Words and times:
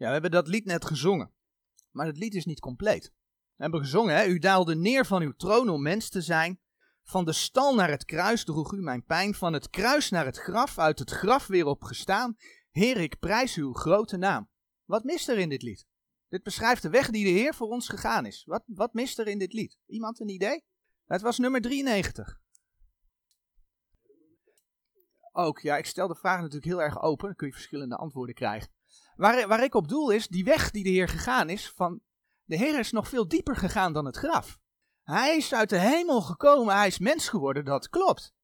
Ja, 0.00 0.06
we 0.06 0.12
hebben 0.12 0.30
dat 0.30 0.48
lied 0.48 0.64
net 0.64 0.84
gezongen. 0.84 1.32
Maar 1.90 2.06
het 2.06 2.16
lied 2.16 2.34
is 2.34 2.44
niet 2.44 2.60
compleet. 2.60 3.12
We 3.56 3.62
hebben 3.62 3.80
gezongen, 3.80 4.14
hè? 4.14 4.26
U 4.26 4.38
daalde 4.38 4.76
neer 4.76 5.06
van 5.06 5.22
uw 5.22 5.32
troon 5.32 5.68
om 5.68 5.82
mens 5.82 6.08
te 6.08 6.20
zijn. 6.20 6.60
Van 7.02 7.24
de 7.24 7.32
stal 7.32 7.74
naar 7.74 7.90
het 7.90 8.04
kruis 8.04 8.44
droeg 8.44 8.72
u 8.72 8.80
mijn 8.82 9.04
pijn. 9.04 9.34
Van 9.34 9.52
het 9.52 9.70
kruis 9.70 10.10
naar 10.10 10.24
het 10.24 10.38
graf, 10.38 10.78
uit 10.78 10.98
het 10.98 11.10
graf 11.10 11.46
weer 11.46 11.66
opgestaan. 11.66 12.36
Heer, 12.70 12.96
ik 12.96 13.18
prijs 13.18 13.56
uw 13.56 13.72
grote 13.72 14.16
naam. 14.16 14.50
Wat 14.84 15.04
mist 15.04 15.28
er 15.28 15.38
in 15.38 15.48
dit 15.48 15.62
lied? 15.62 15.86
Dit 16.28 16.42
beschrijft 16.42 16.82
de 16.82 16.90
weg 16.90 17.10
die 17.10 17.24
de 17.24 17.40
Heer 17.40 17.54
voor 17.54 17.68
ons 17.68 17.88
gegaan 17.88 18.26
is. 18.26 18.44
Wat, 18.44 18.62
wat 18.66 18.92
mist 18.92 19.18
er 19.18 19.26
in 19.26 19.38
dit 19.38 19.52
lied? 19.52 19.78
Iemand 19.86 20.20
een 20.20 20.28
idee? 20.28 20.64
Het 21.06 21.20
was 21.20 21.38
nummer 21.38 21.60
93. 21.60 22.40
Ook, 25.32 25.58
ja, 25.58 25.76
ik 25.76 25.86
stel 25.86 26.08
de 26.08 26.16
vraag 26.16 26.36
natuurlijk 26.36 26.66
heel 26.66 26.82
erg 26.82 27.02
open. 27.02 27.26
Dan 27.26 27.36
kun 27.36 27.46
je 27.46 27.52
verschillende 27.52 27.96
antwoorden 27.96 28.34
krijgen. 28.34 28.78
Waar, 29.20 29.48
waar 29.48 29.62
ik 29.62 29.74
op 29.74 29.88
doel 29.88 30.10
is, 30.10 30.28
die 30.28 30.44
weg 30.44 30.70
die 30.70 30.84
de 30.84 30.90
Heer 30.90 31.08
gegaan 31.08 31.48
is, 31.48 31.70
van 31.70 32.00
de 32.44 32.56
Heer 32.56 32.78
is 32.78 32.92
nog 32.92 33.08
veel 33.08 33.28
dieper 33.28 33.56
gegaan 33.56 33.92
dan 33.92 34.04
het 34.04 34.16
graf. 34.16 34.58
Hij 35.02 35.36
is 35.36 35.54
uit 35.54 35.68
de 35.68 35.78
hemel 35.78 36.20
gekomen, 36.20 36.74
hij 36.74 36.86
is 36.86 36.98
mens 36.98 37.28
geworden, 37.28 37.64
dat 37.64 37.88
klopt. 37.88 38.34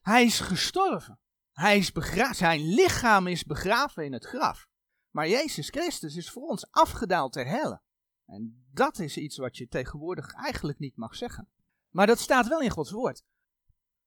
Hij 0.00 0.24
is 0.24 0.40
gestorven. 0.40 1.20
Hij 1.52 1.76
is 1.78 1.92
begraven, 1.92 2.34
zijn 2.34 2.60
lichaam 2.60 3.26
is 3.26 3.44
begraven 3.44 4.04
in 4.04 4.12
het 4.12 4.24
graf. 4.24 4.68
Maar 5.10 5.28
Jezus 5.28 5.68
Christus 5.68 6.16
is 6.16 6.30
voor 6.30 6.48
ons 6.48 6.70
afgedaald 6.70 7.32
ter 7.32 7.46
helle. 7.46 7.82
En 8.24 8.66
dat 8.72 8.98
is 8.98 9.16
iets 9.16 9.36
wat 9.36 9.56
je 9.56 9.68
tegenwoordig 9.68 10.32
eigenlijk 10.32 10.78
niet 10.78 10.96
mag 10.96 11.14
zeggen. 11.16 11.48
Maar 11.88 12.06
dat 12.06 12.18
staat 12.18 12.48
wel 12.48 12.60
in 12.60 12.70
Gods 12.70 12.90
woord. 12.90 13.24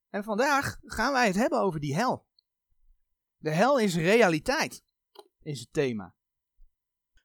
En 0.09 0.23
vandaag 0.23 0.77
gaan 0.81 1.13
wij 1.13 1.27
het 1.27 1.35
hebben 1.35 1.59
over 1.59 1.79
die 1.79 1.95
hel. 1.95 2.27
De 3.37 3.51
hel 3.51 3.79
is 3.79 3.95
realiteit, 3.95 4.83
is 5.41 5.59
het 5.59 5.73
thema. 5.73 6.15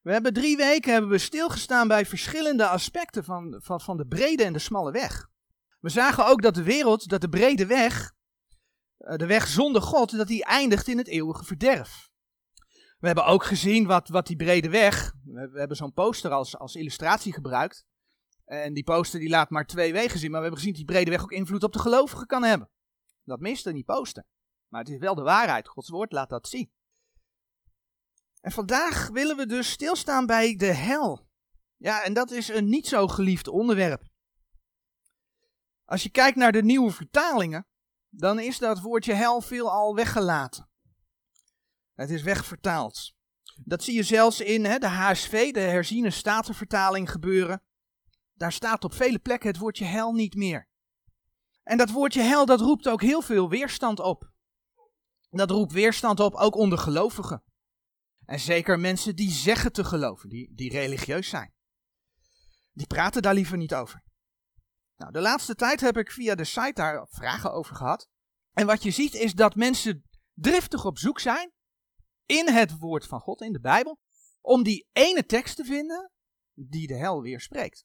We 0.02 0.12
hebben 0.12 0.32
drie 0.32 0.56
weken 0.56 0.92
hebben 0.92 1.10
we 1.10 1.18
stilgestaan 1.18 1.88
bij 1.88 2.06
verschillende 2.06 2.66
aspecten 2.66 3.24
van, 3.24 3.60
van, 3.62 3.80
van 3.80 3.96
de 3.96 4.06
brede 4.06 4.44
en 4.44 4.52
de 4.52 4.58
smalle 4.58 4.92
weg. 4.92 5.28
We 5.80 5.88
zagen 5.88 6.26
ook 6.26 6.42
dat 6.42 6.54
de 6.54 6.62
wereld, 6.62 7.08
dat 7.08 7.20
de 7.20 7.28
brede 7.28 7.66
weg, 7.66 8.12
eh, 8.96 9.16
de 9.16 9.26
weg 9.26 9.46
zonder 9.46 9.82
God, 9.82 10.16
dat 10.16 10.26
die 10.26 10.44
eindigt 10.44 10.88
in 10.88 10.98
het 10.98 11.08
eeuwige 11.08 11.44
verderf. 11.44 12.10
We 12.98 13.06
hebben 13.06 13.26
ook 13.26 13.44
gezien 13.44 13.86
wat, 13.86 14.08
wat 14.08 14.26
die 14.26 14.36
brede 14.36 14.70
weg, 14.70 15.12
we, 15.24 15.58
hebben 15.58 15.76
zo'n 15.76 15.92
poster 15.92 16.30
als, 16.30 16.58
als 16.58 16.74
illustratie 16.74 17.32
gebruikt. 17.32 17.84
En 18.44 18.74
die 18.74 18.84
poster 18.84 19.20
die 19.20 19.28
laat 19.28 19.50
maar 19.50 19.66
twee 19.66 19.92
wegen 19.92 20.18
zien, 20.18 20.30
maar 20.30 20.40
we 20.40 20.46
hebben 20.46 20.60
gezien 20.60 20.76
dat 20.76 20.86
die 20.86 20.96
brede 20.96 21.10
weg 21.10 21.22
ook 21.22 21.32
invloed 21.32 21.62
op 21.62 21.72
de 21.72 21.78
gelovigen 21.78 22.26
kan 22.26 22.42
hebben. 22.42 22.70
Dat 23.24 23.40
miste 23.40 23.72
die 23.72 23.84
poster. 23.84 24.24
Maar 24.68 24.80
het 24.80 24.90
is 24.90 24.98
wel 24.98 25.14
de 25.14 25.22
waarheid, 25.22 25.68
Gods 25.68 25.88
woord 25.88 26.12
laat 26.12 26.28
dat 26.28 26.48
zien. 26.48 26.72
En 28.42 28.52
vandaag 28.52 29.08
willen 29.08 29.36
we 29.36 29.46
dus 29.46 29.70
stilstaan 29.70 30.26
bij 30.26 30.56
de 30.56 30.72
hel. 30.72 31.28
Ja, 31.76 32.02
en 32.02 32.12
dat 32.12 32.30
is 32.30 32.48
een 32.48 32.68
niet 32.68 32.86
zo 32.86 33.08
geliefd 33.08 33.48
onderwerp. 33.48 34.02
Als 35.84 36.02
je 36.02 36.10
kijkt 36.10 36.36
naar 36.36 36.52
de 36.52 36.62
nieuwe 36.62 36.90
vertalingen, 36.90 37.66
dan 38.08 38.38
is 38.38 38.58
dat 38.58 38.80
woordje 38.80 39.12
hel 39.12 39.40
veelal 39.40 39.94
weggelaten. 39.94 40.68
Het 41.94 42.10
is 42.10 42.22
wegvertaald. 42.22 43.14
Dat 43.64 43.82
zie 43.82 43.94
je 43.94 44.02
zelfs 44.02 44.40
in 44.40 44.64
hè, 44.64 44.78
de 44.78 44.88
HSV, 44.88 45.52
de 45.52 45.60
herziene 45.60 46.10
statenvertaling, 46.10 47.10
gebeuren. 47.10 47.62
Daar 48.34 48.52
staat 48.52 48.84
op 48.84 48.94
vele 48.94 49.18
plekken 49.18 49.48
het 49.48 49.58
woordje 49.58 49.84
hel 49.84 50.12
niet 50.12 50.34
meer. 50.34 50.68
En 51.62 51.76
dat 51.76 51.90
woordje 51.90 52.22
hel, 52.22 52.46
dat 52.46 52.60
roept 52.60 52.88
ook 52.88 53.02
heel 53.02 53.22
veel 53.22 53.48
weerstand 53.48 54.00
op. 54.00 54.30
Dat 55.30 55.50
roept 55.50 55.72
weerstand 55.72 56.20
op, 56.20 56.34
ook 56.34 56.54
onder 56.54 56.78
gelovigen. 56.78 57.42
En 58.32 58.40
zeker 58.40 58.80
mensen 58.80 59.16
die 59.16 59.30
zeggen 59.30 59.72
te 59.72 59.84
geloven, 59.84 60.28
die, 60.28 60.54
die 60.54 60.70
religieus 60.70 61.28
zijn. 61.28 61.54
Die 62.72 62.86
praten 62.86 63.22
daar 63.22 63.34
liever 63.34 63.56
niet 63.56 63.74
over. 63.74 64.02
Nou, 64.96 65.12
de 65.12 65.20
laatste 65.20 65.54
tijd 65.54 65.80
heb 65.80 65.96
ik 65.96 66.10
via 66.10 66.34
de 66.34 66.44
site 66.44 66.72
daar 66.74 67.06
vragen 67.10 67.52
over 67.52 67.76
gehad. 67.76 68.08
En 68.52 68.66
wat 68.66 68.82
je 68.82 68.90
ziet 68.90 69.14
is 69.14 69.34
dat 69.34 69.54
mensen 69.54 70.04
driftig 70.34 70.84
op 70.84 70.98
zoek 70.98 71.20
zijn 71.20 71.52
in 72.26 72.48
het 72.48 72.78
woord 72.78 73.06
van 73.06 73.20
God, 73.20 73.40
in 73.40 73.52
de 73.52 73.60
Bijbel, 73.60 74.00
om 74.40 74.62
die 74.62 74.88
ene 74.92 75.26
tekst 75.26 75.56
te 75.56 75.64
vinden 75.64 76.12
die 76.54 76.86
de 76.86 76.96
hel 76.96 77.22
weer 77.22 77.40
spreekt. 77.40 77.84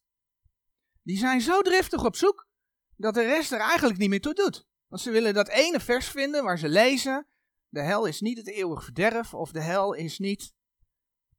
Die 1.01 1.17
zijn 1.17 1.41
zo 1.41 1.61
driftig 1.61 2.05
op 2.05 2.15
zoek 2.15 2.47
dat 2.95 3.13
de 3.13 3.23
rest 3.23 3.51
er 3.51 3.59
eigenlijk 3.59 3.99
niet 3.99 4.09
meer 4.09 4.21
toe 4.21 4.33
doet. 4.33 4.67
Want 4.87 5.01
ze 5.01 5.11
willen 5.11 5.33
dat 5.33 5.47
ene 5.47 5.79
vers 5.79 6.07
vinden 6.07 6.43
waar 6.43 6.59
ze 6.59 6.69
lezen 6.69 7.27
de 7.69 7.81
hel 7.81 8.05
is 8.05 8.21
niet 8.21 8.37
het 8.37 8.47
eeuwig 8.47 8.83
verderf 8.83 9.33
of 9.33 9.51
de 9.51 9.61
hel 9.61 9.93
is 9.93 10.19
niet, 10.19 10.53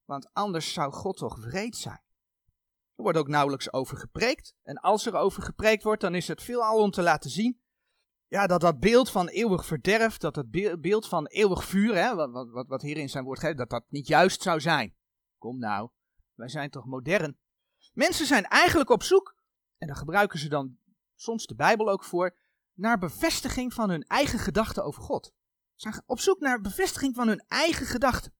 want 0.04 0.32
anders 0.32 0.72
zou 0.72 0.92
God 0.92 1.16
toch 1.16 1.44
wreed 1.44 1.76
zijn. 1.76 2.02
Er 2.94 3.04
wordt 3.04 3.18
ook 3.18 3.28
nauwelijks 3.28 3.72
over 3.72 3.96
gepreekt. 3.96 4.54
En 4.62 4.76
als 4.76 5.06
er 5.06 5.14
over 5.14 5.42
gepreekt 5.42 5.82
wordt, 5.82 6.00
dan 6.00 6.14
is 6.14 6.28
het 6.28 6.42
veelal 6.42 6.82
om 6.82 6.90
te 6.90 7.02
laten 7.02 7.30
zien 7.30 7.60
ja, 8.28 8.46
dat 8.46 8.60
dat 8.60 8.80
beeld 8.80 9.10
van 9.10 9.28
eeuwig 9.28 9.66
verderf, 9.66 10.16
dat 10.16 10.36
het 10.36 10.80
beeld 10.80 11.08
van 11.08 11.26
eeuwig 11.26 11.64
vuur, 11.64 11.94
hè, 11.94 12.14
wat, 12.14 12.50
wat, 12.50 12.66
wat 12.66 12.82
hier 12.82 12.96
in 12.96 13.08
zijn 13.08 13.24
woord 13.24 13.38
geeft, 13.38 13.56
dat 13.56 13.70
dat 13.70 13.84
niet 13.88 14.06
juist 14.06 14.42
zou 14.42 14.60
zijn. 14.60 14.96
Kom 15.38 15.58
nou, 15.58 15.90
wij 16.34 16.48
zijn 16.48 16.70
toch 16.70 16.86
modern. 16.86 17.38
Mensen 17.92 18.26
zijn 18.26 18.44
eigenlijk 18.44 18.90
op 18.90 19.02
zoek, 19.02 19.36
en 19.78 19.86
daar 19.86 19.96
gebruiken 19.96 20.38
ze 20.38 20.48
dan 20.48 20.78
soms 21.14 21.46
de 21.46 21.54
Bijbel 21.54 21.88
ook 21.88 22.04
voor, 22.04 22.36
naar 22.72 22.98
bevestiging 22.98 23.74
van 23.74 23.90
hun 23.90 24.02
eigen 24.02 24.38
gedachten 24.38 24.84
over 24.84 25.02
God 25.02 25.32
zijn 25.80 26.02
op 26.06 26.20
zoek 26.20 26.40
naar 26.40 26.60
bevestiging 26.60 27.14
van 27.14 27.28
hun 27.28 27.44
eigen 27.46 27.86
gedachten. 27.86 28.34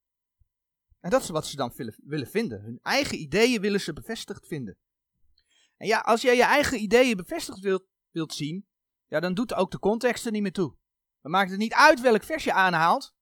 En 1.00 1.10
dat 1.10 1.22
is 1.22 1.28
wat 1.28 1.46
ze 1.46 1.56
dan 1.56 1.72
willen 2.04 2.26
vinden. 2.26 2.60
Hun 2.62 2.78
eigen 2.82 3.20
ideeën 3.20 3.60
willen 3.60 3.80
ze 3.80 3.92
bevestigd 3.92 4.46
vinden. 4.46 4.78
En 5.76 5.86
ja, 5.86 5.98
als 5.98 6.22
jij 6.22 6.36
je 6.36 6.44
eigen 6.44 6.80
ideeën 6.80 7.16
bevestigd 7.16 7.60
wilt, 7.60 7.86
wilt 8.10 8.34
zien, 8.34 8.66
ja, 9.06 9.20
dan 9.20 9.34
doet 9.34 9.54
ook 9.54 9.70
de 9.70 9.78
context 9.78 10.26
er 10.26 10.32
niet 10.32 10.42
meer 10.42 10.52
toe. 10.52 10.76
Dan 11.20 11.30
maakt 11.30 11.50
het 11.50 11.58
niet 11.58 11.72
uit 11.72 12.00
welk 12.00 12.22
vers 12.22 12.44
je 12.44 12.52
aanhaalt. 12.52 13.14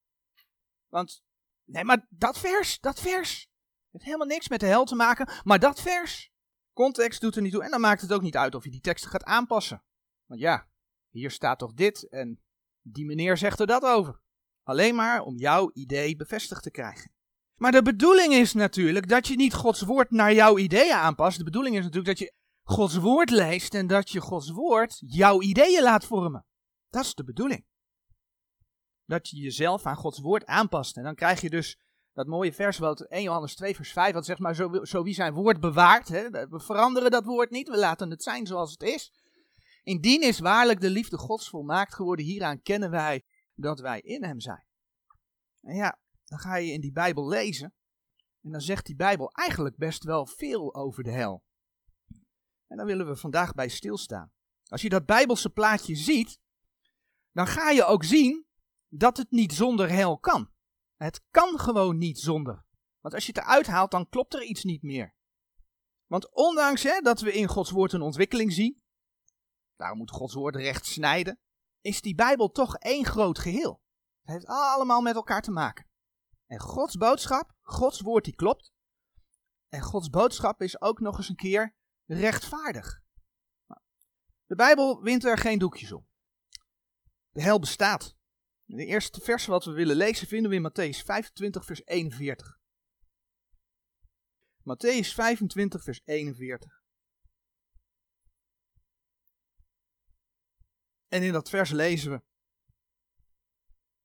Want, 0.88 1.22
nee, 1.64 1.84
maar 1.84 2.06
dat 2.10 2.38
vers, 2.38 2.80
dat 2.80 3.00
vers, 3.00 3.48
heeft 3.90 4.04
helemaal 4.04 4.26
niks 4.26 4.48
met 4.48 4.60
de 4.60 4.66
hel 4.66 4.84
te 4.84 4.94
maken, 4.94 5.30
maar 5.44 5.58
dat 5.58 5.80
vers, 5.80 6.30
context 6.72 7.20
doet 7.20 7.36
er 7.36 7.42
niet 7.42 7.52
toe. 7.52 7.64
En 7.64 7.70
dan 7.70 7.80
maakt 7.80 8.00
het 8.00 8.12
ook 8.12 8.22
niet 8.22 8.36
uit 8.36 8.54
of 8.54 8.64
je 8.64 8.70
die 8.70 8.80
teksten 8.80 9.10
gaat 9.10 9.24
aanpassen. 9.24 9.84
Want 10.26 10.40
ja, 10.40 10.68
hier 11.10 11.30
staat 11.30 11.58
toch 11.58 11.72
dit 11.72 12.08
en 12.08 12.45
die 12.92 13.04
meneer 13.04 13.36
zegt 13.36 13.60
er 13.60 13.66
dat 13.66 13.82
over. 13.82 14.20
Alleen 14.62 14.94
maar 14.94 15.22
om 15.22 15.36
jouw 15.36 15.70
idee 15.72 16.16
bevestigd 16.16 16.62
te 16.62 16.70
krijgen. 16.70 17.10
Maar 17.56 17.72
de 17.72 17.82
bedoeling 17.82 18.32
is 18.32 18.52
natuurlijk 18.52 19.08
dat 19.08 19.26
je 19.26 19.36
niet 19.36 19.54
Gods 19.54 19.80
woord 19.82 20.10
naar 20.10 20.32
jouw 20.32 20.58
ideeën 20.58 20.94
aanpast. 20.94 21.38
De 21.38 21.44
bedoeling 21.44 21.76
is 21.76 21.82
natuurlijk 21.82 22.18
dat 22.18 22.18
je 22.18 22.34
Gods 22.62 22.96
woord 22.96 23.30
leest 23.30 23.74
en 23.74 23.86
dat 23.86 24.10
je 24.10 24.20
Gods 24.20 24.50
woord 24.50 24.96
jouw 24.98 25.42
ideeën 25.42 25.82
laat 25.82 26.04
vormen. 26.04 26.46
Dat 26.90 27.04
is 27.04 27.14
de 27.14 27.24
bedoeling. 27.24 27.66
Dat 29.04 29.28
je 29.28 29.36
jezelf 29.36 29.86
aan 29.86 29.96
Gods 29.96 30.18
woord 30.18 30.46
aanpast. 30.46 30.96
En 30.96 31.02
dan 31.02 31.14
krijg 31.14 31.40
je 31.40 31.50
dus 31.50 31.78
dat 32.12 32.26
mooie 32.26 32.52
vers, 32.52 32.78
wat 32.78 33.00
1 33.00 33.22
Johannes 33.22 33.54
2 33.54 33.76
vers 33.76 33.92
5, 33.92 34.12
wat 34.12 34.24
zegt 34.24 34.40
maar, 34.40 34.54
zo, 34.82 35.02
wie 35.02 35.14
zijn 35.14 35.34
woord 35.34 35.60
bewaart. 35.60 36.08
Hè? 36.08 36.30
We 36.30 36.60
veranderen 36.60 37.10
dat 37.10 37.24
woord 37.24 37.50
niet, 37.50 37.68
we 37.68 37.76
laten 37.76 38.10
het 38.10 38.22
zijn 38.22 38.46
zoals 38.46 38.70
het 38.70 38.82
is. 38.82 39.12
Indien 39.86 40.22
is 40.22 40.38
waarlijk 40.38 40.80
de 40.80 40.90
liefde 40.90 41.18
Gods 41.18 41.48
volmaakt 41.48 41.94
geworden, 41.94 42.24
hieraan 42.24 42.62
kennen 42.62 42.90
wij 42.90 43.24
dat 43.54 43.80
wij 43.80 44.00
in 44.00 44.24
Hem 44.24 44.40
zijn. 44.40 44.66
En 45.60 45.74
ja, 45.74 45.98
dan 46.24 46.38
ga 46.38 46.56
je 46.56 46.72
in 46.72 46.80
die 46.80 46.92
Bijbel 46.92 47.28
lezen. 47.28 47.74
En 48.42 48.50
dan 48.50 48.60
zegt 48.60 48.86
die 48.86 48.96
Bijbel 48.96 49.30
eigenlijk 49.30 49.76
best 49.76 50.04
wel 50.04 50.26
veel 50.26 50.74
over 50.74 51.02
de 51.02 51.10
hel. 51.10 51.44
En 52.66 52.76
daar 52.76 52.86
willen 52.86 53.06
we 53.06 53.16
vandaag 53.16 53.54
bij 53.54 53.68
stilstaan. 53.68 54.32
Als 54.64 54.82
je 54.82 54.88
dat 54.88 55.06
Bijbelse 55.06 55.50
plaatje 55.50 55.96
ziet, 55.96 56.40
dan 57.32 57.46
ga 57.46 57.70
je 57.70 57.84
ook 57.84 58.04
zien 58.04 58.46
dat 58.88 59.16
het 59.16 59.30
niet 59.30 59.52
zonder 59.52 59.90
hel 59.90 60.18
kan. 60.18 60.50
Het 60.96 61.22
kan 61.30 61.58
gewoon 61.58 61.98
niet 61.98 62.18
zonder. 62.18 62.64
Want 63.00 63.14
als 63.14 63.26
je 63.26 63.32
het 63.34 63.42
eruit 63.42 63.66
haalt, 63.66 63.90
dan 63.90 64.08
klopt 64.08 64.34
er 64.34 64.42
iets 64.42 64.64
niet 64.64 64.82
meer. 64.82 65.14
Want 66.06 66.34
ondanks 66.34 66.82
hè, 66.82 67.00
dat 67.00 67.20
we 67.20 67.32
in 67.32 67.48
Gods 67.48 67.70
woord 67.70 67.92
een 67.92 68.02
ontwikkeling 68.02 68.52
zien, 68.52 68.84
daarom 69.76 69.98
moet 69.98 70.10
Gods 70.10 70.34
woord 70.34 70.56
recht 70.56 70.86
snijden, 70.86 71.40
is 71.80 72.00
die 72.00 72.14
Bijbel 72.14 72.50
toch 72.50 72.76
één 72.76 73.04
groot 73.04 73.38
geheel. 73.38 73.82
Het 74.22 74.34
heeft 74.34 74.46
allemaal 74.46 75.00
met 75.00 75.14
elkaar 75.14 75.42
te 75.42 75.50
maken. 75.50 75.86
En 76.46 76.60
Gods 76.60 76.96
boodschap, 76.96 77.54
Gods 77.62 78.00
woord 78.00 78.24
die 78.24 78.34
klopt. 78.34 78.72
En 79.68 79.80
Gods 79.80 80.10
boodschap 80.10 80.62
is 80.62 80.80
ook 80.80 81.00
nog 81.00 81.16
eens 81.16 81.28
een 81.28 81.36
keer 81.36 81.74
rechtvaardig. 82.06 83.04
De 84.46 84.54
Bijbel 84.54 85.02
wint 85.02 85.24
er 85.24 85.38
geen 85.38 85.58
doekjes 85.58 85.92
om. 85.92 86.06
De 87.30 87.42
hel 87.42 87.58
bestaat. 87.58 88.16
De 88.64 88.84
eerste 88.84 89.20
vers 89.20 89.46
wat 89.46 89.64
we 89.64 89.72
willen 89.72 89.96
lezen 89.96 90.26
vinden 90.26 90.50
we 90.50 90.56
in 90.56 90.70
Matthäus 90.70 91.04
25, 91.04 91.64
vers 91.64 91.82
41. 91.84 92.58
Matthäus 94.60 95.14
25, 95.14 95.82
vers 95.82 96.00
41. 96.04 96.84
En 101.08 101.22
in 101.22 101.32
dat 101.32 101.48
vers 101.48 101.70
lezen 101.70 102.10
we. 102.10 102.22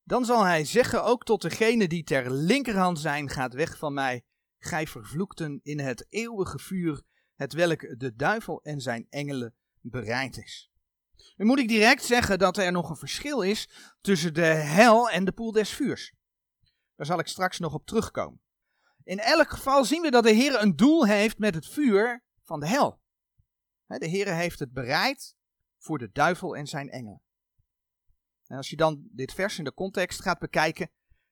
Dan 0.03 0.25
zal 0.25 0.43
hij 0.43 0.65
zeggen 0.65 1.03
ook 1.03 1.23
tot 1.23 1.41
degene 1.41 1.87
die 1.87 2.03
ter 2.03 2.31
linkerhand 2.31 2.99
zijn, 2.99 3.29
gaat 3.29 3.53
weg 3.53 3.77
van 3.77 3.93
mij, 3.93 4.23
gij 4.59 4.87
vervloekten, 4.87 5.59
in 5.63 5.79
het 5.79 6.05
eeuwige 6.09 6.59
vuur, 6.59 7.01
het 7.35 7.53
welk 7.53 7.99
de 7.99 8.15
duivel 8.15 8.61
en 8.63 8.81
zijn 8.81 9.07
engelen 9.09 9.55
bereid 9.81 10.37
is. 10.37 10.71
Nu 11.35 11.45
moet 11.45 11.59
ik 11.59 11.67
direct 11.67 12.03
zeggen 12.03 12.39
dat 12.39 12.57
er 12.57 12.71
nog 12.71 12.89
een 12.89 12.95
verschil 12.95 13.41
is 13.41 13.69
tussen 14.01 14.33
de 14.33 14.45
hel 14.45 15.09
en 15.09 15.25
de 15.25 15.31
poel 15.31 15.51
des 15.51 15.69
vuurs. 15.69 16.13
Daar 16.95 17.05
zal 17.05 17.19
ik 17.19 17.27
straks 17.27 17.59
nog 17.59 17.73
op 17.73 17.85
terugkomen. 17.85 18.41
In 19.03 19.19
elk 19.19 19.49
geval 19.49 19.85
zien 19.85 20.01
we 20.01 20.11
dat 20.11 20.23
de 20.23 20.31
Heer 20.31 20.61
een 20.61 20.75
doel 20.75 21.05
heeft 21.05 21.37
met 21.37 21.55
het 21.55 21.67
vuur 21.67 22.23
van 22.43 22.59
de 22.59 22.67
hel. 22.67 23.01
De 23.85 24.07
Heer 24.07 24.33
heeft 24.33 24.59
het 24.59 24.71
bereid 24.71 25.35
voor 25.81 25.97
de 25.97 26.09
duivel 26.11 26.55
en 26.55 26.67
zijn 26.67 26.89
engelen. 26.89 27.21
En 28.47 28.57
als 28.57 28.69
je 28.69 28.75
dan 28.75 29.07
dit 29.11 29.33
vers 29.33 29.57
in 29.57 29.63
de 29.63 29.73
context 29.73 30.21
gaat 30.21 30.39
bekijken, 30.39 30.89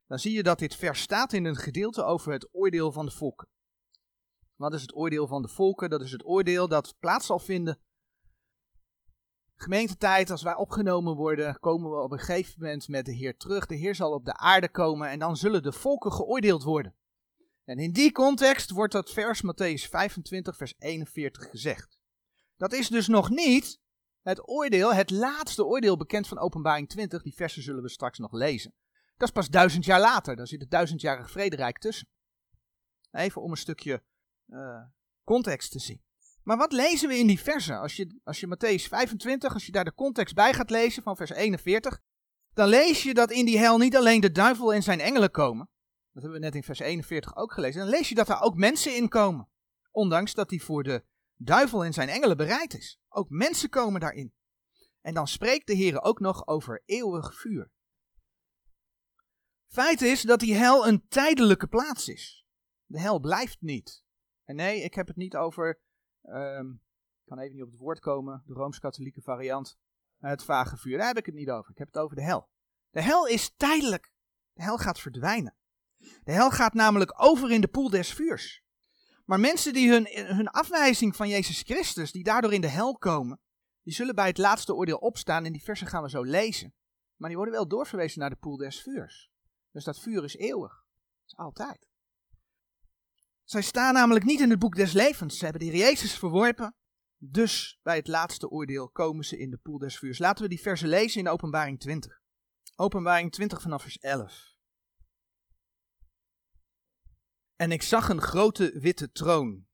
dan 0.08 0.20
zie 0.20 0.34
je 0.34 0.44
dat 0.44 0.60
dit 0.60 0.76
vers 0.76 1.02
staat 1.02 1.34
in 1.34 1.46
een 1.46 1.56
gedeelte 1.56 2.04
over 2.04 2.32
het 2.32 2.50
oordeel 2.52 2.92
van 2.92 3.06
de 3.06 3.12
volken. 3.12 3.48
Wat 4.56 4.74
is 4.74 4.82
het 4.82 4.96
oordeel 4.96 5.28
van 5.28 5.42
de 5.42 5.48
volken? 5.48 5.90
Dat 5.90 6.02
is 6.02 6.12
het 6.12 6.26
oordeel 6.26 6.68
dat 6.68 6.96
plaats 7.00 7.26
zal 7.26 7.40
vinden. 7.40 7.80
Gemeentetijd, 9.56 10.30
als 10.32 10.42
wij 10.42 10.56
opgenomen 10.56 11.16
worden, 11.16 11.60
komen 11.60 11.92
we 11.92 12.02
op 12.02 12.12
een 12.12 12.20
gegeven 12.20 12.54
moment 12.58 12.88
met 12.88 13.06
de 13.06 13.14
Heer 13.14 13.38
terug. 13.38 13.66
De 13.66 13.76
Heer 13.76 13.96
zal 13.96 14.14
op 14.14 14.26
de 14.26 14.38
aarde 14.38 14.70
komen 14.70 15.10
en 15.10 15.20
dan 15.20 15.38
zullen 15.38 15.64
de 15.64 15.72
volken 15.72 16.12
geoordeeld 16.12 16.64
worden. 16.64 16.96
En 17.64 17.78
in 17.78 17.92
die 17.92 18.12
context 18.12 18.70
wordt 18.70 18.94
dat 18.94 19.12
vers 19.12 19.42
Matthäus 19.44 19.90
25, 19.90 20.58
vers 20.58 20.74
41 20.78 21.50
gezegd. 21.50 22.00
Dat 22.58 22.74
is 22.74 22.88
dus 22.88 23.08
nog 23.08 23.30
niet 23.30 23.80
het 24.22 24.50
oordeel, 24.50 24.94
het 24.94 25.10
laatste 25.10 25.66
oordeel 25.66 25.98
bekend 25.98 26.28
van 26.28 26.40
Openbaring 26.40 26.90
20. 26.90 27.22
Die 27.22 27.36
versen 27.36 27.64
zullen 27.64 27.82
we 27.82 27.90
straks 27.90 28.18
nog 28.18 28.32
lezen. 28.32 28.74
Dat 29.18 29.28
is 29.28 29.34
pas 29.34 29.50
duizend 29.50 29.86
jaar 29.86 30.00
later. 30.00 30.36
Daar 30.36 30.48
zit 30.48 30.62
het 30.62 30.72
duizendjarig 30.72 31.32
vrederijk 31.32 31.78
tussen. 31.78 32.08
Even 33.12 33.42
om 33.42 33.52
een 33.52 33.58
stukje 33.58 34.04
uh, 34.48 34.82
context 35.24 35.72
te 35.72 35.80
zien. 35.80 36.04
Maar 36.44 36.58
wat 36.58 36.72
lezen 36.72 37.08
we 37.10 37.18
in 37.18 37.28
die 37.28 37.40
versen? 37.40 37.80
Als 37.80 37.96
je, 37.96 38.20
als 38.24 38.40
je 38.40 38.48
Matthäus 38.48 38.88
25, 38.88 39.54
als 39.54 39.66
je 39.66 39.72
daar 39.72 39.84
de 39.84 39.94
context 39.94 40.36
bij 40.36 40.54
gaat 40.54 40.70
lezen 40.70 41.04
van 41.04 41.16
vers 41.16 41.30
41, 41.30 42.00
dan 42.54 42.68
lees 42.68 43.04
je 43.04 43.14
dat 43.14 43.32
in 43.32 43.46
die 43.46 43.58
hel 43.58 43.78
niet 43.78 43.96
alleen 43.96 44.22
de 44.22 44.32
duivel 44.32 44.74
en 44.74 44.84
zijn 44.84 45.00
engelen 45.00 45.32
komen. 45.32 45.70
Dat 46.12 46.24
hebben 46.24 46.40
we 46.40 46.46
net 46.46 46.56
in 46.56 46.64
vers 46.64 46.80
41 46.80 47.36
ook 47.36 47.54
gelezen. 47.54 47.82
Dan 47.82 47.90
lees 47.90 48.10
je 48.10 48.16
dat 48.16 48.30
er 48.30 48.42
ook 48.42 48.56
mensen 48.56 48.96
in 48.96 49.10
komen. 49.10 49.50
Ondanks 49.92 50.34
dat 50.34 50.50
die 50.50 50.64
voor 50.64 50.84
de 50.84 51.04
duivel 51.36 51.86
en 51.86 51.94
zijn 51.94 52.10
engelen 52.10 52.38
bereid 52.38 52.74
is. 52.74 52.99
Ook 53.10 53.30
mensen 53.30 53.70
komen 53.70 54.00
daarin. 54.00 54.34
En 55.02 55.14
dan 55.14 55.28
spreekt 55.28 55.68
de 55.68 55.74
Heer 55.74 56.02
ook 56.02 56.20
nog 56.20 56.48
over 56.48 56.82
eeuwig 56.86 57.40
vuur. 57.40 57.72
Feit 59.68 60.02
is 60.02 60.22
dat 60.22 60.40
die 60.40 60.56
hel 60.56 60.88
een 60.88 61.08
tijdelijke 61.08 61.68
plaats 61.68 62.08
is. 62.08 62.46
De 62.86 63.00
hel 63.00 63.20
blijft 63.20 63.62
niet. 63.62 64.04
En 64.44 64.56
nee, 64.56 64.82
ik 64.82 64.94
heb 64.94 65.08
het 65.08 65.16
niet 65.16 65.36
over, 65.36 65.80
um, 66.22 66.82
ik 67.22 67.26
kan 67.26 67.40
even 67.40 67.56
niet 67.56 67.64
op 67.64 67.72
het 67.72 67.80
woord 67.80 68.00
komen, 68.00 68.44
de 68.46 68.54
rooms-katholieke 68.54 69.22
variant, 69.22 69.78
het 70.18 70.44
vage 70.44 70.78
vuur. 70.78 70.98
Daar 70.98 71.08
heb 71.08 71.18
ik 71.18 71.26
het 71.26 71.36
niet 71.36 71.50
over. 71.50 71.72
Ik 71.72 71.78
heb 71.78 71.88
het 71.88 71.98
over 71.98 72.16
de 72.16 72.24
hel. 72.24 72.50
De 72.90 73.02
hel 73.02 73.28
is 73.28 73.54
tijdelijk. 73.56 74.12
De 74.54 74.64
hel 74.64 74.78
gaat 74.78 75.00
verdwijnen. 75.00 75.56
De 76.24 76.32
hel 76.32 76.52
gaat 76.52 76.74
namelijk 76.74 77.24
over 77.24 77.52
in 77.52 77.62
de 77.62 77.68
poel 77.68 77.90
des 77.90 78.14
vuurs. 78.14 78.64
Maar 79.30 79.40
mensen 79.40 79.74
die 79.74 79.90
hun, 79.90 80.08
hun 80.12 80.48
afwijzing 80.48 81.16
van 81.16 81.30
Jezus 81.30 81.62
Christus, 81.62 82.12
die 82.12 82.24
daardoor 82.24 82.54
in 82.54 82.62
de 82.62 82.68
hel 82.68 82.98
komen, 82.98 83.40
die 83.84 83.94
zullen 83.94 84.16
bij 84.16 84.28
het 84.28 84.38
laatste 84.38 84.74
oordeel 84.74 84.98
opstaan. 84.98 85.46
En 85.46 85.52
die 85.52 85.64
versen 85.64 85.88
gaan 85.88 86.04
we 86.04 86.10
zo 86.10 86.24
lezen. 86.24 86.74
Maar 87.16 87.30
die 87.30 87.38
worden 87.38 87.56
wel 87.56 87.68
doorverwezen 87.68 88.20
naar 88.20 88.30
de 88.30 88.36
poel 88.36 88.58
des 88.58 88.82
vuurs. 88.82 89.32
Dus 89.72 89.84
dat 89.84 90.00
vuur 90.00 90.24
is 90.24 90.36
eeuwig. 90.36 90.72
Dat 90.72 91.26
is 91.26 91.38
altijd. 91.38 91.88
Zij 93.44 93.62
staan 93.62 93.94
namelijk 93.94 94.26
niet 94.26 94.40
in 94.40 94.50
het 94.50 94.60
boek 94.60 94.76
des 94.76 94.94
levens. 94.94 95.38
Ze 95.38 95.44
hebben 95.44 95.62
Heer 95.62 95.76
Jezus 95.76 96.18
verworpen. 96.18 96.76
Dus 97.18 97.80
bij 97.82 97.96
het 97.96 98.08
laatste 98.08 98.50
oordeel 98.50 98.90
komen 98.90 99.26
ze 99.26 99.38
in 99.38 99.50
de 99.50 99.58
poel 99.58 99.78
des 99.78 99.98
vuurs. 99.98 100.20
Laten 100.20 100.44
we 100.44 100.50
die 100.50 100.62
versen 100.62 100.88
lezen 100.88 101.20
in 101.20 101.30
Openbaring 101.30 101.80
20. 101.80 102.22
Openbaring 102.76 103.32
20 103.32 103.62
vanaf 103.62 103.82
vers 103.82 103.98
11. 103.98 104.58
En 107.60 107.72
ik 107.72 107.82
zag 107.82 108.10
een 108.10 108.22
grote 108.22 108.80
witte 108.80 109.12
troon. 109.12 109.66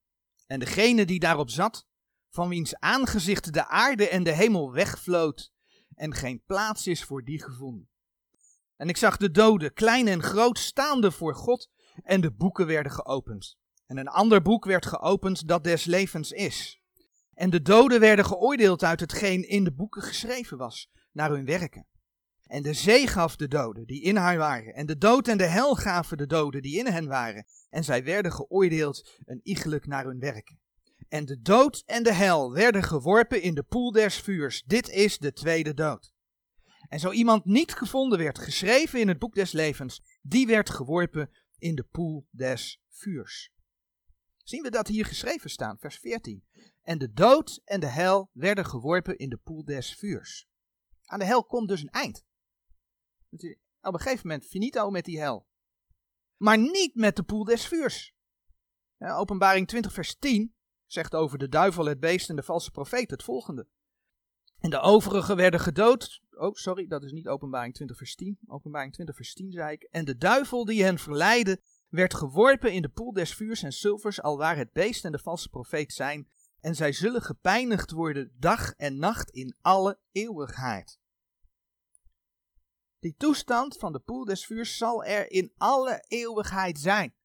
En 0.48 0.60
degene 0.60 1.06
die 1.06 1.20
daarop 1.20 1.50
zat, 1.50 1.88
van 2.30 2.50
wiens 2.50 2.76
aangezicht 2.80 3.54
de 3.54 3.68
aarde 3.68 4.10
en 4.10 4.24
de 4.24 4.32
hemel 4.32 4.72
wegvloot, 4.72 5.52
en 5.96 6.14
geen 6.14 6.44
plaats 6.46 6.88
is 6.88 7.04
voor 7.04 7.24
die 7.24 7.44
gevonden. 7.44 7.90
En 8.76 8.90
ik 8.90 8.98
zag 8.98 9.18
de 9.18 9.32
doden, 9.32 9.74
klein 9.74 10.08
en 10.08 10.24
groot, 10.24 10.60
staande 10.60 11.12
voor 11.12 11.36
God, 11.36 11.70
en 12.04 12.22
de 12.22 12.32
boeken 12.32 12.68
werden 12.68 12.92
geopend. 12.92 13.58
En 13.86 13.98
een 13.98 14.08
ander 14.08 14.42
boek 14.42 14.66
werd 14.66 14.86
geopend 14.86 15.48
dat 15.48 15.64
des 15.64 15.86
levens 15.86 16.32
is. 16.32 16.82
En 17.34 17.50
de 17.50 17.62
doden 17.62 18.00
werden 18.00 18.26
geoordeeld 18.26 18.84
uit 18.84 19.00
hetgeen 19.00 19.48
in 19.48 19.64
de 19.64 19.74
boeken 19.74 20.02
geschreven 20.02 20.58
was, 20.58 20.92
naar 21.12 21.30
hun 21.30 21.46
werken. 21.46 21.88
En 22.46 22.62
de 22.62 22.74
zee 22.74 23.08
gaf 23.08 23.36
de 23.36 23.48
doden 23.48 23.86
die 23.86 24.02
in 24.02 24.16
haar 24.16 24.38
waren, 24.38 24.74
en 24.74 24.86
de 24.86 24.98
dood 24.98 25.28
en 25.28 25.38
de 25.38 25.46
hel 25.46 25.76
gaven 25.76 26.18
de 26.18 26.26
doden 26.26 26.62
die 26.62 26.78
in 26.78 26.88
hen 26.88 27.08
waren, 27.08 27.46
en 27.70 27.84
zij 27.84 28.04
werden 28.04 28.32
geoordeeld 28.32 29.10
een 29.26 29.40
iegelijk 29.44 29.86
naar 29.86 30.06
hun 30.06 30.20
werken. 30.20 30.60
En 31.08 31.26
de 31.26 31.42
dood 31.42 31.84
en 31.86 32.04
de 32.04 32.14
hel 32.14 32.54
werden 32.54 32.84
geworpen 32.84 33.42
in 33.42 33.54
de 33.54 33.64
poel 33.64 33.92
des 33.92 34.20
vuurs. 34.20 34.64
Dit 34.64 34.90
is 34.90 35.18
de 35.18 35.34
tweede 35.34 35.74
dood. 35.74 36.14
En 36.88 37.00
zo 37.00 37.12
iemand 37.12 37.46
niet 37.46 37.74
gevonden 37.74 38.20
werd, 38.20 38.40
geschreven 38.40 39.00
in 39.00 39.08
het 39.08 39.20
boek 39.20 39.36
des 39.36 39.52
levens, 39.52 40.20
die 40.22 40.48
werd 40.48 40.70
geworpen 40.70 41.30
in 41.58 41.76
de 41.76 41.84
poel 41.84 42.28
des 42.32 42.82
vuurs. 42.90 43.54
Zien 44.44 44.62
we 44.62 44.70
dat 44.70 44.88
hier 44.88 45.06
geschreven 45.06 45.50
staan, 45.50 45.78
vers 45.80 45.98
14. 45.98 46.44
En 46.82 46.98
de 46.98 47.12
dood 47.12 47.62
en 47.64 47.80
de 47.80 47.88
hel 47.88 48.30
werden 48.34 48.66
geworpen 48.66 49.18
in 49.18 49.30
de 49.30 49.38
poel 49.38 49.64
des 49.64 49.96
vuurs. 49.96 50.48
Aan 51.06 51.20
de 51.20 51.26
hel 51.26 51.46
komt 51.46 51.68
dus 51.68 51.82
een 51.82 51.90
eind. 51.90 52.26
Op 53.82 53.94
een 53.94 54.00
gegeven 54.00 54.28
moment 54.28 54.46
finito 54.46 54.90
met 54.90 55.06
die 55.06 55.20
hel. 55.20 55.48
Maar 56.38 56.58
niet 56.58 56.96
met 56.96 57.16
de 57.16 57.24
poel 57.24 57.44
des 57.44 57.68
vuurs. 57.68 58.14
Openbaring 58.98 59.68
20 59.68 59.94
vers 59.94 60.16
10 60.16 60.56
zegt 60.86 61.16
over 61.16 61.38
de 61.38 61.50
duivel, 61.50 61.86
het 61.86 62.00
beest 62.00 62.30
en 62.30 62.36
de 62.36 62.44
valse 62.44 62.72
profeet 62.72 63.12
het 63.12 63.24
volgende. 63.24 63.68
En 64.60 64.70
de 64.70 64.80
overigen 64.80 65.36
werden 65.36 65.60
gedood. 65.60 66.22
Oh, 66.32 66.54
sorry, 66.54 66.88
dat 66.88 67.04
is 67.04 67.12
niet 67.12 67.28
openbaring 67.28 67.74
20 67.74 67.98
vers 67.98 68.16
10. 68.16 68.40
Openbaring 68.48 68.94
20 68.94 69.16
vers 69.16 69.34
10 69.34 69.52
zei 69.52 69.74
ik. 69.74 69.84
En 69.84 70.06
de 70.06 70.18
duivel 70.18 70.66
die 70.66 70.84
hen 70.84 70.98
verleidde, 70.98 71.62
werd 71.90 72.14
geworpen 72.14 72.74
in 72.74 72.82
de 72.82 72.90
poel 72.90 73.14
des 73.14 73.34
vuurs 73.34 73.64
en 73.64 73.74
zilvers, 73.74 74.22
alwaar 74.22 74.58
het 74.58 74.72
beest 74.72 75.06
en 75.06 75.12
de 75.12 75.20
valse 75.20 75.50
profeet 75.50 75.94
zijn. 75.94 76.30
En 76.60 76.76
zij 76.76 76.92
zullen 76.92 77.22
gepijnigd 77.22 77.92
worden 77.92 78.32
dag 78.40 78.74
en 78.74 78.98
nacht 78.98 79.30
in 79.30 79.56
alle 79.62 80.00
eeuwigheid. 80.12 81.00
Die 83.06 83.16
toestand 83.18 83.78
van 83.78 83.92
de 83.92 84.00
poel 84.00 84.26
des 84.26 84.46
vuurs 84.46 84.78
zal 84.78 85.04
er 85.04 85.32
in 85.32 85.54
alle 85.58 86.06
eeuwigheid 86.08 86.80
zijn. 86.80 87.16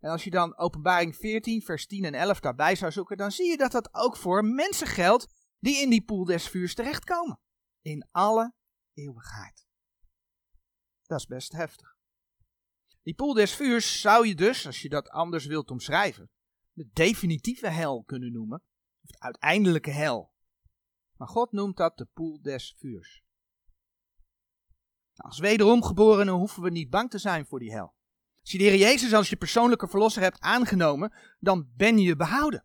En 0.00 0.10
als 0.10 0.24
je 0.24 0.30
dan 0.30 0.56
openbaring 0.58 1.16
14, 1.16 1.62
vers 1.62 1.86
10 1.86 2.04
en 2.04 2.14
11 2.14 2.40
daarbij 2.40 2.76
zou 2.76 2.92
zoeken, 2.92 3.16
dan 3.16 3.30
zie 3.30 3.50
je 3.50 3.56
dat 3.56 3.72
dat 3.72 3.94
ook 3.94 4.16
voor 4.16 4.44
mensen 4.44 4.86
geldt 4.86 5.52
die 5.58 5.76
in 5.82 5.90
die 5.90 6.04
poel 6.04 6.24
des 6.24 6.48
vuurs 6.48 6.74
terechtkomen. 6.74 7.40
In 7.80 8.08
alle 8.10 8.54
eeuwigheid. 8.94 9.66
Dat 11.02 11.18
is 11.18 11.26
best 11.26 11.52
heftig. 11.52 11.96
Die 13.02 13.14
poel 13.14 13.32
des 13.34 13.54
vuurs 13.54 14.00
zou 14.00 14.26
je 14.26 14.34
dus, 14.34 14.66
als 14.66 14.82
je 14.82 14.88
dat 14.88 15.08
anders 15.08 15.46
wilt 15.46 15.70
omschrijven, 15.70 16.30
de 16.72 16.88
definitieve 16.92 17.68
hel 17.68 18.04
kunnen 18.04 18.32
noemen. 18.32 18.62
Of 19.02 19.10
de 19.10 19.20
uiteindelijke 19.20 19.90
hel. 19.90 20.32
Maar 21.16 21.28
God 21.28 21.52
noemt 21.52 21.76
dat 21.76 21.98
de 21.98 22.06
poel 22.14 22.42
des 22.42 22.74
vuurs. 22.78 23.26
Nou, 25.18 25.30
als 25.30 25.38
wederom 25.38 25.82
geborenen 25.82 26.34
hoeven 26.34 26.62
we 26.62 26.70
niet 26.70 26.90
bang 26.90 27.10
te 27.10 27.18
zijn 27.18 27.46
voor 27.46 27.58
die 27.58 27.72
hel. 27.72 27.94
Als 28.40 28.50
je 28.50 28.58
de 28.58 28.64
Heer 28.64 28.78
Jezus 28.78 29.14
als 29.14 29.28
je 29.28 29.36
persoonlijke 29.36 29.88
verlosser 29.88 30.22
hebt 30.22 30.40
aangenomen, 30.40 31.12
dan 31.38 31.70
ben 31.76 31.98
je 31.98 32.16
behouden. 32.16 32.64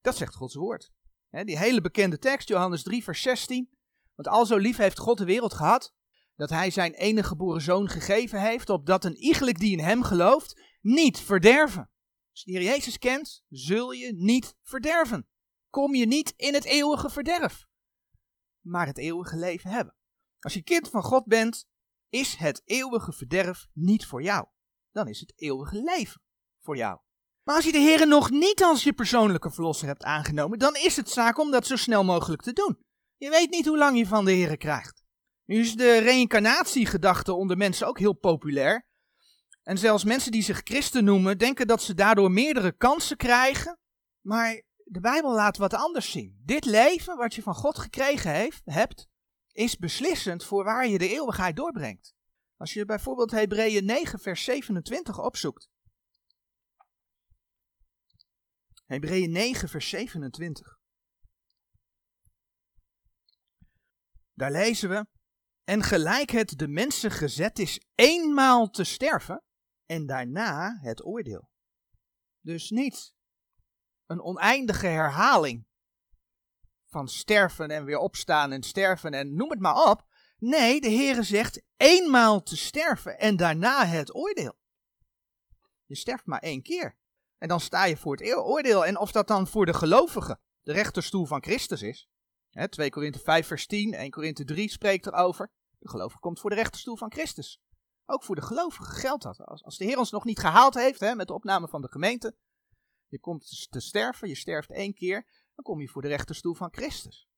Dat 0.00 0.16
zegt 0.16 0.34
Gods 0.34 0.54
woord. 0.54 0.92
die 1.30 1.58
hele 1.58 1.80
bekende 1.80 2.18
tekst, 2.18 2.48
Johannes 2.48 2.82
3, 2.82 3.02
vers 3.02 3.22
16. 3.22 3.70
Want 4.14 4.28
al 4.28 4.46
zo 4.46 4.56
lief 4.56 4.76
heeft 4.76 4.98
God 4.98 5.18
de 5.18 5.24
wereld 5.24 5.54
gehad, 5.54 5.94
dat 6.36 6.50
hij 6.50 6.70
zijn 6.70 6.94
enige 6.94 7.28
geboren 7.28 7.60
zoon 7.60 7.88
gegeven 7.88 8.40
heeft, 8.40 8.70
opdat 8.70 9.04
een 9.04 9.16
iegelijk 9.16 9.58
die 9.58 9.72
in 9.72 9.84
hem 9.84 10.02
gelooft, 10.02 10.60
niet 10.80 11.20
verderven. 11.20 11.90
Als 12.30 12.42
je 12.44 12.52
de 12.52 12.58
Heer 12.58 12.68
Jezus 12.68 12.98
kent, 12.98 13.44
zul 13.48 13.90
je 13.90 14.12
niet 14.14 14.56
verderven. 14.62 15.28
Kom 15.70 15.94
je 15.94 16.06
niet 16.06 16.32
in 16.36 16.54
het 16.54 16.64
eeuwige 16.64 17.10
verderf, 17.10 17.66
maar 18.60 18.86
het 18.86 18.98
eeuwige 18.98 19.36
leven 19.36 19.70
hebben. 19.70 19.97
Als 20.40 20.54
je 20.54 20.62
kind 20.62 20.88
van 20.88 21.02
God 21.02 21.24
bent, 21.24 21.66
is 22.08 22.34
het 22.34 22.62
eeuwige 22.64 23.12
verderf 23.12 23.66
niet 23.72 24.06
voor 24.06 24.22
jou. 24.22 24.46
Dan 24.90 25.08
is 25.08 25.20
het 25.20 25.32
eeuwige 25.36 25.82
leven 25.82 26.20
voor 26.60 26.76
jou. 26.76 26.98
Maar 27.42 27.56
als 27.56 27.64
je 27.64 27.72
de 27.72 27.78
Heer 27.78 28.06
nog 28.06 28.30
niet 28.30 28.62
als 28.62 28.84
je 28.84 28.92
persoonlijke 28.92 29.50
verlosser 29.50 29.86
hebt 29.86 30.02
aangenomen, 30.02 30.58
dan 30.58 30.74
is 30.74 30.96
het 30.96 31.10
zaak 31.10 31.38
om 31.38 31.50
dat 31.50 31.66
zo 31.66 31.76
snel 31.76 32.04
mogelijk 32.04 32.42
te 32.42 32.52
doen. 32.52 32.78
Je 33.16 33.30
weet 33.30 33.50
niet 33.50 33.66
hoe 33.66 33.78
lang 33.78 33.98
je 33.98 34.06
van 34.06 34.24
de 34.24 34.32
Heer 34.32 34.56
krijgt. 34.56 35.02
Nu 35.44 35.60
is 35.60 35.76
de 35.76 35.98
reïncarnatiegedachte 35.98 37.34
onder 37.34 37.56
mensen 37.56 37.86
ook 37.86 37.98
heel 37.98 38.12
populair. 38.12 38.86
En 39.62 39.78
zelfs 39.78 40.04
mensen 40.04 40.32
die 40.32 40.42
zich 40.42 40.60
christen 40.64 41.04
noemen, 41.04 41.38
denken 41.38 41.66
dat 41.66 41.82
ze 41.82 41.94
daardoor 41.94 42.30
meerdere 42.30 42.72
kansen 42.72 43.16
krijgen. 43.16 43.78
Maar 44.20 44.62
de 44.84 45.00
Bijbel 45.00 45.34
laat 45.34 45.56
wat 45.56 45.74
anders 45.74 46.10
zien. 46.10 46.40
Dit 46.44 46.64
leven 46.64 47.16
wat 47.16 47.34
je 47.34 47.42
van 47.42 47.54
God 47.54 47.78
gekregen 47.78 48.30
heeft, 48.32 48.62
hebt, 48.64 49.08
is 49.58 49.76
beslissend 49.76 50.44
voor 50.44 50.64
waar 50.64 50.86
je 50.86 50.98
de 50.98 51.08
eeuwigheid 51.08 51.56
doorbrengt. 51.56 52.14
Als 52.56 52.72
je 52.72 52.84
bijvoorbeeld 52.84 53.30
Hebreeën 53.30 53.84
9, 53.84 54.18
vers 54.18 54.44
27 54.44 55.18
opzoekt. 55.18 55.68
Hebreeën 58.86 59.30
9, 59.30 59.68
vers 59.68 59.88
27. 59.88 60.78
Daar 64.32 64.50
lezen 64.50 64.88
we. 64.88 65.06
En 65.64 65.82
gelijk 65.82 66.30
het 66.30 66.58
de 66.58 66.68
mensen 66.68 67.10
gezet 67.10 67.58
is 67.58 67.80
eenmaal 67.94 68.70
te 68.70 68.84
sterven 68.84 69.42
en 69.86 70.06
daarna 70.06 70.78
het 70.80 71.04
oordeel. 71.04 71.50
Dus 72.40 72.70
niet 72.70 73.14
een 74.06 74.20
oneindige 74.20 74.86
herhaling 74.86 75.67
van 76.88 77.08
sterven 77.08 77.70
en 77.70 77.84
weer 77.84 77.98
opstaan 77.98 78.52
en 78.52 78.62
sterven 78.62 79.12
en 79.12 79.34
noem 79.34 79.50
het 79.50 79.60
maar 79.60 79.90
op. 79.90 80.06
Nee, 80.38 80.80
de 80.80 80.90
Heere 80.90 81.22
zegt 81.22 81.62
eenmaal 81.76 82.42
te 82.42 82.56
sterven 82.56 83.18
en 83.18 83.36
daarna 83.36 83.86
het 83.86 84.14
oordeel. 84.14 84.58
Je 85.84 85.96
sterft 85.96 86.26
maar 86.26 86.40
één 86.40 86.62
keer. 86.62 86.98
En 87.38 87.48
dan 87.48 87.60
sta 87.60 87.84
je 87.84 87.96
voor 87.96 88.16
het 88.16 88.36
oordeel. 88.36 88.86
En 88.86 88.98
of 88.98 89.12
dat 89.12 89.28
dan 89.28 89.46
voor 89.46 89.66
de 89.66 89.74
gelovigen 89.74 90.40
de 90.62 90.72
rechterstoel 90.72 91.26
van 91.26 91.42
Christus 91.42 91.82
is. 91.82 92.08
Hè, 92.50 92.68
2 92.68 92.90
Korinthe 92.90 93.18
5 93.18 93.46
vers 93.46 93.66
10, 93.66 93.94
1 93.94 94.10
Korinthe 94.10 94.44
3 94.44 94.70
spreekt 94.70 95.06
erover. 95.06 95.52
De 95.78 95.88
gelovige 95.88 96.20
komt 96.20 96.40
voor 96.40 96.50
de 96.50 96.56
rechterstoel 96.56 96.96
van 96.96 97.12
Christus. 97.12 97.60
Ook 98.06 98.22
voor 98.22 98.34
de 98.34 98.42
gelovigen 98.42 98.94
geldt 98.94 99.22
dat. 99.22 99.40
Als, 99.40 99.64
als 99.64 99.76
de 99.76 99.84
Heer 99.84 99.98
ons 99.98 100.10
nog 100.10 100.24
niet 100.24 100.38
gehaald 100.38 100.74
heeft 100.74 101.00
hè, 101.00 101.14
met 101.14 101.26
de 101.26 101.34
opname 101.34 101.68
van 101.68 101.82
de 101.82 101.88
gemeente. 101.88 102.36
Je 103.06 103.20
komt 103.20 103.68
te 103.70 103.80
sterven, 103.80 104.28
je 104.28 104.34
sterft 104.36 104.70
één 104.70 104.94
keer. 104.94 105.26
Dan 105.58 105.66
kom 105.66 105.80
je 105.80 105.88
voor 105.88 106.02
de 106.02 106.08
rechterstoel 106.08 106.54
van 106.54 106.72
Christus. 106.72 107.28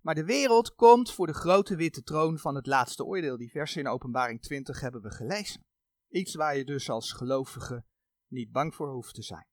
Maar 0.00 0.14
de 0.14 0.24
wereld 0.24 0.74
komt 0.74 1.12
voor 1.12 1.26
de 1.26 1.34
grote 1.34 1.76
witte 1.76 2.02
troon 2.02 2.38
van 2.38 2.54
het 2.54 2.66
laatste 2.66 3.04
oordeel. 3.04 3.36
Die 3.36 3.50
versen 3.50 3.80
in 3.80 3.88
Openbaring 3.88 4.42
20 4.42 4.80
hebben 4.80 5.02
we 5.02 5.10
gelezen. 5.10 5.64
Iets 6.08 6.34
waar 6.34 6.56
je 6.56 6.64
dus 6.64 6.90
als 6.90 7.12
gelovige 7.12 7.84
niet 8.28 8.50
bang 8.50 8.74
voor 8.74 8.92
hoeft 8.92 9.14
te 9.14 9.22
zijn. 9.22 9.46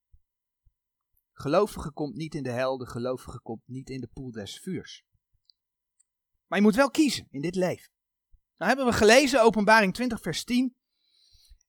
Gelovige 1.31 1.91
komt 1.91 2.15
niet 2.15 2.35
in 2.35 2.43
de 2.43 2.51
hel, 2.51 2.77
de 2.77 2.87
gelovige 2.87 3.41
komt 3.41 3.61
niet 3.65 3.89
in 3.89 4.01
de 4.01 4.09
poel 4.13 4.31
des 4.31 4.59
vuurs. 4.59 5.03
Maar 6.47 6.59
je 6.59 6.65
moet 6.65 6.75
wel 6.75 6.91
kiezen 6.91 7.27
in 7.29 7.41
dit 7.41 7.55
leven. 7.55 7.91
Nou 8.57 8.69
hebben 8.69 8.85
we 8.85 8.93
gelezen, 8.93 9.41
openbaring 9.41 9.93
20 9.93 10.21
vers 10.21 10.43
10. 10.43 10.75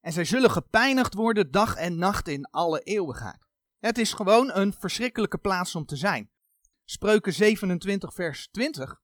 En 0.01 0.13
zij 0.13 0.25
zullen 0.25 0.51
gepijnigd 0.51 1.15
worden 1.15 1.51
dag 1.51 1.77
en 1.77 1.97
nacht 1.97 2.29
in 2.29 2.51
alle 2.51 2.81
eeuwigheid. 2.81 3.44
Het 3.85 3.99
is 3.99 4.13
gewoon 4.13 4.51
een 4.55 4.73
verschrikkelijke 4.73 5.39
plaats 5.39 5.75
om 5.75 5.85
te 5.85 5.97
zijn. 5.97 6.31
Spreuken 6.85 7.33
27 7.33 8.15
vers 8.15 8.49
20. 8.49 9.01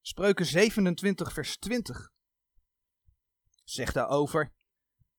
Spreuken 0.00 0.46
27 0.46 1.32
vers 1.32 1.56
20 1.56 2.10
zegt 3.64 3.94
daarover. 3.94 4.52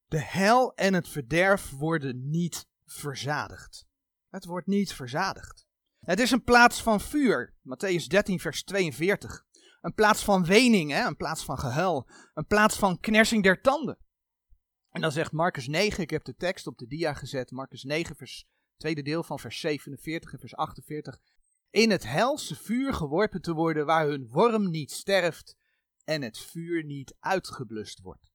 De 0.05 0.19
hel 0.19 0.73
en 0.73 0.93
het 0.93 1.07
verderf 1.07 1.69
worden 1.69 2.29
niet 2.29 2.67
verzadigd. 2.85 3.85
Het 4.29 4.45
wordt 4.45 4.67
niet 4.67 4.93
verzadigd. 4.93 5.65
Het 5.99 6.19
is 6.19 6.31
een 6.31 6.43
plaats 6.43 6.83
van 6.83 7.01
vuur. 7.01 7.55
Matthäus 7.61 8.07
13, 8.07 8.39
vers 8.39 8.63
42. 8.63 9.45
Een 9.81 9.93
plaats 9.93 10.23
van 10.23 10.45
wening, 10.45 10.91
hè? 10.91 11.05
een 11.05 11.17
plaats 11.17 11.45
van 11.45 11.59
gehuil. 11.59 12.09
Een 12.33 12.47
plaats 12.47 12.77
van 12.77 12.99
knersing 12.99 13.43
der 13.43 13.61
tanden. 13.61 14.02
En 14.93 15.01
dan 15.01 15.11
zegt 15.11 15.31
Marcus 15.31 15.67
9, 15.67 16.03
ik 16.03 16.09
heb 16.09 16.23
de 16.23 16.35
tekst 16.35 16.67
op 16.67 16.77
de 16.77 16.87
dia 16.87 17.13
gezet. 17.13 17.51
Marcus 17.51 17.83
9, 17.83 18.15
vers, 18.15 18.45
tweede 18.77 19.01
deel 19.01 19.23
van 19.23 19.39
vers 19.39 19.59
47 19.59 20.33
en 20.33 20.39
vers 20.39 20.55
48. 20.55 21.19
In 21.69 21.91
het 21.91 22.03
helse 22.03 22.55
vuur 22.55 22.93
geworpen 22.93 23.41
te 23.41 23.53
worden 23.53 23.85
waar 23.85 24.07
hun 24.07 24.27
worm 24.27 24.69
niet 24.69 24.91
sterft 24.91 25.57
en 26.03 26.21
het 26.21 26.37
vuur 26.37 26.83
niet 26.83 27.15
uitgeblust 27.19 27.99
wordt. 27.99 28.31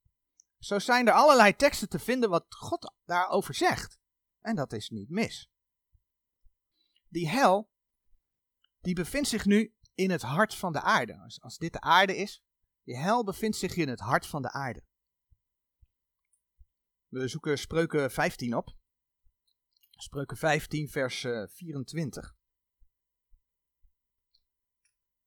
Zo 0.58 0.78
zijn 0.78 1.06
er 1.06 1.12
allerlei 1.12 1.56
teksten 1.56 1.88
te 1.88 1.98
vinden 1.98 2.30
wat 2.30 2.46
God 2.48 2.94
daarover 3.04 3.54
zegt. 3.54 3.98
En 4.40 4.56
dat 4.56 4.72
is 4.72 4.88
niet 4.88 5.10
mis. 5.10 5.50
Die 7.08 7.28
hel, 7.28 7.70
die 8.80 8.94
bevindt 8.94 9.28
zich 9.28 9.44
nu 9.44 9.74
in 9.94 10.10
het 10.10 10.22
hart 10.22 10.54
van 10.54 10.72
de 10.72 10.80
aarde. 10.80 11.18
Als, 11.18 11.40
als 11.40 11.58
dit 11.58 11.72
de 11.72 11.80
aarde 11.80 12.16
is, 12.16 12.42
die 12.82 12.96
hel 12.96 13.24
bevindt 13.24 13.56
zich 13.56 13.76
in 13.76 13.88
het 13.88 14.00
hart 14.00 14.26
van 14.26 14.42
de 14.42 14.50
aarde. 14.50 14.86
We 17.08 17.28
zoeken 17.28 17.58
Spreuken 17.58 18.10
15 18.10 18.54
op. 18.54 18.76
Spreuken 19.90 20.36
15, 20.36 20.88
vers 20.88 21.20
24. 21.48 22.24
Eh, 22.24 22.30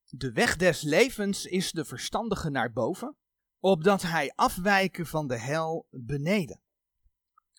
de 0.10 0.32
weg 0.32 0.56
des 0.56 0.82
levens 0.82 1.46
is 1.46 1.72
de 1.72 1.86
verstandige 1.86 2.50
naar 2.50 2.72
boven, 2.72 3.18
opdat 3.60 4.02
hij 4.02 4.32
afwijken 4.36 5.06
van 5.06 5.28
de 5.28 5.38
hel 5.38 5.88
beneden. 5.90 6.62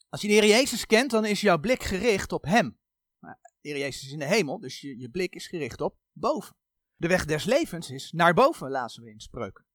Als 0.09 0.21
je 0.21 0.27
de 0.27 0.33
Heer 0.33 0.47
Jezus 0.47 0.87
kent, 0.87 1.11
dan 1.11 1.25
is 1.25 1.41
jouw 1.41 1.59
blik 1.59 1.83
gericht 1.83 2.33
op 2.33 2.45
Hem. 2.45 2.79
de 3.21 3.37
Heer 3.61 3.79
Jezus 3.79 4.05
is 4.05 4.13
in 4.13 4.19
de 4.19 4.27
hemel, 4.27 4.61
dus 4.61 4.81
je, 4.81 4.99
je 4.99 5.11
blik 5.11 5.35
is 5.35 5.47
gericht 5.47 5.81
op 5.81 5.99
boven. 6.13 6.57
De 6.97 7.09
weg 7.09 7.25
des 7.25 7.45
levens 7.45 7.91
is 7.91 8.13
naar 8.13 8.35
boven, 8.35 8.71
lazen 8.71 9.03
we 9.03 9.11
in 9.11 9.21
spreuken. 9.21 9.67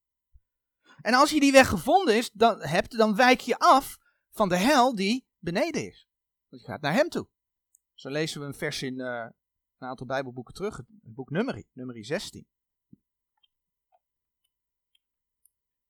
En 1.01 1.13
als 1.13 1.29
je 1.29 1.39
die 1.39 1.51
weg 1.51 1.67
gevonden 1.67 2.17
is, 2.17 2.31
dan, 2.31 2.61
hebt, 2.61 2.97
dan 2.97 3.15
wijk 3.15 3.39
je 3.39 3.57
af 3.59 3.97
van 4.37 4.49
de 4.49 4.57
hel 4.57 4.95
die 4.95 5.27
beneden 5.39 5.87
is. 5.87 6.07
Want 6.49 6.61
je 6.61 6.67
gaat 6.67 6.81
naar 6.81 6.93
Hem 6.93 7.09
toe. 7.09 7.27
Zo 7.93 8.09
lezen 8.09 8.41
we 8.41 8.47
een 8.47 8.53
vers 8.53 8.81
in 8.81 8.99
uh, 8.99 9.27
een 9.77 9.87
aantal 9.87 10.05
Bijbelboeken 10.05 10.53
terug, 10.53 10.77
het 10.77 10.85
boek 11.01 11.29
Numeri, 11.29 11.65
Numeri 11.73 12.03
16. 12.03 12.47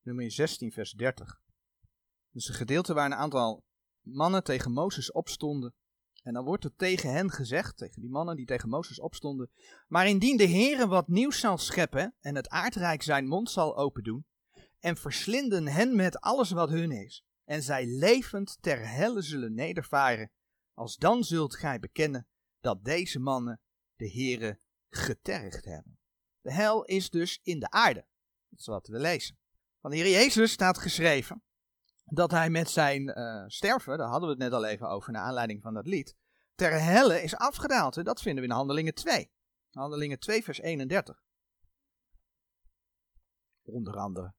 nummer 0.08 0.32
16, 0.32 0.72
vers 0.72 0.92
30. 0.92 1.40
Dus 2.32 2.48
een 2.48 2.54
gedeelte 2.54 2.94
waar 2.94 3.06
een 3.06 3.14
aantal 3.14 3.64
mannen 4.02 4.44
tegen 4.44 4.72
Mozes 4.72 5.12
opstonden. 5.12 5.74
En 6.24 6.34
dan 6.34 6.46
wordt 6.46 6.64
er 6.64 6.76
tegen 6.76 7.14
hen 7.14 7.32
gezegd, 7.32 7.78
tegen 7.78 8.02
die 8.02 8.10
mannen 8.10 8.36
die 8.36 8.46
tegen 8.46 8.70
Mozes 8.70 9.00
opstonden. 9.00 9.52
Maar 9.88 10.08
indien 10.08 10.38
de 10.38 10.48
Heere 10.48 10.88
wat 10.88 11.08
nieuws 11.08 11.40
zal 11.40 11.58
scheppen 11.58 12.16
en 12.20 12.36
het 12.36 12.50
aardrijk 12.50 13.02
zijn 13.02 13.28
mond 13.28 13.50
zal 13.50 13.78
opendoen. 13.78 14.26
En 14.80 14.98
verslinden 14.98 15.68
hen 15.68 15.96
met 15.96 16.20
alles 16.20 16.52
wat 16.52 16.70
hun 16.70 16.92
is. 16.92 17.26
En 17.48 17.64
zij 17.64 17.86
levend 17.86 18.58
ter 18.62 18.90
helle 18.90 19.22
zullen 19.22 19.54
nedervaren. 19.54 20.32
Als 20.74 20.96
dan 20.96 21.24
zult 21.24 21.56
gij 21.56 21.80
bekennen 21.80 22.28
dat 22.60 22.84
deze 22.84 23.20
mannen 23.20 23.62
de 23.96 24.12
Heere 24.12 24.60
getergd 24.90 25.66
hebben. 25.66 26.00
De 26.42 26.54
hel 26.54 26.86
is 26.86 27.10
dus 27.10 27.40
in 27.44 27.60
de 27.60 27.70
aarde. 27.70 28.06
Dat 28.50 28.60
is 28.60 28.66
wat 28.66 28.88
we 28.88 29.00
lezen. 29.00 29.38
Van 29.82 29.92
de 29.92 29.98
Heer 29.98 30.10
Jezus 30.10 30.52
staat 30.52 30.78
geschreven 30.78 31.44
dat 32.06 32.32
hij 32.32 32.50
met 32.50 32.70
zijn 32.70 33.20
uh, 33.20 33.44
sterven, 33.48 33.98
daar 33.98 34.08
hadden 34.08 34.30
we 34.30 34.36
het 34.36 34.44
net 34.44 34.54
al 34.54 34.66
even 34.66 34.90
over 34.90 35.12
naar 35.12 35.22
aanleiding 35.24 35.62
van 35.62 35.74
dat 35.74 35.88
lied, 35.88 36.16
ter 36.56 36.82
helle 36.82 37.22
is 37.22 37.36
afgedaald. 37.36 37.98
En 37.98 38.04
dat 38.04 38.22
vinden 38.22 38.44
we 38.44 38.50
in 38.50 38.56
Handelingen 38.56 38.94
2. 38.94 39.32
Handelingen 39.72 40.20
2 40.20 40.44
vers 40.44 40.60
31. 40.60 41.24
Onder 43.62 43.98
andere. 43.98 44.34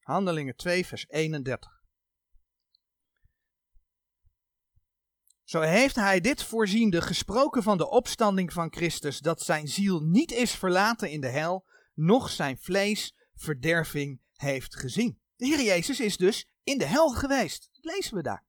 Handelingen 0.00 0.56
2 0.56 0.86
vers 0.86 1.08
31. 1.08 1.77
Zo 5.48 5.60
heeft 5.60 5.94
hij 5.94 6.20
dit 6.20 6.42
voorziende 6.42 7.02
gesproken 7.02 7.62
van 7.62 7.78
de 7.78 7.90
opstanding 7.90 8.52
van 8.52 8.72
Christus, 8.72 9.18
dat 9.18 9.42
zijn 9.42 9.68
ziel 9.68 10.00
niet 10.00 10.32
is 10.32 10.54
verlaten 10.54 11.10
in 11.10 11.20
de 11.20 11.28
hel, 11.28 11.66
noch 11.94 12.30
zijn 12.30 12.58
vlees 12.58 13.14
verderving 13.34 14.20
heeft 14.32 14.76
gezien. 14.76 15.20
De 15.36 15.46
Heer 15.46 15.62
Jezus 15.62 16.00
is 16.00 16.16
dus 16.16 16.48
in 16.62 16.78
de 16.78 16.84
hel 16.84 17.08
geweest. 17.08 17.68
Dat 17.72 17.94
lezen 17.94 18.16
we 18.16 18.22
daar. 18.22 18.44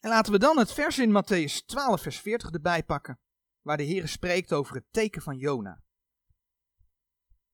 En 0.00 0.10
laten 0.10 0.32
we 0.32 0.38
dan 0.38 0.58
het 0.58 0.72
vers 0.72 0.98
in 0.98 1.22
Matthäus 1.22 1.64
12, 1.66 2.00
vers 2.00 2.20
40 2.20 2.50
erbij 2.50 2.84
pakken, 2.84 3.20
waar 3.60 3.76
de 3.76 3.82
Heer 3.82 4.08
spreekt 4.08 4.52
over 4.52 4.74
het 4.74 4.86
teken 4.90 5.22
van 5.22 5.36
Jona. 5.36 5.82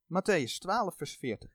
Matthäus 0.07 0.59
12, 0.59 0.97
vers 0.97 1.17
40. 1.17 1.51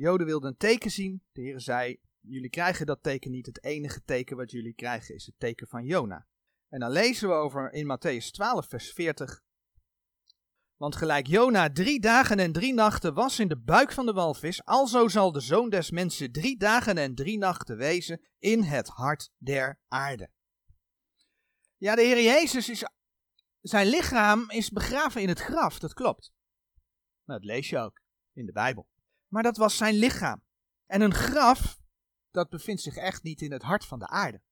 Joden 0.00 0.26
wilden 0.26 0.50
een 0.50 0.56
teken 0.56 0.90
zien. 0.90 1.22
De 1.32 1.40
Heer 1.40 1.60
zei: 1.60 2.00
Jullie 2.20 2.50
krijgen 2.50 2.86
dat 2.86 3.02
teken 3.02 3.30
niet. 3.30 3.46
Het 3.46 3.64
enige 3.64 4.02
teken 4.04 4.36
wat 4.36 4.50
jullie 4.50 4.74
krijgen 4.74 5.14
is 5.14 5.26
het 5.26 5.34
teken 5.38 5.68
van 5.68 5.84
Jona. 5.84 6.26
En 6.68 6.80
dan 6.80 6.90
lezen 6.90 7.28
we 7.28 7.34
over 7.34 7.72
in 7.72 7.98
Matthäus 7.98 8.30
12, 8.30 8.68
vers 8.68 8.92
40. 8.92 9.42
Want 10.76 10.96
gelijk 10.96 11.26
Jona 11.26 11.70
drie 11.72 12.00
dagen 12.00 12.38
en 12.38 12.52
drie 12.52 12.74
nachten 12.74 13.14
was 13.14 13.38
in 13.38 13.48
de 13.48 13.58
buik 13.58 13.92
van 13.92 14.06
de 14.06 14.12
walvis, 14.12 14.64
alzo 14.64 15.08
zal 15.08 15.32
de 15.32 15.40
zoon 15.40 15.70
des 15.70 15.90
mensen 15.90 16.32
drie 16.32 16.56
dagen 16.56 16.98
en 16.98 17.14
drie 17.14 17.38
nachten 17.38 17.76
wezen 17.76 18.20
in 18.38 18.62
het 18.62 18.88
hart 18.88 19.30
der 19.36 19.80
aarde. 19.88 20.30
Ja, 21.76 21.94
de 21.94 22.02
Heer 22.02 22.22
Jezus 22.22 22.68
is, 22.68 22.84
zijn 23.60 23.86
lichaam 23.86 24.50
is 24.50 24.70
begraven 24.70 25.22
in 25.22 25.28
het 25.28 25.40
graf, 25.40 25.78
dat 25.78 25.94
klopt. 25.94 26.32
Nou, 27.24 27.40
dat 27.40 27.50
lees 27.50 27.68
je 27.68 27.78
ook 27.78 28.00
in 28.32 28.46
de 28.46 28.52
Bijbel. 28.52 28.88
Maar 29.30 29.42
dat 29.42 29.56
was 29.56 29.76
zijn 29.76 29.94
lichaam. 29.94 30.42
En 30.86 31.00
een 31.00 31.14
graf, 31.14 31.80
dat 32.30 32.48
bevindt 32.48 32.82
zich 32.82 32.96
echt 32.96 33.22
niet 33.22 33.40
in 33.40 33.52
het 33.52 33.62
hart 33.62 33.84
van 33.84 33.98
de 33.98 34.06
aarde. 34.06 34.42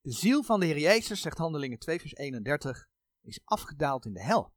De 0.00 0.12
ziel 0.12 0.42
van 0.42 0.60
de 0.60 0.66
Heer 0.66 0.78
Jezus, 0.78 1.20
zegt 1.20 1.38
Handelingen 1.38 1.78
2 1.78 2.00
vers 2.00 2.14
31, 2.14 2.88
is 3.20 3.40
afgedaald 3.44 4.04
in 4.04 4.12
de 4.12 4.22
hel. 4.22 4.54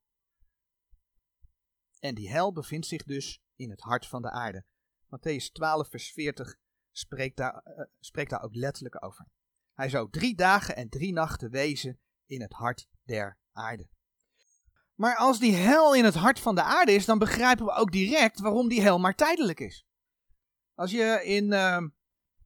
En 2.00 2.16
die 2.16 2.30
hel 2.30 2.54
bevindt 2.54 2.88
zich 2.88 3.04
dus 3.04 3.42
in 3.56 3.70
het 3.70 3.82
hart 3.82 4.08
van 4.08 4.22
de 4.22 4.32
aarde. 4.32 4.66
Matthäus 5.06 5.52
12 5.52 5.90
vers 5.90 6.12
40 6.12 6.56
spreekt 6.92 7.38
daar, 7.38 7.66
uh, 7.68 7.86
spreekt 8.00 8.30
daar 8.30 8.44
ook 8.44 8.56
letterlijk 8.56 9.04
over. 9.04 9.28
Hij 9.74 9.90
zou 9.90 10.10
drie 10.10 10.36
dagen 10.36 10.76
en 10.76 10.90
drie 10.90 11.14
nachten 11.14 11.50
wezen 11.50 12.00
in 12.26 12.42
het 12.42 12.54
hart 12.54 12.88
der 13.04 13.38
aarde. 13.52 13.90
Maar 15.02 15.16
als 15.16 15.40
die 15.40 15.56
hel 15.56 15.96
in 15.96 16.04
het 16.04 16.16
hart 16.16 16.40
van 16.40 16.56
de 16.56 16.64
aarde 16.64 16.92
is, 16.92 17.06
dan 17.06 17.18
begrijpen 17.18 17.66
we 17.66 17.72
ook 17.72 17.92
direct 17.92 18.40
waarom 18.40 18.70
die 18.70 18.82
hel 18.82 19.00
maar 19.00 19.16
tijdelijk 19.16 19.60
is. 19.60 19.86
Als 20.74 20.92
je 20.92 21.22
in 21.24 21.52
uh, 21.52 21.74
ehm, 21.74 21.90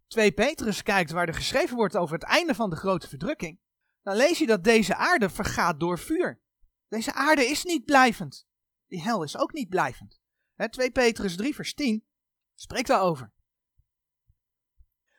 2 0.07 0.31
Petrus 0.31 0.83
kijkt, 0.83 1.11
waar 1.11 1.27
er 1.27 1.33
geschreven 1.33 1.75
wordt 1.75 1.95
over 1.95 2.15
het 2.15 2.23
einde 2.23 2.55
van 2.55 2.69
de 2.69 2.75
grote 2.75 3.07
verdrukking, 3.07 3.59
dan 4.01 4.15
lees 4.15 4.37
je 4.37 4.45
dat 4.45 4.63
deze 4.63 4.95
aarde 4.95 5.29
vergaat 5.29 5.79
door 5.79 5.99
vuur. 5.99 6.41
Deze 6.87 7.13
aarde 7.13 7.45
is 7.45 7.63
niet 7.63 7.85
blijvend. 7.85 8.47
Die 8.87 9.01
hel 9.01 9.23
is 9.23 9.37
ook 9.37 9.53
niet 9.53 9.69
blijvend. 9.69 10.19
He, 10.53 10.69
2 10.69 10.91
Petrus 10.91 11.35
3, 11.35 11.55
vers 11.55 11.73
10 11.73 12.05
spreekt 12.53 12.87
daarover. 12.87 13.31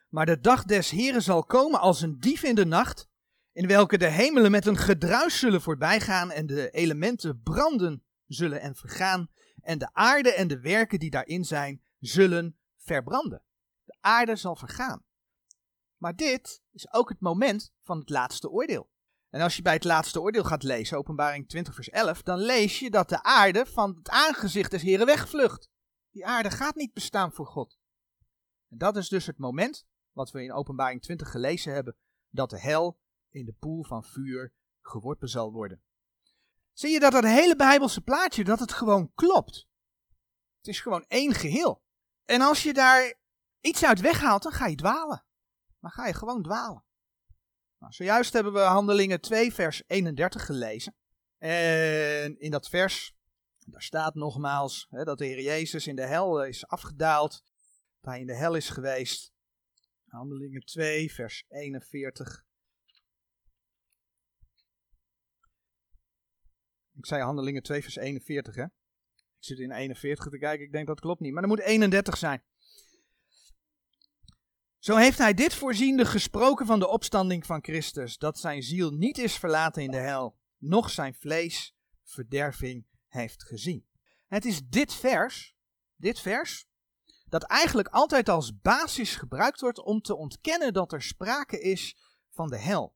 Maar 0.08 0.26
de 0.26 0.40
dag 0.40 0.64
des 0.64 0.90
Heren 0.90 1.22
zal 1.22 1.44
komen 1.44 1.80
als 1.80 2.00
een 2.00 2.18
dief 2.18 2.42
in 2.42 2.54
de 2.54 2.66
nacht, 2.66 3.08
in 3.56 3.66
welke 3.66 3.98
de 3.98 4.08
hemelen 4.08 4.50
met 4.50 4.66
een 4.66 4.76
gedruis 4.76 5.38
zullen 5.38 5.62
voorbijgaan 5.62 6.30
en 6.30 6.46
de 6.46 6.70
elementen 6.70 7.40
branden 7.42 8.04
zullen 8.26 8.60
en 8.60 8.74
vergaan, 8.74 9.30
en 9.62 9.78
de 9.78 9.88
aarde 9.92 10.32
en 10.32 10.48
de 10.48 10.60
werken 10.60 10.98
die 10.98 11.10
daarin 11.10 11.44
zijn 11.44 11.82
zullen 11.98 12.58
verbranden. 12.76 13.42
De 13.84 13.96
aarde 14.00 14.36
zal 14.36 14.56
vergaan. 14.56 15.04
Maar 15.96 16.16
dit 16.16 16.62
is 16.72 16.92
ook 16.92 17.08
het 17.08 17.20
moment 17.20 17.72
van 17.82 17.98
het 17.98 18.08
laatste 18.08 18.50
oordeel. 18.50 18.90
En 19.30 19.40
als 19.40 19.56
je 19.56 19.62
bij 19.62 19.72
het 19.72 19.84
laatste 19.84 20.20
oordeel 20.20 20.44
gaat 20.44 20.62
lezen, 20.62 20.98
openbaring 20.98 21.48
20 21.48 21.74
vers 21.74 21.90
11, 21.90 22.22
dan 22.22 22.38
lees 22.38 22.78
je 22.78 22.90
dat 22.90 23.08
de 23.08 23.22
aarde 23.22 23.66
van 23.66 23.94
het 23.96 24.08
aangezicht 24.08 24.70
des 24.70 24.82
Heren 24.82 25.06
wegvlucht. 25.06 25.70
Die 26.10 26.26
aarde 26.26 26.50
gaat 26.50 26.74
niet 26.74 26.92
bestaan 26.92 27.32
voor 27.32 27.46
God. 27.46 27.78
En 28.68 28.78
dat 28.78 28.96
is 28.96 29.08
dus 29.08 29.26
het 29.26 29.38
moment, 29.38 29.86
wat 30.12 30.30
we 30.30 30.42
in 30.42 30.52
openbaring 30.52 31.02
20 31.02 31.30
gelezen 31.30 31.72
hebben, 31.72 31.96
dat 32.28 32.50
de 32.50 32.60
hel 32.60 33.04
in 33.36 33.44
de 33.44 33.52
poel 33.52 33.84
van 33.84 34.04
vuur 34.04 34.52
geworpen 34.80 35.28
zal 35.28 35.52
worden. 35.52 35.82
Zie 36.72 36.90
je 36.90 37.00
dat 37.00 37.12
dat 37.12 37.24
hele 37.24 37.56
Bijbelse 37.56 38.00
plaatje, 38.00 38.44
dat 38.44 38.58
het 38.58 38.72
gewoon 38.72 39.12
klopt. 39.14 39.68
Het 40.56 40.66
is 40.66 40.80
gewoon 40.80 41.04
één 41.08 41.34
geheel. 41.34 41.82
En 42.24 42.40
als 42.40 42.62
je 42.62 42.72
daar 42.72 43.14
iets 43.60 43.84
uit 43.84 44.00
weghaalt, 44.00 44.42
dan 44.42 44.52
ga 44.52 44.66
je 44.66 44.76
dwalen. 44.76 45.24
Dan 45.80 45.90
ga 45.90 46.06
je 46.06 46.14
gewoon 46.14 46.42
dwalen. 46.42 46.84
Nou, 47.78 47.92
zojuist 47.92 48.32
hebben 48.32 48.52
we 48.52 48.58
Handelingen 48.58 49.20
2, 49.20 49.54
vers 49.54 49.82
31 49.86 50.46
gelezen. 50.46 50.96
En 51.38 52.38
in 52.38 52.50
dat 52.50 52.68
vers, 52.68 53.16
daar 53.58 53.82
staat 53.82 54.14
nogmaals 54.14 54.86
hè, 54.90 55.04
dat 55.04 55.18
de 55.18 55.24
Heer 55.24 55.42
Jezus 55.42 55.86
in 55.86 55.96
de 55.96 56.06
hel 56.06 56.44
is 56.44 56.66
afgedaald. 56.66 57.44
Dat 58.00 58.10
hij 58.10 58.20
in 58.20 58.26
de 58.26 58.36
hel 58.36 58.54
is 58.54 58.68
geweest. 58.68 59.32
Handelingen 60.06 60.64
2, 60.64 61.12
vers 61.12 61.44
41. 61.48 62.46
Ik 66.96 67.06
zei 67.06 67.22
Handelingen 67.22 67.62
2, 67.62 67.82
vers 67.82 67.96
41, 67.96 68.54
hè? 68.54 68.64
Ik 68.64 69.44
zit 69.44 69.58
in 69.58 69.72
41 69.72 70.30
te 70.30 70.38
kijken, 70.38 70.66
ik 70.66 70.72
denk 70.72 70.86
dat 70.86 71.00
klopt 71.00 71.20
niet. 71.20 71.32
Maar 71.32 71.42
er 71.42 71.48
moet 71.48 71.60
31 71.60 72.16
zijn. 72.16 72.42
Zo 74.78 74.96
heeft 74.96 75.18
hij 75.18 75.34
dit 75.34 75.54
voorziende 75.54 76.04
gesproken 76.04 76.66
van 76.66 76.78
de 76.78 76.88
opstanding 76.88 77.46
van 77.46 77.62
Christus, 77.62 78.18
dat 78.18 78.38
zijn 78.38 78.62
ziel 78.62 78.90
niet 78.90 79.18
is 79.18 79.36
verlaten 79.36 79.82
in 79.82 79.90
de 79.90 79.96
hel, 79.96 80.38
noch 80.58 80.90
zijn 80.90 81.14
vlees 81.14 81.74
verderving 82.04 82.86
heeft 83.06 83.44
gezien. 83.44 83.86
Het 84.26 84.44
is 84.44 84.62
dit 84.68 84.94
vers, 84.94 85.54
dit 85.96 86.20
vers, 86.20 86.66
dat 87.28 87.42
eigenlijk 87.42 87.88
altijd 87.88 88.28
als 88.28 88.60
basis 88.60 89.16
gebruikt 89.16 89.60
wordt 89.60 89.78
om 89.78 90.00
te 90.00 90.16
ontkennen 90.16 90.72
dat 90.72 90.92
er 90.92 91.02
sprake 91.02 91.60
is 91.60 91.96
van 92.30 92.48
de 92.48 92.58
hel. 92.58 92.94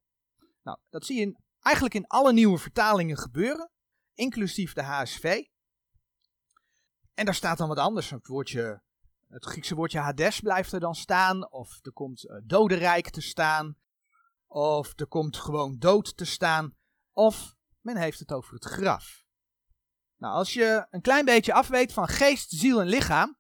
Nou, 0.62 0.78
dat 0.90 1.06
zie 1.06 1.20
je 1.20 1.38
eigenlijk 1.60 1.94
in 1.94 2.06
alle 2.06 2.32
nieuwe 2.32 2.58
vertalingen 2.58 3.18
gebeuren, 3.18 3.70
inclusief 4.14 4.72
de 4.72 4.82
HSV. 4.82 5.44
En 7.14 7.24
daar 7.24 7.34
staat 7.34 7.58
dan 7.58 7.68
wat 7.68 7.78
anders, 7.78 8.10
het 8.10 8.26
woordje 8.26 8.82
het 9.30 9.44
Griekse 9.44 9.74
woordje 9.74 9.98
Hades 9.98 10.40
blijft 10.40 10.72
er 10.72 10.80
dan 10.80 10.94
staan, 10.94 11.52
of 11.52 11.78
er 11.82 11.92
komt 11.92 12.24
uh, 12.24 12.36
dodenrijk 12.44 13.10
te 13.10 13.20
staan, 13.20 13.76
of 14.46 14.98
er 15.00 15.06
komt 15.06 15.36
gewoon 15.36 15.78
dood 15.78 16.16
te 16.16 16.24
staan, 16.24 16.76
of 17.12 17.54
men 17.80 17.96
heeft 17.96 18.18
het 18.18 18.32
over 18.32 18.54
het 18.54 18.64
graf. 18.64 19.24
Nou, 20.16 20.34
als 20.34 20.52
je 20.52 20.86
een 20.90 21.00
klein 21.00 21.24
beetje 21.24 21.52
afweet 21.52 21.92
van 21.92 22.08
geest, 22.08 22.50
ziel 22.50 22.80
en 22.80 22.86
lichaam, 22.86 23.38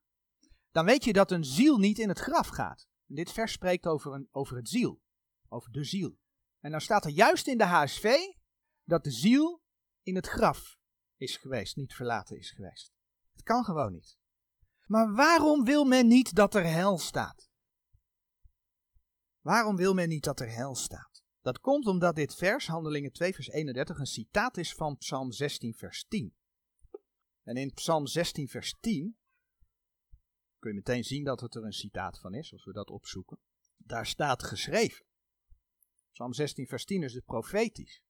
dan 0.70 0.84
weet 0.84 1.04
je 1.04 1.12
dat 1.12 1.30
een 1.30 1.44
ziel 1.44 1.78
niet 1.78 1.98
in 1.98 2.08
het 2.08 2.18
graf 2.18 2.48
gaat. 2.48 2.88
dit 3.06 3.32
vers 3.32 3.52
spreekt 3.52 3.86
over, 3.86 4.12
een, 4.12 4.28
over 4.30 4.56
het 4.56 4.68
ziel, 4.68 5.00
over 5.48 5.72
de 5.72 5.84
ziel. 5.84 6.18
En 6.60 6.70
dan 6.70 6.80
staat 6.80 7.04
er 7.04 7.10
juist 7.10 7.46
in 7.46 7.58
de 7.58 7.64
HSV 7.64 8.14
dat 8.84 9.04
de 9.04 9.10
ziel 9.10 9.62
in 10.10 10.16
het 10.16 10.26
graf 10.26 10.78
is 11.16 11.36
geweest, 11.36 11.76
niet 11.76 11.94
verlaten 11.94 12.36
is 12.38 12.50
geweest. 12.50 12.92
Het 13.32 13.42
kan 13.42 13.64
gewoon 13.64 13.92
niet. 13.92 14.18
Maar 14.86 15.12
waarom 15.14 15.64
wil 15.64 15.84
men 15.84 16.06
niet 16.06 16.34
dat 16.34 16.54
er 16.54 16.64
hel 16.64 16.98
staat? 16.98 17.50
Waarom 19.40 19.76
wil 19.76 19.94
men 19.94 20.08
niet 20.08 20.24
dat 20.24 20.40
er 20.40 20.50
hel 20.50 20.74
staat? 20.74 21.22
Dat 21.40 21.60
komt 21.60 21.86
omdat 21.86 22.14
dit 22.14 22.34
vers, 22.34 22.66
Handelingen 22.66 23.12
2, 23.12 23.34
vers 23.34 23.48
31, 23.48 23.98
een 23.98 24.06
citaat 24.06 24.56
is 24.56 24.74
van 24.74 24.96
Psalm 24.96 25.32
16, 25.32 25.74
vers 25.74 26.04
10. 26.08 26.34
En 27.42 27.56
in 27.56 27.72
Psalm 27.72 28.06
16, 28.06 28.48
vers 28.48 28.76
10 28.80 29.16
kun 30.58 30.70
je 30.70 30.76
meteen 30.76 31.04
zien 31.04 31.24
dat 31.24 31.40
het 31.40 31.54
er 31.54 31.64
een 31.64 31.72
citaat 31.72 32.20
van 32.20 32.34
is, 32.34 32.52
als 32.52 32.64
we 32.64 32.72
dat 32.72 32.90
opzoeken. 32.90 33.38
Daar 33.76 34.06
staat 34.06 34.42
geschreven. 34.42 35.04
Psalm 36.12 36.32
16, 36.32 36.66
vers 36.66 36.84
10 36.84 37.02
is 37.02 37.14
het 37.14 37.24
profetisch. 37.24 38.02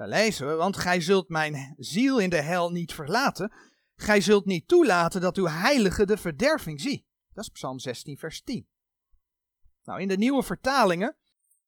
Daar 0.00 0.08
lezen 0.08 0.46
we, 0.46 0.54
want 0.54 0.76
gij 0.76 1.00
zult 1.00 1.28
mijn 1.28 1.74
ziel 1.78 2.18
in 2.18 2.30
de 2.30 2.40
hel 2.40 2.70
niet 2.70 2.92
verlaten, 2.92 3.52
Gij 3.96 4.20
zult 4.20 4.44
niet 4.44 4.68
toelaten 4.68 5.20
dat 5.20 5.36
uw 5.36 5.46
heilige 5.46 6.06
de 6.06 6.16
verderving 6.16 6.80
zie. 6.80 7.06
Dat 7.32 7.44
is 7.44 7.50
Psalm 7.50 7.78
16, 7.78 8.18
vers 8.18 8.42
10. 8.42 8.68
Nou, 9.82 10.00
in 10.00 10.08
de 10.08 10.16
nieuwe 10.16 10.42
vertalingen 10.42 11.16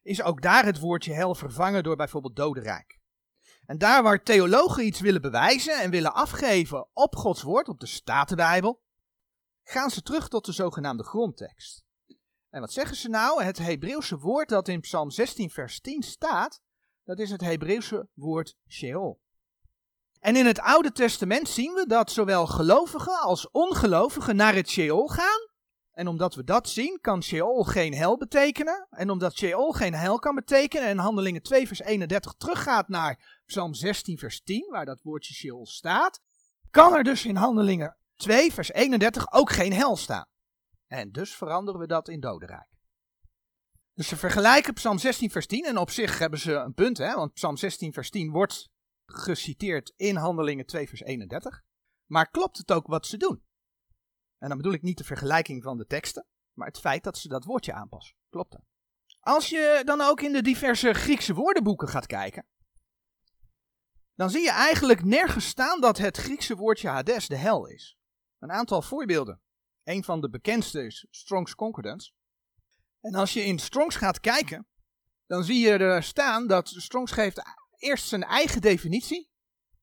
is 0.03 0.23
ook 0.23 0.43
daar 0.43 0.65
het 0.65 0.79
woordje 0.79 1.13
hel 1.13 1.35
vervangen 1.35 1.83
door 1.83 1.97
bijvoorbeeld 1.97 2.37
dodenrijk. 2.37 3.01
En 3.67 3.79
daar 3.79 4.03
waar 4.03 4.23
theologen 4.23 4.87
iets 4.87 5.01
willen 5.01 5.23
bewijzen 5.23 5.81
en 5.81 5.91
willen 5.91 6.15
afgeven 6.15 6.89
op 6.93 7.17
Gods 7.17 7.43
woord, 7.43 7.69
op 7.69 7.81
de 7.81 7.87
Statenbijbel, 7.87 8.83
gaan 9.63 9.91
ze 9.91 10.03
terug 10.03 10.29
tot 10.29 10.45
de 10.45 10.53
zogenaamde 10.53 11.05
grondtekst. 11.05 11.85
En 12.51 12.61
wat 12.61 12.73
zeggen 12.73 12.97
ze 12.97 13.09
nou? 13.09 13.43
Het 13.43 13.59
Hebreeuwse 13.59 14.19
woord 14.19 14.49
dat 14.49 14.69
in 14.69 14.81
Psalm 14.81 15.11
16, 15.11 15.51
vers 15.51 15.81
10 15.81 16.03
staat, 16.03 16.63
dat 17.05 17.19
is 17.19 17.31
het 17.31 17.41
Hebreeuwse 17.41 18.09
woord 18.15 18.57
Sheol. 18.69 19.21
En 20.21 20.37
in 20.37 20.47
het 20.47 20.61
Oude 20.61 20.93
Testament 20.93 21.49
zien 21.49 21.73
we 21.73 21.87
dat 21.87 22.11
zowel 22.11 22.47
gelovigen 22.47 23.21
als 23.21 23.51
ongelovigen 23.51 24.37
naar 24.37 24.55
het 24.55 24.69
Sheol 24.69 25.09
gaan. 25.09 25.51
En 25.93 26.07
omdat 26.07 26.35
we 26.35 26.45
dat 26.45 26.69
zien, 26.69 26.99
kan 27.01 27.23
Sheol 27.23 27.63
geen 27.63 27.95
hel 27.95 28.19
betekenen. 28.19 28.87
En 28.91 29.11
omdat 29.11 29.37
Sheol 29.37 29.73
geen 29.73 29.95
hel 29.95 30.19
kan 30.19 30.35
betekenen 30.35 30.89
en 30.89 30.99
Handelingen 30.99 31.43
2 31.43 31.67
vers 31.67 31.81
31 31.81 32.33
teruggaat 32.33 32.89
naar 32.89 33.43
Psalm 33.47 33.75
16 33.75 34.19
vers 34.19 34.43
10, 34.43 34.71
waar 34.71 34.85
dat 34.85 35.03
woordje 35.03 35.35
Sheol 35.35 35.67
staat, 35.67 36.21
kan 36.71 36.95
er 36.95 37.05
dus 37.05 37.25
in 37.25 37.37
Handelingen 37.37 37.97
2 38.17 38.53
vers 38.53 38.73
31 38.73 39.33
ook 39.33 39.51
geen 39.51 39.73
hel 39.73 39.97
staan. 39.97 40.27
En 40.87 41.13
dus 41.13 41.35
veranderen 41.35 41.81
we 41.81 41.87
dat 41.87 42.09
in 42.09 42.21
dodenrijk. 42.21 42.72
Dus 43.95 44.09
ze 44.09 44.17
vergelijken 44.17 44.75
Psalm 44.75 44.99
16 44.99 45.31
vers 45.31 45.47
10 45.47 45.65
en 45.65 45.79
op 45.79 45.91
zich 45.91 46.19
hebben 46.19 46.39
ze 46.39 46.53
een 46.53 46.75
punt, 46.75 46.99
hè, 46.99 47.15
want 47.15 47.33
Psalm 47.33 47.57
16 47.57 47.93
vers 47.93 48.11
10 48.11 48.31
wordt 48.31 48.71
geciteerd 49.07 49.93
in 49.97 50.17
Handelingen 50.17 50.67
2 50.67 50.89
vers 50.89 51.01
31. 51.01 51.63
Maar 52.07 52.31
klopt 52.31 52.59
het 52.59 52.73
ook 52.73 52.87
wat 52.87 53.07
ze 53.07 53.17
doen? 53.17 53.45
En 54.39 54.49
dan 54.49 54.57
bedoel 54.57 54.73
ik 54.73 54.83
niet 54.83 54.99
de 54.99 55.05
vergelijking 55.05 55.63
van 55.63 55.77
de 55.77 55.87
teksten, 55.87 56.27
maar 56.53 56.67
het 56.67 56.79
feit 56.79 57.05
dat 57.05 57.19
ze 57.19 57.29
dat 57.29 57.45
woordje 57.45 57.73
aanpassen. 57.73 58.17
Klopt 58.31 58.53
dat? 58.53 58.63
Als 59.21 59.49
je 59.49 59.83
dan 59.85 60.01
ook 60.01 60.21
in 60.21 60.33
de 60.33 60.43
diverse 60.43 60.93
Griekse 60.93 61.35
woordenboeken 61.35 61.89
gaat 61.89 62.07
kijken, 62.07 62.47
dan 64.15 64.31
zie 64.31 64.43
je 64.43 64.51
eigenlijk 64.51 65.05
nergens 65.05 65.47
staan 65.47 65.81
dat 65.81 65.99
het 65.99 66.17
Griekse 66.17 66.57
woordje 66.57 66.89
Hades 66.89 67.29
de 67.29 67.37
hel 67.37 67.67
is. 67.67 67.97
Een 68.39 68.53
aantal 68.53 68.83
voorbeelden. 68.83 69.41
Een 69.83 70.05
van 70.05 70.21
de 70.21 70.31
bekendste 70.31 70.85
is 70.85 71.07
Strong's 71.11 71.55
Concordance. 71.55 72.13
En 73.03 73.15
als 73.15 73.33
je 73.33 73.45
in 73.45 73.59
Strong's 73.59 73.97
gaat 73.97 74.21
kijken, 74.21 74.67
dan 75.27 75.45
zie 75.45 75.59
je 75.59 75.71
er 75.71 76.03
staan 76.03 76.47
dat 76.47 76.69
Strong's 76.69 77.13
geeft 77.13 77.43
eerst 77.77 78.09
zijn 78.09 78.23
eigen 78.23 78.61
definitie 78.61 79.31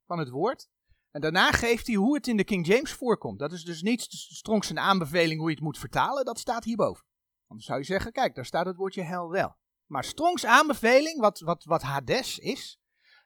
van 0.06 0.20
het 0.20 0.30
woord. 0.30 0.70
En 1.12 1.22
daarna 1.22 1.52
geeft 1.52 1.88
hij 1.88 1.96
hoe 1.96 2.16
het 2.16 2.28
in 2.28 2.38
de 2.38 2.44
King 2.44 2.68
James 2.68 2.92
voorkomt. 2.92 3.40
Dat 3.40 3.52
is 3.52 3.64
dus 3.64 3.82
niet 3.82 4.06
Strongs 4.10 4.70
een 4.70 4.80
aanbeveling 4.80 5.40
hoe 5.40 5.50
je 5.50 5.56
het 5.56 5.64
moet 5.64 5.78
vertalen, 5.78 6.26
dat 6.26 6.40
staat 6.40 6.64
hierboven. 6.64 7.06
Dan 7.48 7.60
zou 7.60 7.80
je 7.80 7.86
zeggen, 7.86 8.12
kijk, 8.12 8.36
daar 8.36 8.46
staat 8.46 8.66
het 8.66 8.76
woordje 8.76 9.02
hel 9.02 9.30
wel. 9.30 9.58
Maar 9.86 10.04
Strongs 10.04 10.46
aanbeveling, 10.46 11.20
wat, 11.20 11.40
wat, 11.40 11.64
wat 11.64 11.82
Hades 11.82 12.38
is, 12.38 12.80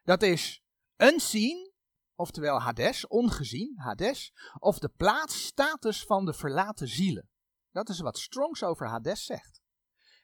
dat 0.04 0.22
is 0.22 0.64
unseen, 0.98 1.72
oftewel 2.16 2.62
Hades, 2.62 3.08
ongezien, 3.08 3.74
Hades, 3.80 4.34
of 4.60 4.80
de 4.80 4.90
plaatsstatus 4.90 6.04
van 6.04 6.26
de 6.26 6.34
verlaten 6.34 6.88
zielen. 6.88 7.30
Dat 7.72 7.90
is 7.90 8.00
wat 8.00 8.18
Strongs 8.18 8.64
over 8.64 8.88
Hades 8.88 9.26
zegt. 9.26 9.63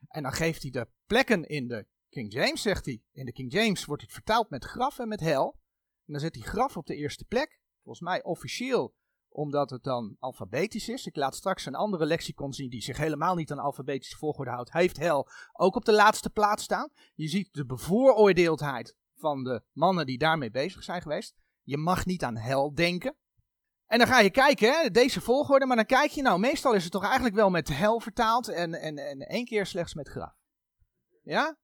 En 0.08 0.24
dan 0.24 0.32
geeft 0.32 0.62
hij 0.62 0.72
de 0.72 0.88
plekken 1.06 1.44
in 1.44 1.68
de 1.68 1.88
King 2.10 2.34
James, 2.34 2.62
zegt 2.62 2.86
hij. 2.86 3.02
In 3.12 3.26
de 3.26 3.32
King 3.32 3.52
James 3.52 3.86
wordt 3.86 4.02
het 4.02 4.12
vertaald 4.12 4.50
met 4.50 4.66
graf 4.66 5.00
en 5.00 5.08
met 5.08 5.20
hel. 5.20 5.60
En 6.06 6.14
dan 6.14 6.20
zet 6.20 6.36
hij 6.36 6.44
graf 6.44 6.78
op 6.78 6.86
de 6.86 6.96
eerste 6.96 7.26
plek. 7.26 7.62
Volgens 7.84 8.10
mij 8.10 8.24
officieel 8.24 8.96
omdat 9.30 9.70
het 9.70 9.84
dan 9.84 10.16
alfabetisch 10.20 10.90
is. 10.90 11.06
Ik 11.06 11.16
laat 11.16 11.36
straks 11.36 11.66
een 11.66 11.76
andere 11.76 12.06
lexicon 12.06 12.54
zien 12.54 12.70
die 12.70 12.82
zich 12.82 12.98
helemaal 12.98 13.36
niet 13.36 13.52
aan 13.52 13.60
alfabetische 13.60 14.18
volgorde 14.18 14.52
houdt. 14.52 14.72
Heeft 14.72 14.98
hel 14.98 15.28
ook 15.54 15.76
op 15.76 15.86
de 15.86 15.94
laatste 15.94 16.30
plaats 16.30 16.64
staan. 16.64 16.90
Je 17.16 17.28
ziet 17.28 17.54
de 17.54 17.66
bevooroordeeldheid 17.66 18.96
van 19.16 19.44
de 19.44 19.64
mannen 19.72 20.06
die 20.06 20.18
daarmee 20.18 20.52
bezig 20.52 20.84
zijn 20.84 21.02
geweest. 21.02 21.36
Je 21.64 21.78
mag 21.78 22.06
niet 22.06 22.24
aan 22.24 22.38
hel 22.38 22.74
denken. 22.74 23.16
En 23.89 23.97
dan 23.97 24.08
ga 24.08 24.19
je 24.19 24.30
kijken, 24.30 24.71
hè, 24.71 24.89
deze 24.89 25.21
volgorde, 25.21 25.65
maar 25.65 25.75
dan 25.75 25.86
kijk 25.86 26.12
je, 26.12 26.21
nou, 26.21 26.39
meestal 26.39 26.73
is 26.73 26.84
het 26.84 26.91
toch 26.91 27.04
eigenlijk 27.04 27.36
wel 27.36 27.49
met 27.49 27.67
hel 27.67 27.99
vertaald 27.99 28.47
en, 28.47 28.73
en, 28.73 28.97
en 28.97 29.19
één 29.19 29.45
keer 29.45 29.65
slechts 29.65 29.93
met 29.93 30.10
graf. 30.10 30.34
Ja? 31.23 31.58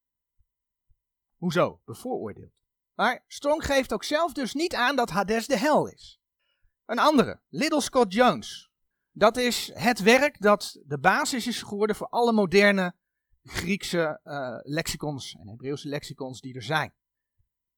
Hoezo? 1.36 1.82
Bevooroordeeld. 1.86 2.52
Maar 2.94 3.24
Strong 3.28 3.66
geeft 3.66 3.94
ook 3.94 4.04
zelf 4.04 4.34
dus 4.34 4.54
niet 4.54 4.76
aan 4.76 4.96
dat 4.96 5.10
Hades 5.10 5.48
de 5.48 5.58
hel 5.58 5.88
is. 5.88 6.20
Een 6.86 7.00
andere, 7.00 7.42
Little 7.50 7.82
Scott 7.82 8.14
Jones. 8.14 8.72
Dat 9.12 9.38
is 9.38 9.72
het 9.74 10.00
werk 10.00 10.42
dat 10.42 10.80
de 10.86 11.00
basis 11.00 11.48
is 11.48 11.62
geworden 11.62 11.96
voor 11.96 12.08
alle 12.08 12.34
moderne 12.34 12.96
Griekse 13.44 14.20
uh, 14.24 14.58
lexicons 14.62 15.36
en 15.40 15.48
Hebreeuwse 15.48 15.88
lexicons 15.88 16.42
die 16.42 16.56
er 16.56 16.64
zijn. 16.64 16.94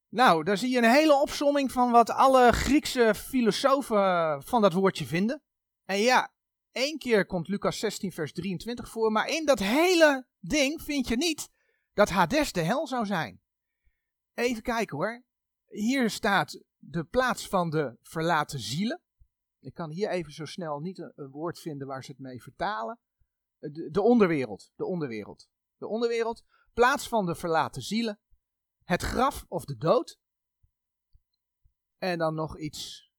Nou, 0.09 0.43
daar 0.43 0.57
zie 0.57 0.69
je 0.69 0.77
een 0.77 0.91
hele 0.91 1.21
opsomming 1.21 1.71
van 1.71 1.91
wat 1.91 2.09
alle 2.09 2.51
Griekse 2.51 3.15
filosofen 3.15 4.43
van 4.43 4.61
dat 4.61 4.73
woordje 4.73 5.05
vinden. 5.05 5.41
En 5.85 5.99
ja, 5.99 6.33
één 6.71 6.97
keer 6.97 7.25
komt 7.25 7.47
Lucas 7.47 7.79
16, 7.79 8.11
vers 8.11 8.33
23 8.33 8.89
voor, 8.89 9.11
maar 9.11 9.27
in 9.27 9.45
dat 9.45 9.59
hele 9.59 10.27
ding 10.39 10.81
vind 10.81 11.07
je 11.07 11.17
niet 11.17 11.49
dat 11.93 12.09
Hades 12.09 12.51
de 12.51 12.61
hel 12.61 12.87
zou 12.87 13.05
zijn. 13.05 13.41
Even 14.33 14.61
kijken 14.61 14.97
hoor. 14.97 15.23
Hier 15.67 16.09
staat 16.09 16.63
de 16.77 17.03
plaats 17.03 17.47
van 17.47 17.69
de 17.69 17.97
verlaten 18.01 18.59
zielen. 18.59 19.01
Ik 19.59 19.73
kan 19.73 19.89
hier 19.89 20.09
even 20.09 20.31
zo 20.31 20.45
snel 20.45 20.79
niet 20.79 20.97
een, 20.97 21.29
woord 21.31 21.59
vinden 21.59 21.87
waar 21.87 22.03
ze 22.03 22.11
het 22.11 22.19
mee 22.19 22.41
vertalen. 22.41 22.99
De, 23.57 23.89
de 23.91 24.01
onderwereld, 24.01 24.71
de 24.75 24.85
onderwereld. 24.85 25.47
De 25.77 25.87
onderwereld, 25.87 26.43
plaats 26.73 27.07
van 27.07 27.25
de 27.25 27.35
verlaten 27.35 27.81
zielen. 27.81 28.19
Het 28.87 29.01
graf 29.01 29.45
of 29.47 29.65
de 29.65 29.77
dood. 29.77 30.19
En 31.97 32.17
dan 32.17 32.35
nog 32.35 32.57
iets 32.57 33.11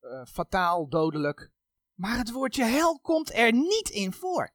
uh, 0.00 0.24
fataal, 0.24 0.88
dodelijk. 0.88 1.50
Maar 1.94 2.18
het 2.18 2.30
woordje 2.30 2.64
hel 2.64 3.00
komt 3.00 3.34
er 3.34 3.52
niet 3.52 3.88
in 3.88 4.12
voor. 4.12 4.54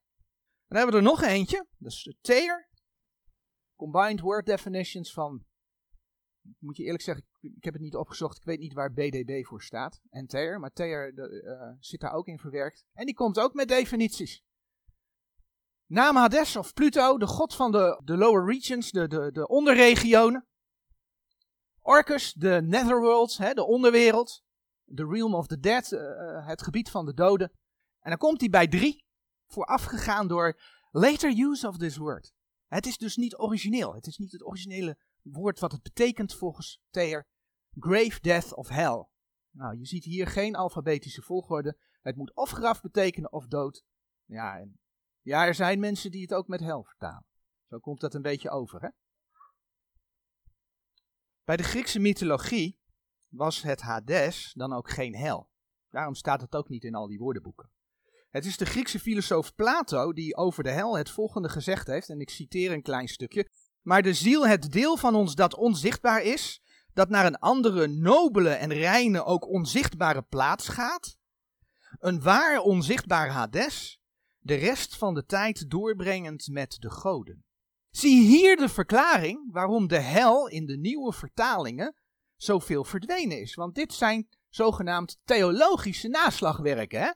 Dan 0.67 0.77
hebben 0.77 0.95
we 0.95 1.01
er 1.01 1.11
nog 1.11 1.21
eentje. 1.21 1.67
Dat 1.77 1.91
is 1.91 2.03
de 2.03 2.17
teer. 2.21 2.69
Combined 3.75 4.19
Word 4.19 4.45
Definitions 4.45 5.13
van 5.13 5.45
moet 6.59 6.77
je 6.77 6.83
eerlijk 6.83 7.03
zeggen, 7.03 7.25
ik 7.39 7.63
heb 7.63 7.73
het 7.73 7.81
niet 7.81 7.95
opgezocht. 7.95 8.37
Ik 8.37 8.43
weet 8.43 8.59
niet 8.59 8.73
waar 8.73 8.93
BDB 8.93 9.45
voor 9.45 9.61
staat. 9.61 10.01
En 10.09 10.27
TER, 10.27 10.59
maar 10.59 10.71
TER 10.73 11.13
uh, 11.13 11.75
zit 11.79 11.99
daar 11.99 12.13
ook 12.13 12.27
in 12.27 12.39
verwerkt. 12.39 12.85
En 12.93 13.05
die 13.05 13.15
komt 13.15 13.39
ook 13.39 13.53
met 13.53 13.67
definities. 13.67 14.43
Naam 15.91 16.15
Hades 16.15 16.55
of 16.55 16.73
Pluto, 16.73 17.17
de 17.17 17.27
god 17.27 17.55
van 17.55 17.71
de, 17.71 18.01
de 18.03 18.17
lower 18.17 18.45
regions, 18.45 18.91
de, 18.91 19.07
de, 19.07 19.31
de 19.31 19.47
onderregionen. 19.47 20.47
Orcus, 21.79 22.33
de 22.33 22.61
netherworld, 22.63 23.37
hè, 23.37 23.53
de 23.53 23.65
onderwereld. 23.65 24.43
The 24.95 25.07
realm 25.07 25.35
of 25.35 25.47
the 25.47 25.59
dead, 25.59 25.91
uh, 25.91 26.47
het 26.47 26.61
gebied 26.61 26.89
van 26.89 27.05
de 27.05 27.13
doden. 27.13 27.51
En 27.99 28.09
dan 28.09 28.17
komt 28.17 28.39
hij 28.39 28.49
bij 28.49 28.67
drie, 28.67 29.05
voorafgegaan 29.47 30.27
door 30.27 30.61
later 30.91 31.39
use 31.39 31.67
of 31.67 31.77
this 31.77 31.97
word. 31.97 32.33
Het 32.67 32.85
is 32.85 32.97
dus 32.97 33.15
niet 33.15 33.37
origineel. 33.37 33.93
Het 33.95 34.07
is 34.07 34.17
niet 34.17 34.31
het 34.31 34.45
originele 34.45 34.97
woord 35.21 35.59
wat 35.59 35.71
het 35.71 35.81
betekent 35.81 36.35
volgens 36.35 36.81
Thayer. 36.89 37.27
Grave 37.79 38.19
Death 38.21 38.53
of 38.53 38.67
Hell. 38.67 39.07
Nou, 39.49 39.77
je 39.77 39.85
ziet 39.85 40.03
hier 40.03 40.27
geen 40.27 40.55
alfabetische 40.55 41.21
volgorde. 41.21 41.77
Het 42.01 42.15
moet 42.15 42.35
of 42.35 42.49
graf 42.49 42.81
betekenen 42.81 43.31
of 43.31 43.47
dood. 43.47 43.83
Ja, 44.25 44.59
en 44.59 44.79
ja, 45.21 45.45
er 45.45 45.55
zijn 45.55 45.79
mensen 45.79 46.11
die 46.11 46.21
het 46.21 46.33
ook 46.33 46.47
met 46.47 46.59
hel 46.59 46.83
vertalen. 46.83 47.25
Zo 47.67 47.79
komt 47.79 47.99
dat 47.99 48.13
een 48.13 48.21
beetje 48.21 48.49
over, 48.49 48.81
hè? 48.81 48.89
Bij 51.43 51.57
de 51.57 51.63
Griekse 51.63 51.99
mythologie 51.99 52.79
was 53.27 53.61
het 53.61 53.81
Hades 53.81 54.53
dan 54.53 54.73
ook 54.73 54.89
geen 54.89 55.15
hel. 55.15 55.49
Daarom 55.89 56.15
staat 56.15 56.41
het 56.41 56.55
ook 56.55 56.69
niet 56.69 56.83
in 56.83 56.95
al 56.95 57.07
die 57.07 57.19
woordenboeken. 57.19 57.71
Het 58.29 58.45
is 58.45 58.57
de 58.57 58.65
Griekse 58.65 58.99
filosoof 58.99 59.55
Plato 59.55 60.13
die 60.13 60.35
over 60.35 60.63
de 60.63 60.69
hel 60.69 60.97
het 60.97 61.09
volgende 61.09 61.49
gezegd 61.49 61.87
heeft, 61.87 62.09
en 62.09 62.19
ik 62.19 62.29
citeer 62.29 62.71
een 62.71 62.81
klein 62.81 63.07
stukje. 63.07 63.49
Maar 63.81 64.01
de 64.01 64.13
ziel, 64.13 64.47
het 64.47 64.71
deel 64.71 64.97
van 64.97 65.15
ons 65.15 65.35
dat 65.35 65.55
onzichtbaar 65.55 66.21
is, 66.21 66.61
dat 66.93 67.09
naar 67.09 67.25
een 67.25 67.39
andere, 67.39 67.87
nobele 67.87 68.49
en 68.49 68.73
reine, 68.73 69.23
ook 69.23 69.47
onzichtbare 69.47 70.21
plaats 70.21 70.67
gaat. 70.67 71.17
Een 71.99 72.21
waar 72.21 72.59
onzichtbaar 72.59 73.29
Hades, 73.29 74.00
de 74.41 74.55
rest 74.55 74.95
van 74.95 75.13
de 75.13 75.25
tijd 75.25 75.69
doorbrengend 75.69 76.47
met 76.47 76.77
de 76.79 76.89
goden. 76.89 77.45
Zie 77.89 78.27
hier 78.27 78.57
de 78.57 78.69
verklaring 78.69 79.51
waarom 79.51 79.87
de 79.87 79.99
hel 79.99 80.47
in 80.47 80.65
de 80.65 80.77
nieuwe 80.77 81.13
vertalingen 81.13 81.95
zoveel 82.35 82.83
verdwenen 82.83 83.41
is. 83.41 83.55
Want 83.55 83.75
dit 83.75 83.93
zijn 83.93 84.29
zogenaamd 84.49 85.19
theologische 85.23 86.07
naslagwerken. 86.07 87.01
Hè? 87.01 87.11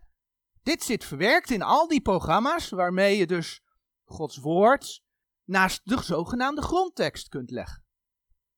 Dit 0.64 0.84
zit 0.84 1.06
verwerkt 1.06 1.50
in 1.50 1.62
al 1.62 1.88
die 1.88 2.02
programma's 2.02 2.70
waarmee 2.70 3.18
je 3.18 3.28
dus 3.28 3.62
Gods 4.04 4.38
woord 4.38 5.04
naast 5.44 5.82
de 5.84 6.02
zogenaamde 6.02 6.62
grondtekst 6.62 7.30
kunt 7.30 7.52
leggen. 7.52 7.84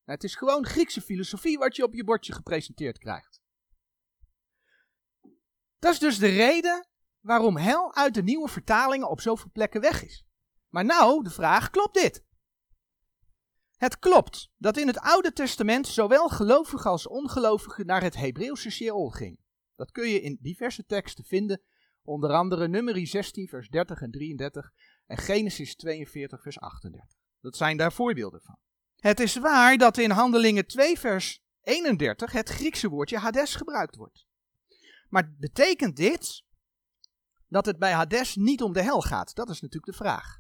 Het 0.04 0.24
is 0.24 0.36
gewoon 0.36 0.66
Griekse 0.66 1.02
filosofie 1.02 1.58
wat 1.58 1.76
je 1.76 1.84
op 1.84 1.94
je 1.94 2.04
bordje 2.04 2.34
gepresenteerd 2.34 2.98
krijgt. 2.98 3.42
Dat 5.80 5.94
is 5.94 6.00
dus 6.00 6.18
de 6.18 6.28
reden 6.28 6.88
waarom 7.28 7.58
hel 7.58 7.96
uit 7.96 8.14
de 8.14 8.24
nieuwe 8.24 8.48
vertalingen 8.48 9.10
op 9.10 9.22
zoveel 9.22 9.50
plekken 9.54 9.82
weg 9.82 10.04
is. 10.04 10.26
Maar 10.70 10.86
nou, 10.86 11.24
de 11.24 11.30
vraag, 11.30 11.70
klopt 11.70 11.94
dit? 11.94 12.24
Het 13.78 14.00
klopt 14.00 14.52
dat 14.58 14.78
in 14.78 14.88
het 14.88 15.00
Oude 15.00 15.34
Testament 15.34 15.88
zowel 15.88 16.28
gelovigen 16.30 16.90
als 16.90 17.08
ongelovigen 17.08 17.86
naar 17.86 18.02
het 18.02 18.16
Hebreeuwse 18.16 18.70
Sheol 18.70 19.10
gingen. 19.10 19.44
Dat 19.76 19.92
kun 19.92 20.08
je 20.08 20.22
in 20.22 20.38
diverse 20.42 20.86
teksten 20.86 21.24
vinden, 21.24 21.62
onder 22.04 22.32
andere 22.32 22.68
Numeri 22.68 23.06
16 23.06 23.48
vers 23.48 23.68
30 23.70 24.02
en 24.02 24.12
33 24.12 24.72
en 25.06 25.18
Genesis 25.18 25.76
42 25.76 26.42
vers 26.42 26.60
38. 26.60 27.18
Dat 27.42 27.58
zijn 27.58 27.78
daar 27.78 27.94
voorbeelden 27.94 28.42
van. 28.42 28.58
Het 28.96 29.20
is 29.20 29.36
waar 29.36 29.78
dat 29.78 29.98
in 29.98 30.10
Handelingen 30.12 30.68
2 30.68 31.00
vers 31.00 31.44
31 31.62 32.32
het 32.32 32.50
Griekse 32.50 32.90
woordje 32.90 33.18
Hades 33.18 33.56
gebruikt 33.56 33.96
wordt. 33.96 34.26
Maar 35.10 35.34
betekent 35.38 35.96
dit 35.96 36.46
dat 37.48 37.66
het 37.66 37.80
bij 37.80 37.92
Hades 37.92 38.36
niet 38.36 38.62
om 38.62 38.74
de 38.74 38.82
hel 38.82 39.02
gaat? 39.02 39.36
Dat 39.36 39.50
is 39.50 39.62
natuurlijk 39.62 39.92
de 39.92 40.04
vraag. 40.04 40.40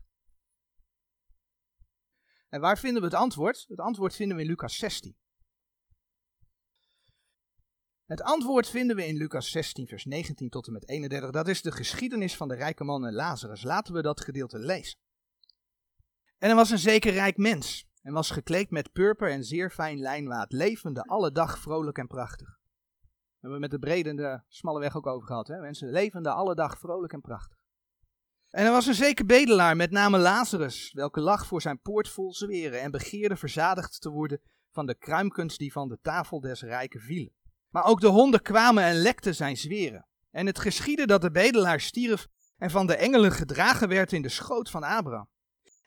En 2.49 2.61
waar 2.61 2.77
vinden 2.77 3.01
we 3.01 3.07
het 3.07 3.17
antwoord? 3.17 3.65
Het 3.67 3.79
antwoord 3.79 4.15
vinden 4.15 4.37
we 4.37 4.43
in 4.43 4.49
Lucas 4.49 4.77
16. 4.77 5.17
Het 8.05 8.21
antwoord 8.21 8.69
vinden 8.69 8.95
we 8.95 9.05
in 9.05 9.17
Lucas 9.17 9.51
16, 9.51 9.87
vers 9.87 10.05
19 10.05 10.49
tot 10.49 10.67
en 10.67 10.73
met 10.73 10.89
31. 10.89 11.31
Dat 11.31 11.47
is 11.47 11.61
de 11.61 11.71
geschiedenis 11.71 12.35
van 12.35 12.47
de 12.47 12.55
rijke 12.55 12.83
man 12.83 13.05
en 13.05 13.13
Lazarus. 13.13 13.63
Laten 13.63 13.93
we 13.93 14.01
dat 14.01 14.21
gedeelte 14.21 14.59
lezen. 14.59 14.99
En 16.37 16.49
er 16.49 16.55
was 16.55 16.69
een 16.69 16.79
zeker 16.79 17.13
rijk 17.13 17.37
mens 17.37 17.87
en 18.01 18.13
was 18.13 18.29
gekleed 18.29 18.69
met 18.69 18.91
purper 18.91 19.31
en 19.31 19.43
zeer 19.43 19.71
fijn 19.71 19.99
lijnwaad, 19.99 20.51
levende 20.51 21.01
alle 21.01 21.31
dag 21.31 21.59
vrolijk 21.59 21.97
en 21.97 22.07
prachtig. 22.07 22.56
We 23.39 23.43
hebben 23.43 23.59
met 23.59 23.71
de 23.71 23.79
brede 23.79 24.09
en 24.09 24.15
de 24.15 24.41
smalle 24.47 24.79
weg 24.79 24.95
ook 24.95 25.07
over 25.07 25.27
gehad. 25.27 25.47
Hè? 25.47 25.59
Mensen 25.59 25.89
levende 25.89 26.31
alle 26.31 26.55
dag 26.55 26.79
vrolijk 26.79 27.13
en 27.13 27.21
prachtig. 27.21 27.57
En 28.49 28.65
er 28.65 28.71
was 28.71 28.85
een 28.85 28.93
zeker 28.93 29.25
bedelaar 29.25 29.75
met 29.75 29.91
name 29.91 30.17
Lazarus, 30.17 30.91
welke 30.93 31.21
lag 31.21 31.45
voor 31.45 31.61
zijn 31.61 31.81
poort 31.81 32.09
vol 32.09 32.33
zweren 32.33 32.81
en 32.81 32.91
begeerde 32.91 33.35
verzadigd 33.35 34.01
te 34.01 34.09
worden 34.09 34.41
van 34.71 34.85
de 34.85 34.95
kruimkens 34.95 35.57
die 35.57 35.71
van 35.71 35.87
de 35.87 35.99
tafel 36.01 36.39
des 36.39 36.61
rijken 36.61 36.99
vielen. 36.99 37.33
Maar 37.69 37.85
ook 37.85 38.01
de 38.01 38.07
honden 38.07 38.41
kwamen 38.41 38.83
en 38.83 38.95
lekten 38.95 39.35
zijn 39.35 39.57
zweren. 39.57 40.07
En 40.31 40.45
het 40.45 40.59
geschiedde 40.59 41.05
dat 41.05 41.21
de 41.21 41.31
bedelaar 41.31 41.81
stierf 41.81 42.27
en 42.57 42.69
van 42.69 42.87
de 42.87 42.95
engelen 42.95 43.31
gedragen 43.31 43.87
werd 43.87 44.11
in 44.11 44.21
de 44.21 44.29
schoot 44.29 44.69
van 44.69 44.83
Abraham. 44.83 45.29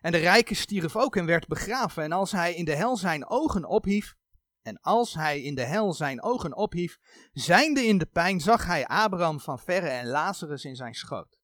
En 0.00 0.12
de 0.12 0.18
rijke 0.18 0.54
stierf 0.54 0.96
ook 0.96 1.16
en 1.16 1.26
werd 1.26 1.46
begraven. 1.46 2.02
En 2.02 2.12
als 2.12 2.32
hij 2.32 2.54
in 2.54 2.64
de 2.64 2.74
hel 2.74 2.96
zijn 2.96 3.28
ogen 3.28 3.64
ophief, 3.64 4.14
En 4.62 4.80
als 4.80 5.14
hij 5.14 5.40
in 5.40 5.54
de 5.54 5.64
hel 5.64 5.92
zijn 5.92 6.22
ogen 6.22 6.56
ophief, 6.56 6.98
zijnde 7.32 7.84
in 7.84 7.98
de 7.98 8.06
pijn, 8.06 8.40
zag 8.40 8.66
hij 8.66 8.86
Abraham 8.86 9.40
van 9.40 9.58
verre 9.58 9.88
en 9.88 10.06
Lazarus 10.06 10.64
in 10.64 10.76
zijn 10.76 10.94
schoot. 10.94 11.38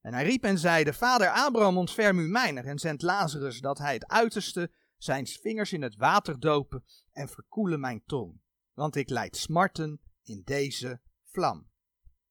En 0.00 0.14
hij 0.14 0.24
riep 0.24 0.44
en 0.44 0.58
zeide, 0.58 0.92
Vader 0.92 1.28
Abraham, 1.28 1.78
ontferm 1.78 2.18
u 2.18 2.28
mijner 2.28 2.66
en 2.66 2.78
zend 2.78 3.02
Lazarus 3.02 3.60
dat 3.60 3.78
hij 3.78 3.94
het 3.94 4.06
uiterste 4.06 4.72
zijn 4.96 5.26
vingers 5.26 5.72
in 5.72 5.82
het 5.82 5.96
water 5.96 6.40
dopen 6.40 6.84
en 7.12 7.28
verkoelen 7.28 7.80
mijn 7.80 8.02
tong. 8.06 8.40
Want 8.72 8.96
ik 8.96 9.08
leid 9.08 9.36
smarten 9.36 10.00
in 10.22 10.42
deze 10.44 11.00
vlam. 11.24 11.70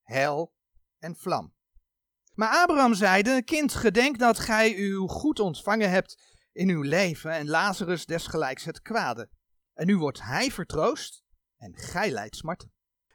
Hel 0.02 0.54
en 0.98 1.16
vlam. 1.16 1.54
Maar 2.34 2.62
Abraham 2.62 2.94
zeide, 2.94 3.42
kind, 3.42 3.74
gedenk 3.74 4.18
dat 4.18 4.38
gij 4.38 4.74
uw 4.76 5.06
goed 5.06 5.40
ontvangen 5.40 5.90
hebt 5.90 6.40
in 6.52 6.68
uw 6.68 6.82
leven 6.82 7.30
en 7.30 7.48
Lazarus 7.48 8.06
desgelijks 8.06 8.64
het 8.64 8.82
kwade. 8.82 9.30
En 9.74 9.86
nu 9.86 9.96
wordt 9.96 10.22
hij 10.22 10.50
vertroost 10.50 11.24
en 11.56 11.76
gij 11.76 12.10
lijdt 12.10 12.36
smarten. 12.36 12.72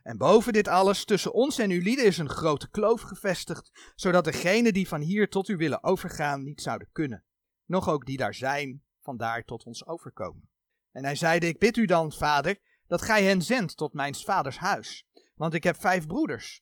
En 0.08 0.18
boven 0.18 0.54
dit 0.54 0.68
alles, 0.68 1.06
tussen 1.06 1.34
ons 1.34 1.58
en 1.58 1.72
uw 1.72 1.82
lieden 1.82 2.06
is 2.06 2.18
een 2.18 2.30
grote 2.30 2.70
kloof 2.70 3.02
gevestigd, 3.02 3.92
zodat 3.96 4.24
degenen 4.24 4.74
die 4.74 4.88
van 4.88 5.02
hier 5.02 5.30
tot 5.30 5.48
u 5.48 5.58
willen 5.58 5.84
overgaan 5.84 6.44
niet 6.44 6.62
zouden 6.62 6.90
kunnen, 6.92 7.24
nog 7.66 7.90
ook 7.90 8.06
die 8.06 8.18
daar 8.18 8.34
zijn, 8.34 8.84
vandaar 9.02 9.44
tot 9.44 9.64
ons 9.64 9.86
overkomen. 9.86 10.50
En 10.92 11.04
hij 11.04 11.16
zeide, 11.16 11.48
ik 11.48 11.60
bid 11.60 11.78
u 11.78 11.86
dan, 11.86 12.12
vader, 12.12 12.60
dat 12.88 13.02
gij 13.02 13.24
hen 13.24 13.42
zendt 13.42 13.78
tot 13.78 13.94
mijn 13.94 14.16
vaders 14.16 14.58
huis, 14.58 15.08
want 15.36 15.54
ik 15.54 15.64
heb 15.64 15.80
vijf 15.80 16.08
broeders, 16.08 16.62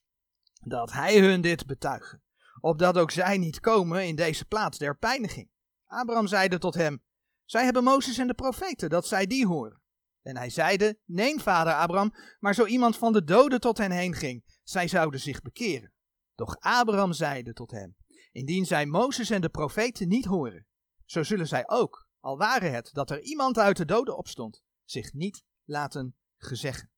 dat 0.64 0.92
hij 0.92 1.18
hun 1.18 1.40
dit 1.40 1.66
betuigen, 1.66 2.22
opdat 2.60 2.98
ook 2.98 3.10
zij 3.10 3.38
niet 3.38 3.60
komen 3.60 4.06
in 4.06 4.16
deze 4.16 4.44
plaats 4.44 4.78
der 4.78 4.96
pijniging. 4.96 5.50
Abraham 5.86 6.26
zeide 6.26 6.58
tot 6.58 6.74
hem, 6.74 7.02
zij 7.44 7.64
hebben 7.64 7.84
Mozes 7.84 8.18
en 8.18 8.26
de 8.26 8.34
profeten, 8.34 8.88
dat 8.88 9.06
zij 9.06 9.26
die 9.26 9.46
horen. 9.46 9.80
En 10.26 10.36
hij 10.36 10.50
zeide, 10.50 10.98
nee 11.04 11.40
vader 11.40 11.72
Abraham, 11.72 12.14
maar 12.38 12.54
zo 12.54 12.64
iemand 12.64 12.96
van 12.96 13.12
de 13.12 13.24
doden 13.24 13.60
tot 13.60 13.78
hen 13.78 13.90
heen 13.90 14.14
ging, 14.14 14.44
zij 14.62 14.88
zouden 14.88 15.20
zich 15.20 15.42
bekeren. 15.42 15.92
Doch 16.34 16.56
Abraham 16.58 17.12
zeide 17.12 17.52
tot 17.52 17.70
hem, 17.70 17.96
indien 18.32 18.66
zij 18.66 18.86
Mozes 18.86 19.30
en 19.30 19.40
de 19.40 19.48
profeten 19.48 20.08
niet 20.08 20.24
horen, 20.24 20.66
zo 21.04 21.22
zullen 21.22 21.46
zij 21.46 21.68
ook, 21.68 22.08
al 22.20 22.38
ware 22.38 22.66
het 22.66 22.90
dat 22.92 23.10
er 23.10 23.20
iemand 23.20 23.58
uit 23.58 23.76
de 23.76 23.84
doden 23.84 24.16
opstond, 24.16 24.62
zich 24.84 25.12
niet 25.12 25.44
laten 25.64 26.16
gezeggen. 26.36 26.90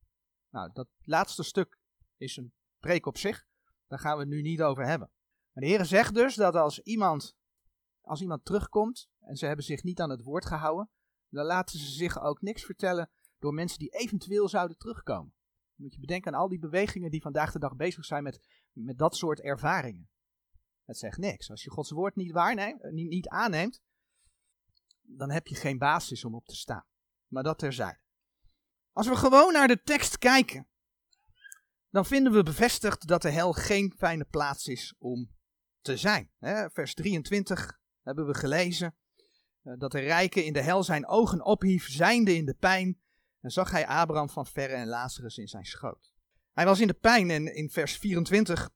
Nou, 0.51 0.71
dat 0.73 0.89
laatste 1.03 1.43
stuk 1.43 1.79
is 2.17 2.37
een 2.37 2.53
preek 2.79 3.07
op 3.07 3.19
zich, 3.19 3.47
daar 3.87 3.99
gaan 3.99 4.15
we 4.15 4.21
het 4.21 4.29
nu 4.29 4.43
niet 4.43 4.63
over 4.63 4.87
hebben. 4.87 5.11
Maar 5.53 5.65
de 5.65 5.71
Heer 5.71 5.85
zegt 5.85 6.15
dus 6.15 6.35
dat 6.35 6.55
als 6.55 6.81
iemand, 6.81 7.37
als 8.01 8.21
iemand 8.21 8.45
terugkomt 8.45 9.09
en 9.21 9.37
ze 9.37 9.47
hebben 9.47 9.65
zich 9.65 9.83
niet 9.83 10.01
aan 10.01 10.11
het 10.11 10.23
woord 10.23 10.47
gehouden, 10.47 10.91
dan 11.29 11.45
laten 11.45 11.79
ze 11.79 11.91
zich 11.91 12.21
ook 12.21 12.41
niks 12.41 12.65
vertellen 12.65 13.11
door 13.39 13.55
mensen 13.55 13.79
die 13.79 13.91
eventueel 13.91 14.49
zouden 14.49 14.77
terugkomen. 14.77 15.35
Dan 15.77 15.87
moet 15.87 15.95
je 15.95 16.01
bedenken 16.01 16.35
aan 16.35 16.41
al 16.41 16.49
die 16.49 16.59
bewegingen 16.59 17.11
die 17.11 17.23
vandaag 17.23 17.53
de 17.53 17.59
dag 17.59 17.77
bezig 17.77 18.05
zijn 18.05 18.23
met, 18.23 18.41
met 18.73 18.99
dat 18.99 19.17
soort 19.17 19.41
ervaringen. 19.41 20.09
Het 20.85 20.99
zegt 20.99 21.19
niks. 21.19 21.51
Als 21.51 21.63
je 21.63 21.71
Gods 21.71 21.91
woord 21.91 22.17
niet, 22.17 22.33
waarneemt, 22.33 22.83
eh, 22.83 22.93
niet, 22.93 23.09
niet 23.09 23.29
aanneemt, 23.29 23.83
dan 25.03 25.31
heb 25.31 25.47
je 25.47 25.55
geen 25.55 25.79
basis 25.79 26.25
om 26.25 26.35
op 26.35 26.45
te 26.45 26.57
staan. 26.57 26.87
Maar 27.27 27.43
dat 27.43 27.59
terzijde. 27.59 28.01
Als 28.93 29.09
we 29.09 29.17
gewoon 29.17 29.53
naar 29.53 29.69
de 29.69 29.83
tekst 29.83 30.19
kijken, 30.19 30.69
dan 31.91 32.07
vinden 32.07 32.33
we 32.33 32.43
bevestigd 32.43 33.07
dat 33.07 33.23
de 33.23 33.31
hel 33.31 33.53
geen 33.53 33.95
fijne 33.97 34.25
plaats 34.25 34.67
is 34.67 34.95
om 34.99 35.37
te 35.81 35.97
zijn. 35.97 36.31
Vers 36.73 36.95
23 36.95 37.81
hebben 38.03 38.27
we 38.27 38.35
gelezen 38.35 38.97
eh, 39.63 39.73
dat 39.79 39.93
de 39.93 40.01
rijke 40.01 40.45
in 40.45 40.53
de 40.53 40.63
hel 40.63 40.83
zijn 40.83 41.07
ogen 41.07 41.45
ophief, 41.45 41.89
zijnde 41.89 42.35
in 42.37 42.45
de 42.45 42.55
pijn, 42.55 43.01
en 43.41 43.51
zag 43.51 43.71
hij 43.71 43.87
Abraham 43.87 44.31
van 44.31 44.47
verre 44.47 44.75
en 44.75 44.87
Lazarus 44.87 45.39
in 45.39 45.49
zijn 45.49 45.65
schoot. 45.65 46.13
Hij 46.53 46.65
was 46.65 46.81
in 46.81 46.87
de 46.87 46.95
pijn 46.95 47.31
en 47.31 47.55
in 47.55 47.71
vers 47.71 47.97
24 47.97 48.71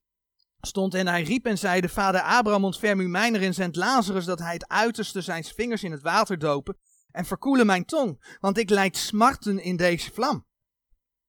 stond 0.61 0.95
en 0.95 1.07
hij 1.07 1.23
riep 1.23 1.47
en 1.47 1.59
zeide, 1.59 1.89
Vader 1.89 2.21
Abraham 2.21 2.65
ontferm 2.65 3.01
u 3.01 3.09
mijner 3.09 3.43
en 3.43 3.55
zend 3.55 3.77
Lazarus 3.77 4.25
dat 4.25 4.39
hij 4.39 4.53
het 4.53 4.69
uiterste 4.69 5.21
zijn 5.21 5.45
vingers 5.45 5.83
in 5.83 5.93
het 5.93 6.03
water 6.03 6.39
dopen 6.39 6.79
en 7.11 7.25
verkoelen 7.25 7.67
mijn 7.67 7.85
tong, 7.85 8.37
want 8.41 8.59
ik 8.59 8.71
leid 8.71 8.97
smarten 8.97 9.59
in 9.59 9.77
deze 9.77 10.13
vlam. 10.13 10.47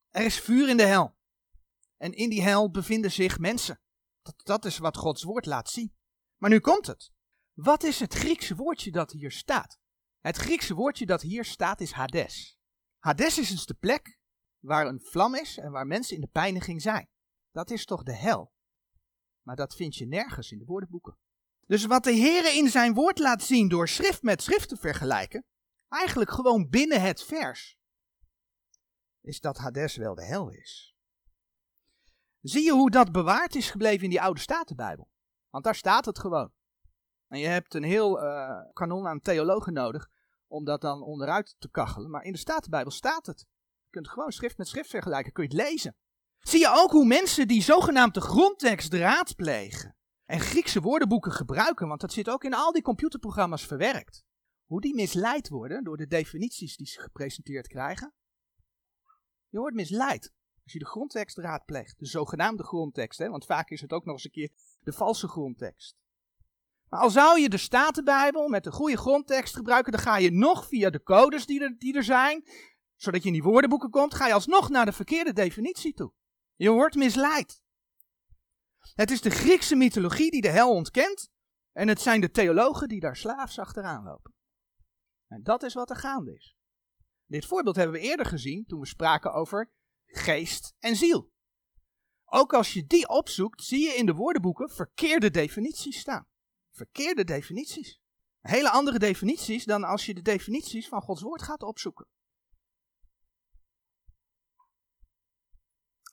Er 0.09 0.25
is 0.25 0.39
vuur 0.39 0.69
in 0.69 0.77
de 0.77 0.85
hel. 0.85 1.15
En 1.97 2.13
in 2.13 2.29
die 2.29 2.41
hel 2.41 2.71
bevinden 2.71 3.11
zich 3.11 3.39
mensen. 3.39 3.79
Dat, 4.21 4.35
dat 4.43 4.65
is 4.65 4.77
wat 4.77 4.97
Gods 4.97 5.23
woord 5.23 5.45
laat 5.45 5.69
zien. 5.69 5.93
Maar 6.37 6.49
nu 6.49 6.59
komt 6.59 6.87
het. 6.87 7.11
Wat 7.53 7.83
is 7.83 7.99
het 7.99 8.13
Griekse 8.13 8.55
woordje 8.55 8.91
dat 8.91 9.11
hier 9.11 9.31
staat? 9.31 9.79
Het 10.19 10.37
Griekse 10.37 10.73
woordje 10.73 11.05
dat 11.05 11.21
hier 11.21 11.45
staat 11.45 11.81
is 11.81 11.91
Hades. 11.91 12.57
Hades 13.03 13.37
is 13.37 13.49
dus 13.49 13.65
de 13.65 13.73
plek 13.73 14.19
waar 14.59 14.87
een 14.87 15.01
vlam 15.01 15.35
is 15.35 15.57
en 15.57 15.71
waar 15.71 15.87
mensen 15.87 16.15
in 16.15 16.21
de 16.21 16.27
pijniging 16.27 16.81
zijn. 16.81 17.09
Dat 17.51 17.69
is 17.69 17.85
toch 17.85 18.03
de 18.03 18.15
hel? 18.15 18.53
Maar 19.41 19.55
dat 19.55 19.75
vind 19.75 19.95
je 19.95 20.07
nergens 20.07 20.51
in 20.51 20.57
de 20.57 20.65
woordenboeken. 20.65 21.17
Dus 21.65 21.85
wat 21.85 22.03
de 22.03 22.11
Heer 22.11 22.55
in 22.55 22.69
zijn 22.69 22.93
woord 22.93 23.19
laat 23.19 23.43
zien 23.43 23.69
door 23.69 23.87
schrift 23.87 24.21
met 24.21 24.41
schrift 24.41 24.69
te 24.69 24.77
vergelijken, 24.77 25.45
eigenlijk 25.87 26.31
gewoon 26.31 26.69
binnen 26.69 27.01
het 27.01 27.23
vers, 27.23 27.77
is 29.21 29.39
dat 29.39 29.57
Hades 29.57 29.95
wel 29.95 30.15
de 30.15 30.25
hel 30.25 30.49
is. 30.49 30.95
Zie 32.41 32.63
je 32.63 32.71
hoe 32.71 32.91
dat 32.91 33.11
bewaard 33.11 33.55
is 33.55 33.71
gebleven 33.71 34.03
in 34.03 34.09
die 34.09 34.21
oude 34.21 34.39
Statenbijbel? 34.39 35.09
Want 35.49 35.63
daar 35.63 35.75
staat 35.75 36.05
het 36.05 36.19
gewoon. 36.19 36.53
En 37.27 37.39
je 37.39 37.47
hebt 37.47 37.73
een 37.73 37.83
heel 37.83 38.23
uh, 38.23 38.59
kanon 38.73 39.07
aan 39.07 39.19
theologen 39.19 39.73
nodig 39.73 40.11
om 40.53 40.63
dat 40.63 40.81
dan 40.81 41.01
onderuit 41.01 41.55
te 41.59 41.69
kachelen. 41.69 42.09
Maar 42.09 42.23
in 42.23 42.31
de 42.31 42.37
Statenbijbel 42.37 42.91
staat 42.91 43.25
het. 43.25 43.39
Je 43.83 43.89
kunt 43.89 44.09
gewoon 44.09 44.31
schrift 44.31 44.57
met 44.57 44.67
schrift 44.67 44.89
vergelijken, 44.89 45.31
kun 45.31 45.43
je 45.43 45.49
het 45.49 45.67
lezen. 45.67 45.95
Zie 46.39 46.59
je 46.59 46.73
ook 46.75 46.91
hoe 46.91 47.05
mensen 47.05 47.47
die 47.47 47.61
zogenaamde 47.61 48.21
grondtekst 48.21 48.93
raadplegen 48.93 49.97
en 50.25 50.39
Griekse 50.39 50.81
woordenboeken 50.81 51.31
gebruiken, 51.31 51.87
want 51.87 52.01
dat 52.01 52.13
zit 52.13 52.29
ook 52.29 52.43
in 52.43 52.53
al 52.53 52.71
die 52.71 52.81
computerprogramma's 52.81 53.65
verwerkt, 53.65 54.23
hoe 54.65 54.81
die 54.81 54.95
misleid 54.95 55.49
worden 55.49 55.83
door 55.83 55.97
de 55.97 56.07
definities 56.07 56.77
die 56.77 56.87
ze 56.87 57.01
gepresenteerd 57.01 57.67
krijgen. 57.67 58.13
Je 59.49 59.59
wordt 59.59 59.75
misleid 59.75 60.33
als 60.63 60.73
je 60.73 60.79
de 60.79 60.85
grondtekst 60.85 61.37
raadpleegt, 61.37 61.99
de 61.99 62.05
zogenaamde 62.05 62.63
grondtekst, 62.63 63.19
hè, 63.19 63.29
want 63.29 63.45
vaak 63.45 63.69
is 63.69 63.81
het 63.81 63.93
ook 63.93 64.05
nog 64.05 64.13
eens 64.13 64.25
een 64.25 64.31
keer 64.31 64.51
de 64.79 64.93
valse 64.93 65.27
grondtekst. 65.27 66.02
Maar 66.93 67.01
al 67.01 67.09
zou 67.09 67.39
je 67.39 67.49
de 67.49 67.57
Statenbijbel 67.57 68.47
met 68.47 68.63
de 68.63 68.71
goede 68.71 68.97
grondtekst 68.97 69.55
gebruiken, 69.55 69.91
dan 69.91 70.01
ga 70.01 70.17
je 70.17 70.31
nog 70.31 70.67
via 70.67 70.89
de 70.89 71.03
codes 71.03 71.45
die 71.45 71.61
er, 71.61 71.75
die 71.77 71.95
er 71.95 72.03
zijn, 72.03 72.43
zodat 72.95 73.21
je 73.21 73.27
in 73.27 73.33
die 73.33 73.43
woordenboeken 73.43 73.89
komt, 73.89 74.13
ga 74.13 74.27
je 74.27 74.33
alsnog 74.33 74.69
naar 74.69 74.85
de 74.85 74.91
verkeerde 74.91 75.33
definitie 75.33 75.93
toe. 75.93 76.13
Je 76.55 76.69
wordt 76.69 76.95
misleid. 76.95 77.63
Het 78.93 79.11
is 79.11 79.21
de 79.21 79.29
Griekse 79.29 79.75
mythologie 79.75 80.31
die 80.31 80.41
de 80.41 80.49
hel 80.49 80.71
ontkent, 80.71 81.29
en 81.71 81.87
het 81.87 82.01
zijn 82.01 82.21
de 82.21 82.31
theologen 82.31 82.87
die 82.87 82.99
daar 82.99 83.15
slaafs 83.15 83.59
achteraan 83.59 84.03
lopen. 84.03 84.33
En 85.27 85.43
dat 85.43 85.63
is 85.63 85.73
wat 85.73 85.89
er 85.89 85.95
gaande 85.95 86.33
is. 86.33 86.55
Dit 87.25 87.45
voorbeeld 87.45 87.75
hebben 87.75 87.95
we 87.95 88.07
eerder 88.07 88.25
gezien 88.25 88.65
toen 88.65 88.79
we 88.79 88.87
spraken 88.87 89.33
over 89.33 89.71
geest 90.05 90.75
en 90.79 90.95
ziel. 90.95 91.31
Ook 92.25 92.53
als 92.53 92.73
je 92.73 92.85
die 92.85 93.09
opzoekt, 93.09 93.63
zie 93.63 93.81
je 93.81 93.93
in 93.93 94.05
de 94.05 94.13
woordenboeken 94.13 94.69
verkeerde 94.69 95.31
definities 95.31 95.99
staan 95.99 96.31
verkeerde 96.73 97.23
definities. 97.23 98.01
Hele 98.41 98.69
andere 98.69 98.99
definities 98.99 99.65
dan 99.65 99.83
als 99.83 100.05
je 100.05 100.13
de 100.13 100.21
definities 100.21 100.87
van 100.87 101.01
Gods 101.01 101.21
woord 101.21 101.41
gaat 101.41 101.63
opzoeken. 101.63 102.07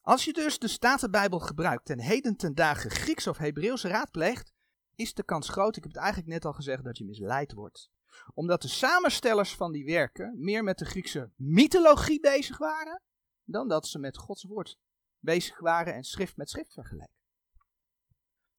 Als 0.01 0.25
je 0.25 0.33
dus 0.33 0.59
de 0.59 0.69
Statenbijbel 0.69 1.39
gebruikt 1.39 1.91
en 1.91 2.01
heden 2.01 2.37
ten 2.37 2.55
dagen 2.55 2.91
Grieks 2.91 3.27
of 3.27 3.39
Hebreeuws 3.39 3.83
raadpleegt, 3.83 4.53
is 4.95 5.15
de 5.15 5.25
kans 5.25 5.49
groot, 5.49 5.77
ik 5.77 5.83
heb 5.83 5.93
het 5.93 6.03
eigenlijk 6.03 6.33
net 6.33 6.45
al 6.45 6.53
gezegd, 6.53 6.85
dat 6.85 6.99
je 6.99 7.05
misleid 7.05 7.53
wordt. 7.53 7.91
Omdat 8.35 8.63
de 8.63 8.69
samenstellers 8.69 9.55
van 9.55 9.73
die 9.73 9.85
werken 9.85 10.35
meer 10.39 10.65
met 10.65 10.79
de 10.79 10.85
Griekse 10.85 11.33
mythologie 11.37 12.21
bezig 12.21 12.59
waren, 12.59 13.03
dan 13.45 13.69
dat 13.69 13.87
ze 13.87 13.99
met 13.99 14.17
Gods 14.17 14.45
woord 14.45 14.79
bezig 15.19 15.61
waren 15.61 15.95
en 15.95 16.05
schrift 16.05 16.37
met 16.37 16.51
schrift 16.51 16.73
vergeleken. 16.73 17.20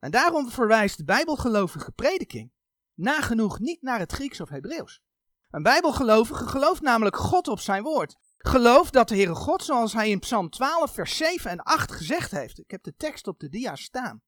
En 0.01 0.11
daarom 0.11 0.49
verwijst 0.49 0.97
de 0.97 1.03
bijbelgelovige 1.03 1.91
prediking 1.91 2.51
nagenoeg 2.93 3.59
niet 3.59 3.81
naar 3.81 3.99
het 3.99 4.11
Grieks 4.11 4.39
of 4.39 4.49
Hebreeuws. 4.49 5.01
Een 5.49 5.63
bijbelgelovige 5.63 6.47
gelooft 6.47 6.81
namelijk 6.81 7.15
God 7.15 7.47
op 7.47 7.59
zijn 7.59 7.83
woord. 7.83 8.15
Gelooft 8.37 8.93
dat 8.93 9.07
de 9.07 9.15
Heere 9.15 9.35
God, 9.35 9.63
zoals 9.63 9.93
hij 9.93 10.09
in 10.09 10.19
Psalm 10.19 10.49
12, 10.49 10.93
vers 10.93 11.17
7 11.17 11.51
en 11.51 11.59
8 11.59 11.91
gezegd 11.91 12.31
heeft, 12.31 12.59
ik 12.59 12.71
heb 12.71 12.83
de 12.83 12.95
tekst 12.95 13.27
op 13.27 13.39
de 13.39 13.49
dia 13.49 13.75
staan, 13.75 14.21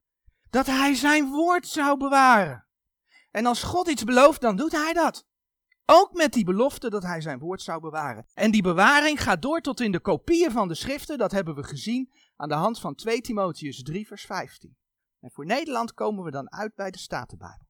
dat 0.50 0.66
hij 0.66 0.94
zijn 0.94 1.30
woord 1.30 1.68
zou 1.68 1.98
bewaren. 1.98 2.68
En 3.32 3.46
als 3.46 3.64
God 3.64 3.88
iets 3.88 4.04
belooft, 4.04 4.42
dan 4.42 4.56
doet 4.56 4.72
hij 4.72 4.94
dat. 4.94 5.26
Ook 5.86 6.14
met 6.14 6.34
die 6.34 6.46
belofte 6.46 6.90
dat 6.90 7.04
hij 7.04 7.22
zijn 7.22 7.40
woord 7.40 7.62
zou 7.62 7.82
bewaren. 7.82 8.26
En 8.34 8.52
die 8.52 8.62
bewaring 8.62 9.24
gaat 9.24 9.42
door 9.42 9.62
tot 9.62 9.80
in 9.80 9.92
de 9.92 10.00
kopieën 10.00 10.52
van 10.52 10.68
de 10.68 10.76
schriften, 10.76 11.18
dat 11.18 11.32
hebben 11.32 11.56
we 11.56 11.64
gezien 11.64 12.14
aan 12.36 12.50
de 12.50 12.56
hand 12.56 12.80
van 12.80 12.96
2 12.96 13.22
Timotheus 13.22 13.84
3, 13.84 14.08
vers 14.08 14.26
15. 14.26 14.78
En 15.24 15.32
voor 15.32 15.46
Nederland 15.46 15.94
komen 15.94 16.24
we 16.24 16.32
dan 16.32 16.52
uit 16.52 16.76
bij 16.76 16.92
de 16.92 16.98
Statenbijbel. 16.98 17.68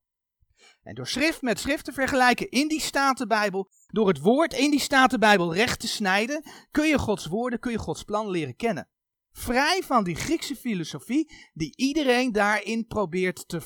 En 0.84 0.96
door 0.96 1.08
schrift 1.08 1.42
met 1.42 1.60
schrift 1.60 1.86
te 1.86 1.94
vergelijken 1.94 2.50
in 2.50 2.68
die 2.68 2.82
Statenbijbel, 2.82 3.70
door 3.88 4.08
het 4.08 4.20
woord 4.20 4.54
in 4.54 4.72
die 4.72 4.80
Statenbijbel 4.80 5.54
recht 5.54 5.80
te 5.80 5.88
snijden, 5.88 6.44
kun 6.72 6.88
je 6.88 6.98
Gods 6.98 7.26
woorden, 7.26 7.60
kun 7.60 7.72
je 7.72 7.78
Gods 7.78 8.04
plan 8.04 8.30
leren 8.30 8.56
kennen. 8.56 8.90
Vrij 9.32 9.82
van 9.84 10.04
die 10.04 10.16
Griekse 10.16 10.56
filosofie 10.56 11.34
die 11.54 11.76
iedereen 11.76 12.32
daarin 12.32 12.88
probeert 12.88 13.48
te 13.48 13.62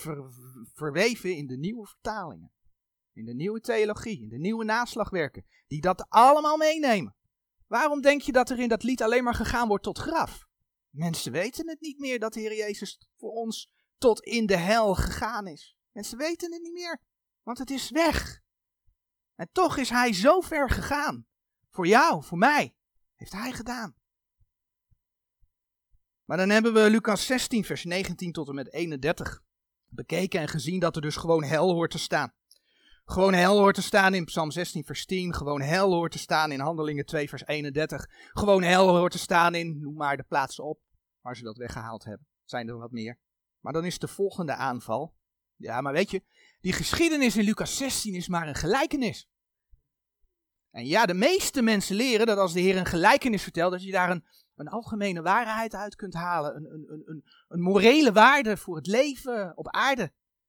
verweven 0.74 1.36
in 1.36 1.48
de 1.48 1.58
nieuwe 1.58 1.88
vertalingen. 1.88 2.52
In 3.14 3.26
de 3.26 3.34
nieuwe 3.34 3.60
theologie, 3.60 4.22
in 4.22 4.30
de 4.30 4.40
nieuwe 4.40 4.64
naslagwerken, 4.64 5.46
die 5.68 5.82
dat 5.82 6.06
allemaal 6.10 6.58
meenemen. 6.58 7.16
Waarom 7.68 8.02
denk 8.02 8.22
je 8.22 8.32
dat 8.32 8.50
er 8.50 8.60
in 8.60 8.70
dat 8.70 8.84
lied 8.84 9.02
alleen 9.02 9.24
maar 9.24 9.36
gegaan 9.36 9.68
wordt 9.68 9.84
tot 9.84 9.98
graf? 9.98 10.46
Mensen 10.90 11.32
weten 11.32 11.70
het 11.70 11.82
niet 11.82 12.00
meer 12.00 12.20
dat 12.20 12.34
de 12.34 12.40
Heer 12.40 12.56
Jezus 12.56 13.10
voor 13.18 13.32
ons 13.32 13.76
tot 13.98 14.20
in 14.20 14.46
de 14.46 14.58
hel 14.58 14.96
gegaan 14.96 15.48
is. 15.48 15.78
Mensen 15.92 16.18
weten 16.18 16.54
het 16.54 16.62
niet 16.62 16.74
meer, 16.74 17.02
want 17.44 17.58
het 17.58 17.70
is 17.70 17.90
weg. 17.90 18.42
En 19.36 19.50
toch 19.52 19.78
is 19.78 19.90
Hij 19.90 20.14
zo 20.14 20.42
ver 20.42 20.70
gegaan. 20.70 21.26
Voor 21.70 21.88
jou, 21.88 22.24
voor 22.24 22.38
mij, 22.38 22.76
heeft 23.16 23.32
Hij 23.32 23.52
gedaan. 23.52 23.96
Maar 26.26 26.38
dan 26.38 26.50
hebben 26.50 26.74
we 26.74 26.90
Lucas 26.90 27.26
16, 27.26 27.64
vers 27.64 27.84
19 27.84 28.32
tot 28.32 28.48
en 28.48 28.56
met 28.56 28.74
31 28.74 29.42
bekeken 29.90 30.40
en 30.40 30.48
gezien 30.48 30.80
dat 30.80 30.96
er 30.96 31.02
dus 31.02 31.16
gewoon 31.16 31.44
hel 31.44 31.74
hoort 31.74 31.92
te 31.92 32.00
staan. 32.00 32.34
Gewoon 33.06 33.34
hel 33.34 33.58
hoort 33.58 33.76
te 33.76 33.82
staan 33.82 34.14
in 34.14 34.26
Psalm 34.26 34.52
16, 34.52 34.84
vers 34.84 35.06
10. 35.06 35.34
Gewoon 35.34 35.62
hel 35.62 35.94
hoort 35.94 36.12
te 36.12 36.18
staan 36.18 36.52
in 36.52 36.60
Handelingen 36.60 37.06
2, 37.06 37.30
vers 37.30 37.46
31. 37.46 38.10
Gewoon 38.34 38.64
hel 38.64 38.98
hoort 38.98 39.12
te 39.12 39.18
staan 39.18 39.56
in, 39.56 39.80
noem 39.80 39.94
maar 39.94 40.18
de 40.18 40.24
plaatsen 40.24 40.64
op 40.64 40.82
waar 41.22 41.36
ze 41.36 41.44
dat 41.44 41.58
weggehaald 41.58 42.04
hebben. 42.04 42.28
Zijn 42.44 42.68
er 42.68 42.78
wat 42.78 42.92
meer. 42.92 43.20
Maar 43.68 43.76
dan 43.76 43.86
is 43.86 44.00
de 44.00 44.08
volgende 44.08 44.56
aanval. 44.56 45.16
Ja, 45.56 45.82
maar 45.82 45.94
weet 45.94 46.12
je, 46.12 46.24
die 46.62 46.74
geschiedenis 46.74 47.38
in 47.38 47.44
Lucas 47.44 47.78
16 47.78 48.14
is 48.14 48.28
maar 48.28 48.48
een 48.48 48.56
gelijkenis. 48.56 49.30
En 50.72 50.86
ja, 50.86 51.06
de 51.06 51.14
meeste 51.14 51.62
mensen 51.62 51.96
leren 51.96 52.26
dat 52.26 52.38
als 52.38 52.54
de 52.54 52.60
Heer 52.60 52.78
een 52.78 52.86
gelijkenis 52.86 53.44
vertelt, 53.44 53.72
dat 53.72 53.84
je 53.84 53.92
daar 53.92 54.10
een, 54.10 54.26
een 54.56 54.68
algemene 54.68 55.22
waarheid 55.22 55.74
uit 55.74 55.96
kunt 55.96 56.14
halen. 56.14 56.56
Een, 56.56 56.66
een, 56.66 57.04
een, 57.06 57.24
een 57.48 57.62
morele 57.62 58.12
waarde 58.12 58.58
voor 58.58 58.76
het 58.76 58.88
leven 58.88 59.58
op 59.58 59.68
aarde. 59.68 60.02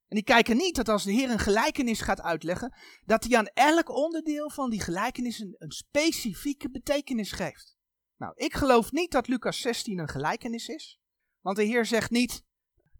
En 0.07 0.15
die 0.15 0.23
kijken 0.23 0.57
niet 0.57 0.75
dat 0.75 0.89
als 0.89 1.03
de 1.03 1.11
Heer 1.11 1.29
een 1.29 1.39
gelijkenis 1.39 2.01
gaat 2.01 2.21
uitleggen, 2.21 2.73
dat 3.05 3.23
hij 3.23 3.37
aan 3.37 3.47
elk 3.53 3.89
onderdeel 3.89 4.49
van 4.49 4.69
die 4.69 4.81
gelijkenis 4.81 5.39
een, 5.39 5.55
een 5.57 5.71
specifieke 5.71 6.69
betekenis 6.69 7.31
geeft. 7.31 7.77
Nou, 8.17 8.33
ik 8.35 8.53
geloof 8.53 8.91
niet 8.91 9.11
dat 9.11 9.27
Lucas 9.27 9.61
16 9.61 9.99
een 9.99 10.09
gelijkenis 10.09 10.67
is. 10.67 10.99
Want 11.41 11.57
de 11.57 11.63
Heer 11.63 11.85
zegt 11.85 12.11
niet, 12.11 12.47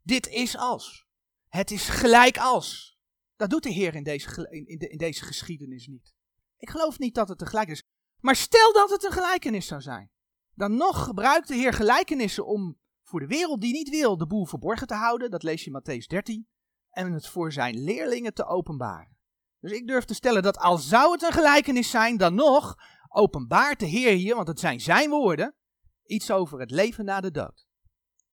dit 0.10 0.28
is 0.28 0.58
als. 0.58 1.08
Het 1.48 1.72
is 1.72 1.90
gelijk 1.90 2.38
als. 2.38 2.98
Dat 3.36 3.50
doet 3.50 3.64
de 3.64 3.70
Heer 3.70 3.96
in 3.96 4.04
deze, 4.04 4.50
in, 4.50 4.78
in 4.78 4.98
deze 4.98 5.26
geschiedenis 5.26 5.88
niet. 5.88 6.14
Ik 6.58 6.70
geloof 6.70 7.00
niet 7.00 7.16
dat 7.16 7.30
het 7.30 7.42
een 7.42 7.48
gelijkenis 7.48 7.80
is. 7.80 7.88
Maar 8.20 8.36
stel 8.36 8.74
dat 8.74 8.90
het 8.90 9.04
een 9.04 9.12
gelijkenis 9.12 9.68
zou 9.68 9.82
zijn. 9.82 10.12
Dan 10.54 10.76
nog 10.76 11.04
gebruikt 11.04 11.48
de 11.48 11.56
Heer 11.56 11.74
gelijkenissen 11.74 12.46
om 12.46 12.80
voor 13.04 13.20
de 13.20 13.28
wereld 13.28 13.62
die 13.62 13.74
niet 13.74 13.90
wil 13.90 14.18
de 14.18 14.28
boel 14.28 14.46
verborgen 14.46 14.88
te 14.88 14.94
houden. 14.94 15.32
Dat 15.32 15.44
lees 15.44 15.64
je 15.64 15.72
in 15.72 15.82
Matthäus 15.82 16.08
13. 16.08 16.48
En 16.90 17.12
het 17.12 17.28
voor 17.28 17.52
zijn 17.52 17.84
leerlingen 17.84 18.34
te 18.34 18.46
openbaren. 18.46 19.18
Dus 19.60 19.72
ik 19.72 19.88
durf 19.88 20.06
te 20.06 20.14
stellen 20.14 20.44
dat 20.44 20.58
al 20.58 20.78
zou 20.78 21.12
het 21.12 21.22
een 21.22 21.32
gelijkenis 21.32 21.90
zijn, 21.90 22.18
dan 22.18 22.36
nog 22.36 22.76
openbaart 23.10 23.80
de 23.80 23.86
Heer 23.86 24.16
hier, 24.16 24.36
want 24.36 24.48
het 24.48 24.60
zijn 24.60 24.80
zijn 24.80 25.10
woorden, 25.10 25.56
iets 26.04 26.32
over 26.32 26.60
het 26.60 26.72
leven 26.72 27.06
na 27.06 27.22
de 27.22 27.32
dood. 27.32 27.68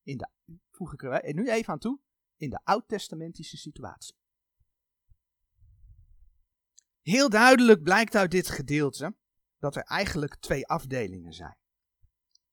In 0.03 0.17
de, 0.17 0.29
voeg 0.77 0.93
ik 0.93 1.03
er 1.03 1.35
nu 1.35 1.51
even 1.51 1.73
aan 1.73 1.79
toe, 1.79 2.01
in 2.37 2.51
de 2.51 2.61
oud-testamentische 2.65 3.57
situatie. 3.57 4.17
Heel 7.01 7.29
duidelijk 7.29 7.83
blijkt 7.83 8.17
uit 8.17 8.31
dit 8.31 8.49
gedeelte 8.49 9.17
dat 9.59 9.77
er 9.77 9.83
eigenlijk 9.83 10.37
twee 10.37 10.67
afdelingen 10.67 11.33
zijn. 11.33 11.57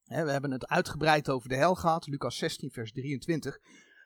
We 0.04 0.30
hebben 0.30 0.50
het 0.50 0.66
uitgebreid 0.66 1.28
over 1.28 1.48
de 1.48 1.56
hel 1.56 1.74
gehad, 1.74 2.06
Lucas 2.06 2.36
16, 2.36 2.70
vers 2.70 2.92
23. 2.92 3.58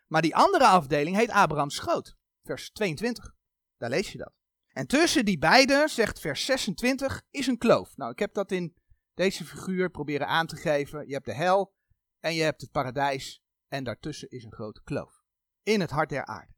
Maar 0.06 0.22
die 0.22 0.36
andere 0.36 0.66
afdeling 0.66 1.16
heet 1.16 1.30
Abraham's 1.30 1.74
schoot, 1.74 2.16
vers 2.42 2.70
22. 2.70 3.34
Daar 3.76 3.90
lees 3.90 4.12
je 4.12 4.18
dat. 4.18 4.32
En 4.68 4.86
tussen 4.86 5.24
die 5.24 5.38
beide, 5.38 5.88
zegt 5.88 6.20
vers 6.20 6.44
26, 6.44 7.22
is 7.30 7.46
een 7.46 7.58
kloof. 7.58 7.96
Nou, 7.96 8.10
ik 8.10 8.18
heb 8.18 8.34
dat 8.34 8.52
in 8.52 8.74
deze 9.14 9.44
figuur 9.44 9.90
proberen 9.90 10.26
aan 10.26 10.46
te 10.46 10.56
geven. 10.56 11.06
Je 11.06 11.12
hebt 11.12 11.26
de 11.26 11.34
hel 11.34 11.74
en 12.20 12.34
je 12.34 12.42
hebt 12.42 12.60
het 12.60 12.70
paradijs. 12.70 13.42
En 13.68 13.84
daartussen 13.84 14.30
is 14.30 14.44
een 14.44 14.52
grote 14.52 14.82
kloof. 14.82 15.22
In 15.62 15.80
het 15.80 15.90
hart 15.90 16.08
der 16.08 16.24
aarde. 16.24 16.52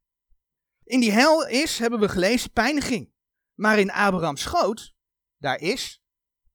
In 0.84 1.00
die 1.00 1.10
hel 1.10 1.46
is, 1.46 1.78
hebben 1.78 2.00
we 2.00 2.08
gelezen, 2.08 2.52
pijniging. 2.52 3.12
Maar 3.54 3.78
in 3.78 3.92
Abraham's 3.92 4.42
schoot, 4.42 4.94
daar 5.36 5.58
is, 5.58 6.02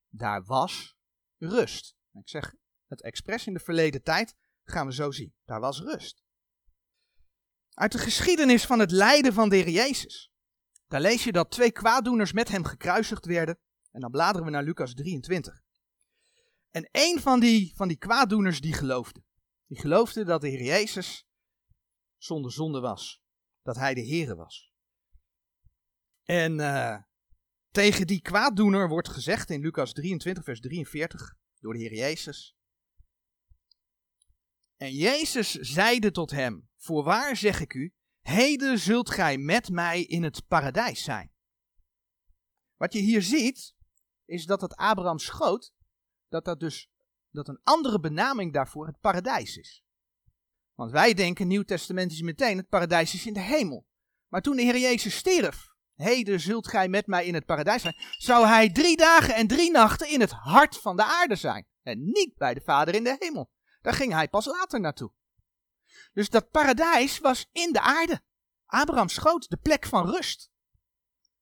daar 0.10 0.44
was 0.44 0.96
rust. 1.38 1.96
Ik 2.12 2.30
zeg 2.30 2.56
het 2.88 3.02
expres 3.02 3.48
in 3.48 3.54
de 3.54 3.60
verleden 3.60 4.04
tijd, 4.04 4.36
gaan 4.64 4.86
we 4.86 4.94
zo 4.94 5.12
zien. 5.12 5.36
Daar 5.46 5.60
was 5.60 5.80
rust. 5.80 6.24
Uit 7.74 7.92
de 7.92 7.98
geschiedenis 7.98 8.66
van 8.66 8.80
het 8.80 8.92
lijden 8.92 9.34
van 9.34 9.50
de 9.50 9.72
Jezus 9.72 10.34
daar 10.88 11.02
lees 11.02 11.24
je 11.24 11.32
dat 11.32 11.52
twee 11.52 11.72
kwaaddoeners 11.72 12.32
met 12.32 12.50
hem 12.50 12.64
gekruisigd 12.64 13.26
werden. 13.26 13.60
En 13.92 14.02
dan 14.02 14.12
bladeren 14.12 14.46
we 14.46 14.52
naar 14.52 14.64
Lucas 14.64 14.94
23. 14.94 15.62
En 16.72 16.90
een 16.92 17.20
van 17.22 17.40
die, 17.40 17.74
van 17.76 17.88
die 17.88 17.98
kwaaddoeners 17.98 18.62
die 18.62 18.74
geloofde. 18.74 19.24
Die 19.68 19.80
geloofde 19.80 20.24
dat 20.24 20.42
de 20.42 20.48
Heer 20.48 20.64
Jezus 20.64 21.28
zonder 22.18 22.52
zonde 22.52 22.80
was. 22.80 23.24
Dat 23.62 23.76
hij 23.76 23.94
de 23.94 24.08
Heere 24.08 24.36
was. 24.36 24.74
En 26.24 26.60
uh, 26.60 27.02
tegen 27.72 28.08
die 28.08 28.22
kwaaddoener 28.22 28.90
wordt 28.90 29.10
gezegd 29.10 29.50
in 29.50 29.62
Lucas 29.62 29.94
23, 29.94 30.44
vers 30.44 30.60
43, 30.60 31.36
door 31.60 31.74
de 31.74 31.80
Heer 31.80 31.94
Jezus. 31.94 32.56
En 34.76 34.92
Jezus 34.92 35.52
zeide 35.52 36.12
tot 36.12 36.32
hem: 36.32 36.70
Voorwaar 36.76 37.36
zeg 37.36 37.60
ik 37.60 37.74
u, 37.74 37.94
Heden 38.20 38.80
zult 38.80 39.10
gij 39.10 39.38
met 39.38 39.70
mij 39.70 40.02
in 40.04 40.24
het 40.24 40.48
paradijs 40.48 41.04
zijn. 41.04 41.34
Wat 42.76 42.94
je 42.94 43.00
hier 43.00 43.22
ziet, 43.22 43.76
is 44.26 44.46
dat 44.46 44.62
het 44.62 44.76
Abraham 44.76 45.20
schoot, 45.20 45.74
dat 46.28 46.46
dat 46.46 46.60
dus 46.60 46.90
dat 47.36 47.48
een 47.48 47.60
andere 47.64 48.00
benaming 48.00 48.54
daarvoor 48.54 48.88
het 48.88 49.00
paradijs 49.00 49.58
is. 49.58 49.84
Want 50.74 50.92
wij 50.92 51.14
denken 51.14 51.48
Nieuw 51.48 51.64
Testamentisch 51.64 52.22
meteen, 52.22 52.58
het 52.58 52.70
paradijs 52.70 53.14
is 53.14 53.26
in 53.26 53.34
de 53.34 53.40
hemel. 53.40 53.86
Maar 54.28 54.42
toen 54.42 54.56
de 54.56 54.62
Heer 54.62 54.78
Jezus 54.78 55.16
stierf, 55.16 55.68
heden 55.96 56.40
zult 56.40 56.68
gij 56.68 56.88
met 56.88 57.08
mij 57.08 57.26
in 57.26 57.34
het 57.34 57.46
paradijs 57.46 57.82
zijn, 57.82 57.96
zou 58.18 58.48
hij 58.48 58.72
drie 58.72 58.98
dagen 58.98 59.36
en 59.36 59.48
drie 59.48 59.72
nachten 59.72 60.10
in 60.10 60.20
het 60.20 60.32
hart 60.32 60.78
van 60.78 60.96
de 60.96 61.04
aarde 61.04 61.36
zijn. 61.36 61.68
En 61.82 62.04
niet 62.04 62.38
bij 62.38 62.54
de 62.54 62.62
Vader 62.62 62.96
in 62.96 63.04
de 63.04 63.16
hemel. 63.20 63.50
Daar 63.82 63.94
ging 63.94 64.14
hij 64.14 64.28
pas 64.28 64.46
later 64.46 64.80
naartoe. 64.80 65.12
Dus 66.14 66.30
dat 66.30 66.52
paradijs 66.52 67.20
was 67.20 67.50
in 67.52 67.72
de 67.72 67.82
aarde. 67.82 68.22
Abraham 68.66 69.10
schoot, 69.10 69.50
de 69.50 69.58
plek 69.58 69.86
van 69.86 70.10
rust. 70.10 70.50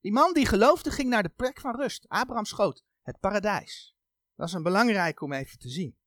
Die 0.01 0.11
man 0.11 0.33
die 0.33 0.45
geloofde 0.45 0.91
ging 0.91 1.09
naar 1.09 1.23
de 1.23 1.29
plek 1.29 1.59
van 1.59 1.75
rust. 1.75 2.05
Abraham 2.07 2.45
schoot, 2.45 2.83
het 3.01 3.19
paradijs. 3.19 3.92
Dat 4.35 4.47
is 4.47 4.53
een 4.53 4.63
belangrijk 4.63 5.21
om 5.21 5.33
even 5.33 5.59
te 5.59 5.69
zien. 5.69 5.97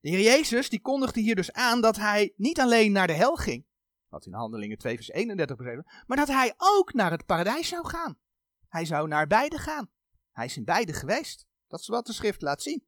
De 0.00 0.10
Heer 0.10 0.20
Jezus 0.20 0.68
die 0.68 0.80
kondigde 0.80 1.20
hier 1.20 1.34
dus 1.34 1.52
aan 1.52 1.80
dat 1.80 1.96
hij 1.96 2.32
niet 2.36 2.60
alleen 2.60 2.92
naar 2.92 3.06
de 3.06 3.12
hel 3.12 3.36
ging, 3.36 3.66
wat 4.08 4.26
in 4.26 4.32
Handelingen 4.32 4.78
2 4.78 4.94
vers 4.94 5.10
31 5.10 5.56
beschreven, 5.56 5.86
maar 6.06 6.16
dat 6.16 6.28
hij 6.28 6.54
ook 6.56 6.92
naar 6.92 7.10
het 7.10 7.26
paradijs 7.26 7.68
zou 7.68 7.86
gaan. 7.86 8.18
Hij 8.68 8.84
zou 8.84 9.08
naar 9.08 9.26
beide 9.26 9.58
gaan. 9.58 9.90
Hij 10.32 10.44
is 10.44 10.56
in 10.56 10.64
beide 10.64 10.92
geweest. 10.92 11.46
Dat 11.66 11.80
is 11.80 11.86
wat 11.86 12.06
de 12.06 12.12
schrift 12.12 12.42
laat 12.42 12.62
zien. 12.62 12.86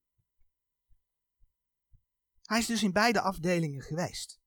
Hij 2.42 2.58
is 2.58 2.66
dus 2.66 2.82
in 2.82 2.92
beide 2.92 3.20
afdelingen 3.20 3.82
geweest. 3.82 4.40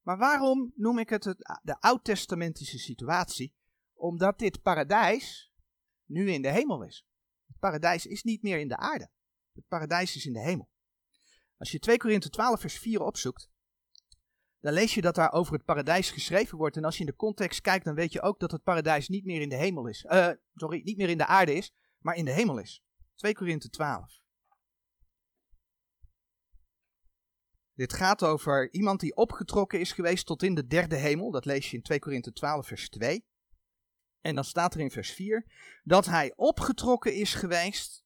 Maar 0.00 0.18
waarom 0.18 0.72
noem 0.74 0.98
ik 0.98 1.08
het, 1.08 1.24
de 1.62 1.80
oud-testamentische 1.80 2.78
situatie? 2.78 3.54
Omdat 3.92 4.38
dit 4.38 4.62
paradijs 4.62 5.52
nu 6.04 6.30
in 6.30 6.42
de 6.42 6.50
hemel 6.50 6.82
is. 6.82 7.09
Het 7.50 7.58
paradijs 7.58 8.06
is 8.06 8.22
niet 8.22 8.42
meer 8.42 8.58
in 8.58 8.68
de 8.68 8.76
aarde. 8.76 9.10
Het 9.52 9.68
paradijs 9.68 10.16
is 10.16 10.26
in 10.26 10.32
de 10.32 10.40
hemel. 10.40 10.68
Als 11.56 11.70
je 11.70 11.78
2 11.78 11.96
Korinthe 11.96 12.30
12 12.30 12.60
vers 12.60 12.78
4 12.78 13.00
opzoekt, 13.00 13.50
dan 14.60 14.72
lees 14.72 14.94
je 14.94 15.00
dat 15.00 15.14
daar 15.14 15.32
over 15.32 15.52
het 15.52 15.64
paradijs 15.64 16.10
geschreven 16.10 16.58
wordt. 16.58 16.76
En 16.76 16.84
als 16.84 16.94
je 16.94 17.00
in 17.00 17.06
de 17.06 17.16
context 17.16 17.60
kijkt, 17.60 17.84
dan 17.84 17.94
weet 17.94 18.12
je 18.12 18.22
ook 18.22 18.40
dat 18.40 18.50
het 18.50 18.62
paradijs 18.62 19.08
niet 19.08 19.24
meer 19.24 19.40
in 19.40 19.48
de 19.48 19.56
hemel 19.56 19.86
is. 19.86 20.04
Uh, 20.04 20.30
sorry, 20.54 20.80
niet 20.84 20.96
meer 20.96 21.08
in 21.08 21.18
de 21.18 21.26
aarde 21.26 21.54
is, 21.54 21.72
maar 21.98 22.14
in 22.14 22.24
de 22.24 22.32
hemel 22.32 22.58
is. 22.58 22.82
2 23.14 23.34
Korinthe 23.34 23.68
12. 23.68 24.20
Dit 27.74 27.92
gaat 27.92 28.24
over 28.24 28.72
iemand 28.72 29.00
die 29.00 29.16
opgetrokken 29.16 29.80
is 29.80 29.92
geweest 29.92 30.26
tot 30.26 30.42
in 30.42 30.54
de 30.54 30.66
derde 30.66 30.96
hemel. 30.96 31.30
Dat 31.30 31.44
lees 31.44 31.70
je 31.70 31.76
in 31.76 31.82
2 31.82 31.98
Korinthe 31.98 32.32
12, 32.32 32.66
vers 32.66 32.88
2. 32.88 33.24
En 34.20 34.34
dan 34.34 34.44
staat 34.44 34.74
er 34.74 34.80
in 34.80 34.90
vers 34.90 35.10
4 35.10 35.44
dat 35.84 36.06
hij 36.06 36.32
opgetrokken 36.36 37.14
is 37.14 37.34
geweest 37.34 38.04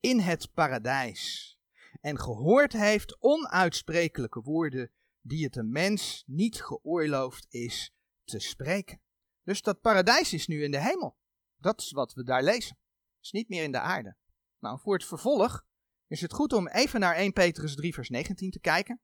in 0.00 0.18
het 0.18 0.52
paradijs. 0.52 1.58
En 2.00 2.18
gehoord 2.18 2.72
heeft 2.72 3.16
onuitsprekelijke 3.20 4.40
woorden 4.40 4.90
die 5.20 5.44
het 5.44 5.56
een 5.56 5.70
mens 5.70 6.24
niet 6.26 6.62
geoorloofd 6.62 7.46
is 7.48 7.94
te 8.24 8.38
spreken. 8.38 9.00
Dus 9.42 9.62
dat 9.62 9.80
paradijs 9.80 10.32
is 10.32 10.46
nu 10.46 10.62
in 10.62 10.70
de 10.70 10.80
hemel. 10.80 11.16
Dat 11.56 11.80
is 11.80 11.90
wat 11.90 12.14
we 12.14 12.24
daar 12.24 12.42
lezen. 12.42 12.76
Het 13.16 13.24
is 13.24 13.30
niet 13.30 13.48
meer 13.48 13.62
in 13.62 13.72
de 13.72 13.80
aarde. 13.80 14.16
Nou, 14.58 14.80
voor 14.80 14.94
het 14.94 15.04
vervolg 15.04 15.64
is 16.06 16.20
het 16.20 16.32
goed 16.32 16.52
om 16.52 16.68
even 16.68 17.00
naar 17.00 17.14
1 17.14 17.32
Petrus 17.32 17.74
3 17.74 17.94
vers 17.94 18.08
19 18.08 18.50
te 18.50 18.60
kijken. 18.60 19.00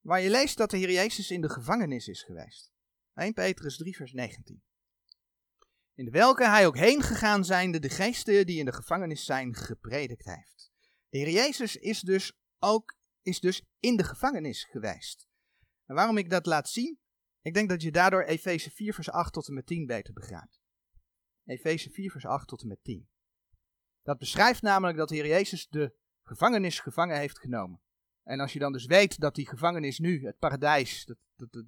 Waar 0.00 0.20
je 0.20 0.30
leest 0.30 0.56
dat 0.56 0.70
de 0.70 0.76
Heer 0.76 0.92
Jezus 0.92 1.30
in 1.30 1.40
de 1.40 1.48
gevangenis 1.48 2.08
is 2.08 2.22
geweest. 2.22 2.72
1 3.14 3.32
Petrus 3.32 3.76
3 3.76 3.96
vers 3.96 4.12
19. 4.12 4.62
In 5.96 6.10
welke 6.10 6.48
hij 6.48 6.66
ook 6.66 6.76
heen 6.76 7.02
gegaan 7.02 7.44
zijnde 7.44 7.78
de 7.78 7.88
geesten 7.88 8.46
die 8.46 8.58
in 8.58 8.64
de 8.64 8.72
gevangenis 8.72 9.24
zijn 9.24 9.54
gepredikt 9.54 10.24
heeft. 10.24 10.70
De 11.08 11.18
Heer 11.18 11.30
Jezus 11.30 11.76
is 11.76 12.00
dus 12.00 12.32
ook 12.58 12.96
is 13.22 13.40
dus 13.40 13.62
in 13.80 13.96
de 13.96 14.04
gevangenis 14.04 14.64
geweest. 14.64 15.26
En 15.86 15.94
waarom 15.94 16.16
ik 16.16 16.30
dat 16.30 16.46
laat 16.46 16.68
zien? 16.68 16.98
Ik 17.40 17.54
denk 17.54 17.68
dat 17.68 17.82
je 17.82 17.90
daardoor 17.90 18.22
Efeze 18.22 18.70
4 18.70 18.94
vers 18.94 19.10
8 19.10 19.32
tot 19.32 19.48
en 19.48 19.54
met 19.54 19.66
10 19.66 19.86
beter 19.86 20.12
begrijpt. 20.12 20.60
Efeze 21.44 21.90
4 21.90 22.10
vers 22.10 22.26
8 22.26 22.48
tot 22.48 22.62
en 22.62 22.68
met 22.68 22.84
10. 22.84 23.08
Dat 24.02 24.18
beschrijft 24.18 24.62
namelijk 24.62 24.98
dat 24.98 25.08
de 25.08 25.14
Heer 25.14 25.26
Jezus 25.26 25.68
de 25.68 25.96
gevangenis 26.22 26.80
gevangen 26.80 27.18
heeft 27.18 27.38
genomen. 27.38 27.80
En 28.22 28.40
als 28.40 28.52
je 28.52 28.58
dan 28.58 28.72
dus 28.72 28.86
weet 28.86 29.20
dat 29.20 29.34
die 29.34 29.48
gevangenis 29.48 29.98
nu, 29.98 30.26
het 30.26 30.38
paradijs, 30.38 31.04
dat, 31.04 31.18
dat, 31.36 31.64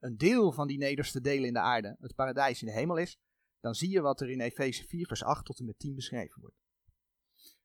een 0.00 0.16
deel 0.16 0.52
van 0.52 0.66
die 0.66 0.78
nederste 0.78 1.20
delen 1.20 1.46
in 1.46 1.52
de 1.52 1.60
aarde, 1.60 1.96
het 2.00 2.14
paradijs 2.14 2.62
in 2.62 2.66
de 2.66 2.74
hemel 2.74 2.96
is, 2.96 3.18
dan 3.62 3.74
zie 3.74 3.90
je 3.90 4.00
wat 4.00 4.20
er 4.20 4.30
in 4.30 4.40
Efeze 4.40 4.84
4 4.84 5.06
vers 5.06 5.24
8 5.24 5.44
tot 5.44 5.58
en 5.58 5.64
met 5.64 5.78
10 5.78 5.94
beschreven 5.94 6.40
wordt. 6.40 6.56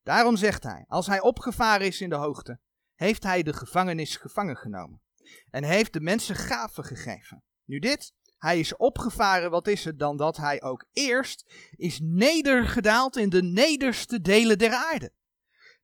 Daarom 0.03 0.37
zegt 0.37 0.63
hij, 0.63 0.85
als 0.87 1.07
hij 1.07 1.21
opgevaren 1.21 1.87
is 1.87 2.01
in 2.01 2.09
de 2.09 2.15
hoogte, 2.15 2.59
heeft 2.95 3.23
hij 3.23 3.43
de 3.43 3.53
gevangenis 3.53 4.15
gevangen 4.15 4.57
genomen. 4.57 5.01
En 5.49 5.63
heeft 5.63 5.93
de 5.93 5.99
mensen 6.01 6.35
gaven 6.35 6.83
gegeven. 6.83 7.43
Nu 7.65 7.79
dit, 7.79 8.13
hij 8.37 8.59
is 8.59 8.75
opgevaren, 8.75 9.51
wat 9.51 9.67
is 9.67 9.83
het 9.85 9.99
dan 9.99 10.17
dat 10.17 10.37
hij 10.37 10.61
ook 10.61 10.85
eerst 10.93 11.53
is 11.75 11.99
nedergedaald 12.03 13.15
in 13.15 13.29
de 13.29 13.43
nederste 13.43 14.21
delen 14.21 14.57
der 14.57 14.73
aarde. 14.73 15.11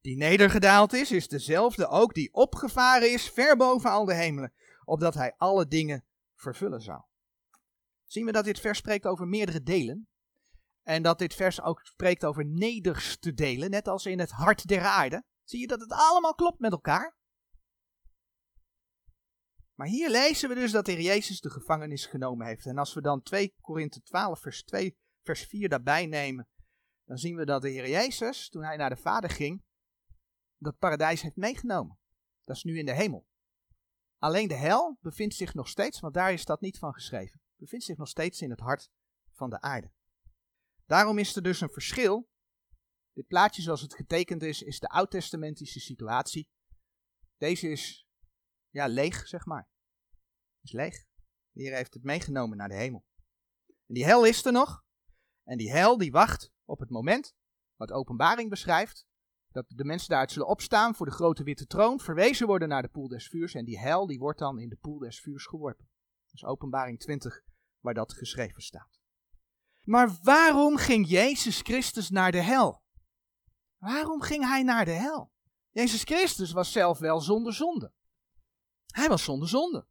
Die 0.01 0.17
nedergedaald 0.17 0.93
is, 0.93 1.11
is 1.11 1.27
dezelfde 1.27 1.87
ook 1.87 2.13
die 2.13 2.33
opgevaren 2.33 3.11
is 3.11 3.29
ver 3.29 3.57
boven 3.57 3.89
al 3.89 4.05
de 4.05 4.13
hemelen, 4.13 4.53
opdat 4.85 5.13
hij 5.13 5.33
alle 5.37 5.67
dingen 5.67 6.05
vervullen 6.35 6.81
zou. 6.81 7.01
Zien 8.13 8.25
we 8.25 8.31
dat 8.31 8.45
dit 8.45 8.59
vers 8.59 8.77
spreekt 8.77 9.05
over 9.05 9.27
meerdere 9.27 9.61
delen? 9.61 10.07
En 10.81 11.03
dat 11.03 11.19
dit 11.19 11.33
vers 11.33 11.61
ook 11.61 11.79
spreekt 11.85 12.25
over 12.25 12.45
nederste 12.45 13.33
delen, 13.33 13.69
net 13.69 13.87
als 13.87 14.05
in 14.05 14.19
het 14.19 14.31
hart 14.31 14.67
der 14.67 14.81
aarde. 14.81 15.23
Zie 15.43 15.59
je 15.59 15.67
dat 15.67 15.79
het 15.79 15.91
allemaal 15.91 16.35
klopt 16.35 16.59
met 16.59 16.71
elkaar? 16.71 17.17
Maar 19.73 19.87
hier 19.87 20.09
lezen 20.09 20.49
we 20.49 20.55
dus 20.55 20.71
dat 20.71 20.85
de 20.85 20.91
Heer 20.91 21.01
Jezus 21.01 21.39
de 21.39 21.49
gevangenis 21.49 22.05
genomen 22.05 22.47
heeft. 22.47 22.65
En 22.65 22.77
als 22.77 22.93
we 22.93 23.01
dan 23.01 23.21
2 23.21 23.53
Korinthe 23.61 24.01
12 24.01 24.39
vers 24.39 24.63
2 24.63 24.97
vers 25.21 25.45
4 25.45 25.69
daarbij 25.69 26.05
nemen, 26.05 26.47
dan 27.05 27.17
zien 27.17 27.35
we 27.35 27.45
dat 27.45 27.61
de 27.61 27.69
Heer 27.69 27.89
Jezus, 27.89 28.49
toen 28.49 28.63
hij 28.63 28.77
naar 28.77 28.89
de 28.89 29.01
Vader 29.01 29.29
ging, 29.29 29.63
dat 30.57 30.77
paradijs 30.77 31.21
heeft 31.21 31.35
meegenomen. 31.35 31.97
Dat 32.43 32.55
is 32.55 32.63
nu 32.63 32.77
in 32.77 32.85
de 32.85 32.93
hemel. 32.93 33.27
Alleen 34.17 34.47
de 34.47 34.55
hel 34.55 34.97
bevindt 35.01 35.35
zich 35.35 35.53
nog 35.53 35.67
steeds, 35.67 35.99
want 35.99 36.13
daar 36.13 36.33
is 36.33 36.45
dat 36.45 36.61
niet 36.61 36.77
van 36.77 36.93
geschreven, 36.93 37.41
bevindt 37.63 37.85
zich 37.85 37.97
nog 37.97 38.07
steeds 38.07 38.41
in 38.41 38.49
het 38.49 38.59
hart 38.59 38.89
van 39.31 39.49
de 39.49 39.61
aarde. 39.61 39.91
Daarom 40.85 41.17
is 41.17 41.35
er 41.35 41.43
dus 41.43 41.61
een 41.61 41.69
verschil. 41.69 42.29
Dit 43.13 43.27
plaatje 43.27 43.61
zoals 43.61 43.81
het 43.81 43.95
getekend 43.95 44.41
is, 44.41 44.61
is 44.61 44.79
de 44.79 44.89
oud-testamentische 44.89 45.79
situatie. 45.79 46.49
Deze 47.37 47.69
is 47.69 48.07
ja, 48.69 48.87
leeg, 48.87 49.27
zeg 49.27 49.45
maar. 49.45 49.69
Is 50.61 50.71
leeg. 50.71 51.05
De 51.51 51.61
Heer 51.61 51.75
heeft 51.75 51.93
het 51.93 52.03
meegenomen 52.03 52.57
naar 52.57 52.69
de 52.69 52.75
hemel. 52.75 53.05
En 53.67 53.93
die 53.93 54.05
hel 54.05 54.25
is 54.25 54.45
er 54.45 54.51
nog. 54.51 54.83
En 55.43 55.57
die 55.57 55.71
hel 55.71 55.97
die 55.97 56.11
wacht 56.11 56.51
op 56.65 56.79
het 56.79 56.89
moment, 56.89 57.35
wat 57.75 57.91
openbaring 57.91 58.49
beschrijft, 58.49 59.05
dat 59.51 59.65
de 59.67 59.85
mensen 59.85 60.09
daaruit 60.09 60.31
zullen 60.31 60.47
opstaan 60.47 60.95
voor 60.95 61.05
de 61.05 61.11
grote 61.11 61.43
witte 61.43 61.65
troon, 61.65 61.99
verwezen 61.99 62.47
worden 62.47 62.69
naar 62.69 62.81
de 62.81 62.89
poel 62.89 63.07
des 63.07 63.27
vuurs. 63.27 63.53
En 63.53 63.65
die 63.65 63.79
hel 63.79 64.07
die 64.07 64.19
wordt 64.19 64.39
dan 64.39 64.59
in 64.59 64.69
de 64.69 64.77
poel 64.77 64.97
des 64.97 65.19
vuurs 65.19 65.45
geworpen. 65.45 65.89
Is 66.31 66.45
openbaring 66.45 66.99
20, 66.99 67.43
waar 67.83 67.93
dat 67.93 68.13
geschreven 68.13 68.61
staat. 68.61 68.99
Maar 69.81 70.17
waarom 70.21 70.77
ging 70.77 71.07
Jezus 71.07 71.59
Christus 71.59 72.09
naar 72.09 72.31
de 72.31 72.41
hel? 72.41 72.83
Waarom 73.77 74.21
ging 74.21 74.47
hij 74.47 74.63
naar 74.63 74.85
de 74.85 74.91
hel? 74.91 75.31
Jezus 75.69 76.03
Christus 76.03 76.51
was 76.51 76.71
zelf 76.71 76.99
wel 76.99 77.21
zonder 77.21 77.53
zonde. 77.53 77.93
Hij 78.85 79.07
was 79.07 79.23
zonder 79.23 79.49
zonde. 79.49 79.87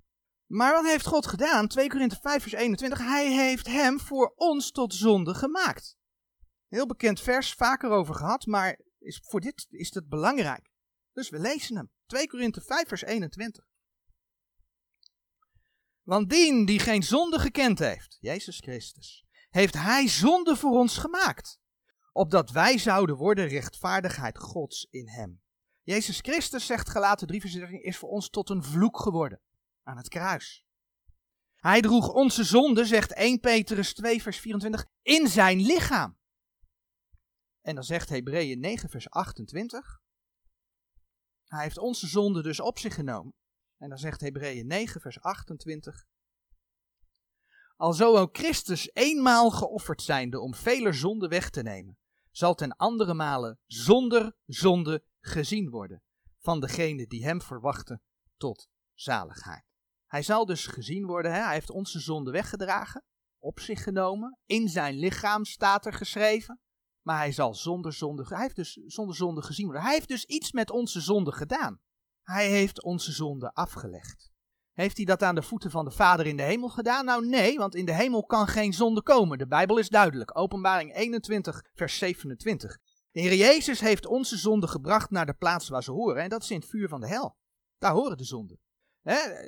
Maar 0.46 0.72
wat 0.72 0.84
heeft 0.84 1.06
God 1.06 1.26
gedaan? 1.26 1.68
2 1.68 1.88
Korinthe 1.88 2.18
5 2.20 2.42
vers 2.42 2.54
21. 2.54 2.98
Hij 2.98 3.32
heeft 3.32 3.66
hem 3.66 4.00
voor 4.00 4.32
ons 4.34 4.70
tot 4.70 4.94
zonde 4.94 5.34
gemaakt. 5.34 5.96
Heel 6.68 6.86
bekend 6.86 7.20
vers, 7.20 7.52
vaker 7.52 7.90
over 7.90 8.14
gehad, 8.14 8.46
maar 8.46 8.80
is, 8.98 9.20
voor 9.24 9.40
dit 9.40 9.66
is 9.68 9.94
het 9.94 10.08
belangrijk. 10.08 10.70
Dus 11.12 11.28
we 11.28 11.38
lezen 11.38 11.76
hem. 11.76 11.90
2 12.06 12.28
Korinthe 12.28 12.60
5 12.60 12.88
vers 12.88 13.02
21. 13.02 13.64
Want 16.02 16.30
dien 16.30 16.64
die 16.64 16.78
geen 16.78 17.02
zonde 17.02 17.38
gekend 17.38 17.78
heeft, 17.78 18.18
Jezus 18.20 18.58
Christus, 18.58 19.24
heeft 19.50 19.74
hij 19.74 20.08
zonde 20.08 20.56
voor 20.56 20.78
ons 20.78 20.98
gemaakt. 20.98 21.60
Opdat 22.12 22.50
wij 22.50 22.78
zouden 22.78 23.16
worden 23.16 23.48
rechtvaardigheid 23.48 24.38
Gods 24.38 24.86
in 24.90 25.08
hem. 25.08 25.42
Jezus 25.82 26.18
Christus, 26.18 26.66
zegt 26.66 26.88
gelaten 26.88 27.26
3 27.26 27.40
vers 27.40 27.52
13, 27.52 27.82
is 27.82 27.96
voor 27.96 28.08
ons 28.08 28.30
tot 28.30 28.50
een 28.50 28.62
vloek 28.62 28.98
geworden. 28.98 29.40
Aan 29.82 29.96
het 29.96 30.08
kruis. 30.08 30.66
Hij 31.56 31.80
droeg 31.80 32.08
onze 32.08 32.44
zonde, 32.44 32.84
zegt 32.84 33.12
1 33.12 33.40
Petrus 33.40 33.94
2 33.94 34.22
vers 34.22 34.38
24, 34.38 34.86
in 35.02 35.28
zijn 35.28 35.60
lichaam. 35.60 36.18
En 37.60 37.74
dan 37.74 37.84
zegt 37.84 38.08
Hebreeën 38.08 38.60
9 38.60 38.88
vers 38.88 39.10
28. 39.10 40.00
Hij 41.44 41.62
heeft 41.62 41.78
onze 41.78 42.06
zonde 42.06 42.42
dus 42.42 42.60
op 42.60 42.78
zich 42.78 42.94
genomen. 42.94 43.34
En 43.82 43.88
dan 43.88 43.98
zegt 43.98 44.20
Hebreeën 44.20 44.66
9 44.66 45.00
vers 45.00 45.20
28. 45.20 46.04
Alzo 47.76 48.16
ook 48.16 48.36
Christus 48.36 48.90
eenmaal 48.92 49.50
geofferd 49.50 50.02
zijnde 50.02 50.40
om 50.40 50.54
vele 50.54 50.92
zonden 50.92 51.28
weg 51.28 51.50
te 51.50 51.62
nemen, 51.62 51.98
zal 52.30 52.54
ten 52.54 52.76
andere 52.76 53.14
malen 53.14 53.58
zonder 53.66 54.36
zonde 54.46 55.04
gezien 55.20 55.70
worden 55.70 56.02
van 56.38 56.60
degene 56.60 57.06
die 57.06 57.24
hem 57.24 57.42
verwachten 57.42 58.02
tot 58.36 58.68
zaligheid. 58.94 59.64
Hij 60.06 60.22
zal 60.22 60.46
dus 60.46 60.66
gezien 60.66 61.06
worden, 61.06 61.32
hè? 61.32 61.40
hij 61.40 61.54
heeft 61.54 61.70
onze 61.70 62.00
zonde 62.00 62.30
weggedragen, 62.30 63.04
op 63.38 63.60
zich 63.60 63.82
genomen, 63.82 64.38
in 64.46 64.68
zijn 64.68 64.94
lichaam 64.94 65.44
staat 65.44 65.86
er 65.86 65.94
geschreven, 65.94 66.60
maar 67.00 67.16
hij 67.16 67.32
zal 67.32 67.54
zonder 67.54 67.92
zonde, 67.92 68.24
hij 68.28 68.42
heeft 68.42 68.56
dus 68.56 68.72
zonder 68.72 69.16
zonde 69.16 69.42
gezien 69.42 69.64
worden. 69.64 69.84
Hij 69.84 69.94
heeft 69.94 70.08
dus 70.08 70.24
iets 70.24 70.52
met 70.52 70.70
onze 70.70 71.00
zonde 71.00 71.32
gedaan. 71.32 71.80
Hij 72.22 72.48
heeft 72.48 72.82
onze 72.82 73.12
zonde 73.12 73.54
afgelegd. 73.54 74.30
Heeft 74.72 74.96
hij 74.96 75.06
dat 75.06 75.22
aan 75.22 75.34
de 75.34 75.42
voeten 75.42 75.70
van 75.70 75.84
de 75.84 75.90
Vader 75.90 76.26
in 76.26 76.36
de 76.36 76.42
hemel 76.42 76.68
gedaan? 76.68 77.04
Nou 77.04 77.26
nee, 77.26 77.58
want 77.58 77.74
in 77.74 77.84
de 77.84 77.94
hemel 77.94 78.24
kan 78.24 78.46
geen 78.46 78.72
zonde 78.72 79.02
komen. 79.02 79.38
De 79.38 79.46
Bijbel 79.46 79.78
is 79.78 79.88
duidelijk. 79.88 80.38
Openbaring 80.38 80.94
21, 80.94 81.64
vers 81.74 81.98
27. 81.98 82.78
De 83.10 83.20
Heer 83.20 83.34
Jezus 83.34 83.80
heeft 83.80 84.06
onze 84.06 84.36
zonde 84.36 84.66
gebracht 84.66 85.10
naar 85.10 85.26
de 85.26 85.34
plaats 85.34 85.68
waar 85.68 85.82
ze 85.82 85.90
horen. 85.90 86.22
En 86.22 86.28
dat 86.28 86.42
is 86.42 86.50
in 86.50 86.60
het 86.60 86.68
vuur 86.68 86.88
van 86.88 87.00
de 87.00 87.08
hel. 87.08 87.36
Daar 87.78 87.92
horen 87.92 88.16
de 88.16 88.24
zonden. 88.24 88.60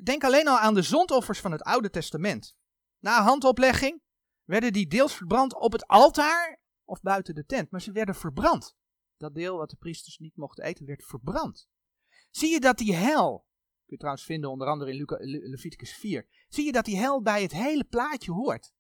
Denk 0.02 0.24
alleen 0.24 0.48
al 0.48 0.58
aan 0.58 0.74
de 0.74 0.82
zondoffers 0.82 1.40
van 1.40 1.52
het 1.52 1.62
Oude 1.62 1.90
Testament. 1.90 2.56
Na 2.98 3.22
handoplegging 3.22 4.02
werden 4.44 4.72
die 4.72 4.86
deels 4.86 5.14
verbrand 5.14 5.54
op 5.54 5.72
het 5.72 5.86
altaar 5.86 6.60
of 6.84 7.00
buiten 7.00 7.34
de 7.34 7.44
tent. 7.44 7.70
Maar 7.70 7.80
ze 7.80 7.92
werden 7.92 8.14
verbrand. 8.14 8.74
Dat 9.16 9.34
deel 9.34 9.56
wat 9.56 9.70
de 9.70 9.76
priesters 9.76 10.18
niet 10.18 10.36
mochten 10.36 10.64
eten 10.64 10.86
werd 10.86 11.04
verbrand. 11.04 11.68
Zie 12.36 12.50
je 12.50 12.60
dat 12.60 12.78
die 12.78 12.94
hel 12.94 13.46
kun 13.84 13.92
je 13.92 13.96
trouwens 13.96 14.24
vinden 14.24 14.50
onder 14.50 14.68
andere 14.68 14.90
in 14.90 15.04
Le 15.06 15.48
Leviticus 15.48 15.94
4. 15.94 16.46
Zie 16.48 16.64
je 16.64 16.72
dat 16.72 16.84
die 16.84 16.96
hel 16.96 17.22
bij 17.22 17.42
het 17.42 17.52
hele 17.52 17.84
plaatje 17.84 18.32
hoort. 18.32 18.72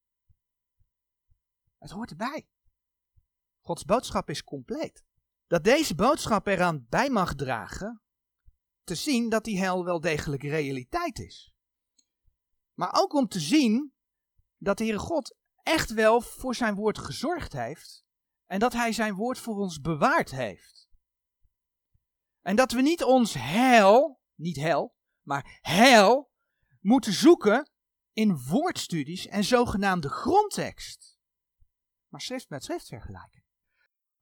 Het 1.78 1.90
hoort 1.90 2.10
erbij. 2.10 2.48
Gods 3.60 3.84
boodschap 3.84 4.30
is 4.30 4.44
compleet. 4.44 5.04
Dat 5.46 5.64
deze 5.64 5.94
boodschap 5.94 6.46
eraan 6.46 6.86
bij 6.88 7.10
mag 7.10 7.34
dragen, 7.34 8.02
te 8.84 8.94
zien 8.94 9.28
dat 9.28 9.44
die 9.44 9.58
hel 9.58 9.84
wel 9.84 10.00
degelijk 10.00 10.42
realiteit 10.42 11.18
is. 11.18 11.54
Maar 12.72 12.90
ook 12.92 13.12
om 13.12 13.28
te 13.28 13.40
zien 13.40 13.94
dat 14.56 14.78
de 14.78 14.84
Heere 14.84 14.98
God 14.98 15.36
echt 15.62 15.92
wel 15.92 16.20
voor 16.20 16.54
zijn 16.54 16.74
woord 16.74 16.98
gezorgd 16.98 17.52
heeft 17.52 18.04
en 18.46 18.58
dat 18.58 18.72
hij 18.72 18.92
zijn 18.92 19.14
woord 19.14 19.38
voor 19.38 19.56
ons 19.56 19.80
bewaard 19.80 20.30
heeft. 20.30 20.83
En 22.44 22.56
dat 22.56 22.72
we 22.72 22.82
niet 22.82 23.02
ons 23.02 23.34
heil, 23.34 24.20
niet 24.34 24.56
hel, 24.56 24.94
maar 25.22 25.58
heil 25.60 26.30
moeten 26.80 27.12
zoeken 27.12 27.70
in 28.12 28.38
woordstudies 28.38 29.26
en 29.26 29.44
zogenaamde 29.44 30.08
grondtekst. 30.08 31.18
Maar 32.08 32.20
schrift 32.20 32.48
met 32.48 32.64
schrift 32.64 32.88
vergelijken. 32.88 33.44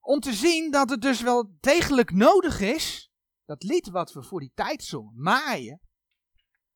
Om 0.01 0.21
te 0.21 0.33
zien 0.33 0.71
dat 0.71 0.91
het 0.91 1.01
dus 1.01 1.21
wel 1.21 1.57
degelijk 1.61 2.11
nodig 2.13 2.61
is, 2.61 3.13
dat 3.45 3.63
lied 3.63 3.89
wat 3.89 4.13
we 4.13 4.23
voor 4.23 4.41
die 4.41 4.53
tijd 4.55 4.83
zongen, 4.83 5.23
maaien, 5.23 5.81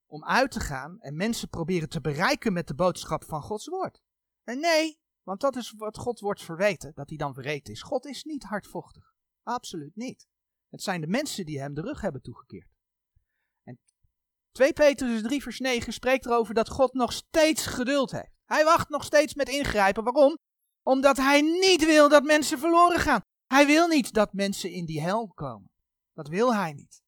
om 0.06 0.24
uit 0.24 0.50
te 0.50 0.60
gaan 0.60 1.00
en 1.00 1.16
mensen 1.16 1.48
proberen 1.48 1.88
te 1.88 2.00
bereiken 2.00 2.52
met 2.52 2.66
de 2.66 2.74
boodschap 2.74 3.24
van 3.24 3.42
Gods 3.42 3.66
woord. 3.66 4.02
En 4.42 4.60
nee, 4.60 5.00
want 5.22 5.40
dat 5.40 5.56
is 5.56 5.74
wat 5.76 5.98
God 5.98 6.20
wordt 6.20 6.42
verweten, 6.42 6.92
dat 6.94 7.08
hij 7.08 7.18
dan 7.18 7.34
verreten 7.34 7.72
is. 7.72 7.82
God 7.82 8.04
is 8.04 8.24
niet 8.24 8.42
hardvochtig. 8.42 9.14
Absoluut 9.42 9.96
niet. 9.96 10.28
Het 10.68 10.82
zijn 10.82 11.00
de 11.00 11.06
mensen 11.06 11.46
die 11.46 11.60
hem 11.60 11.74
de 11.74 11.80
rug 11.80 12.00
hebben 12.00 12.22
toegekeerd. 12.22 12.70
En 13.62 13.78
2 14.50 14.72
Petrus 14.72 15.22
3 15.22 15.42
vers 15.42 15.58
9 15.58 15.92
spreekt 15.92 16.26
erover 16.26 16.54
dat 16.54 16.68
God 16.68 16.92
nog 16.92 17.12
steeds 17.12 17.66
geduld 17.66 18.10
heeft. 18.10 18.34
Hij 18.44 18.64
wacht 18.64 18.88
nog 18.88 19.04
steeds 19.04 19.34
met 19.34 19.48
ingrijpen. 19.48 20.04
Waarom? 20.04 20.38
Omdat 20.82 21.16
hij 21.16 21.40
niet 21.40 21.84
wil 21.84 22.08
dat 22.08 22.22
mensen 22.22 22.58
verloren 22.58 22.98
gaan. 22.98 23.20
Hij 23.46 23.66
wil 23.66 23.88
niet 23.88 24.12
dat 24.12 24.32
mensen 24.32 24.70
in 24.70 24.84
die 24.84 25.00
hel 25.00 25.28
komen. 25.28 25.70
Dat 26.12 26.28
wil 26.28 26.54
hij 26.54 26.72
niet. 26.72 27.02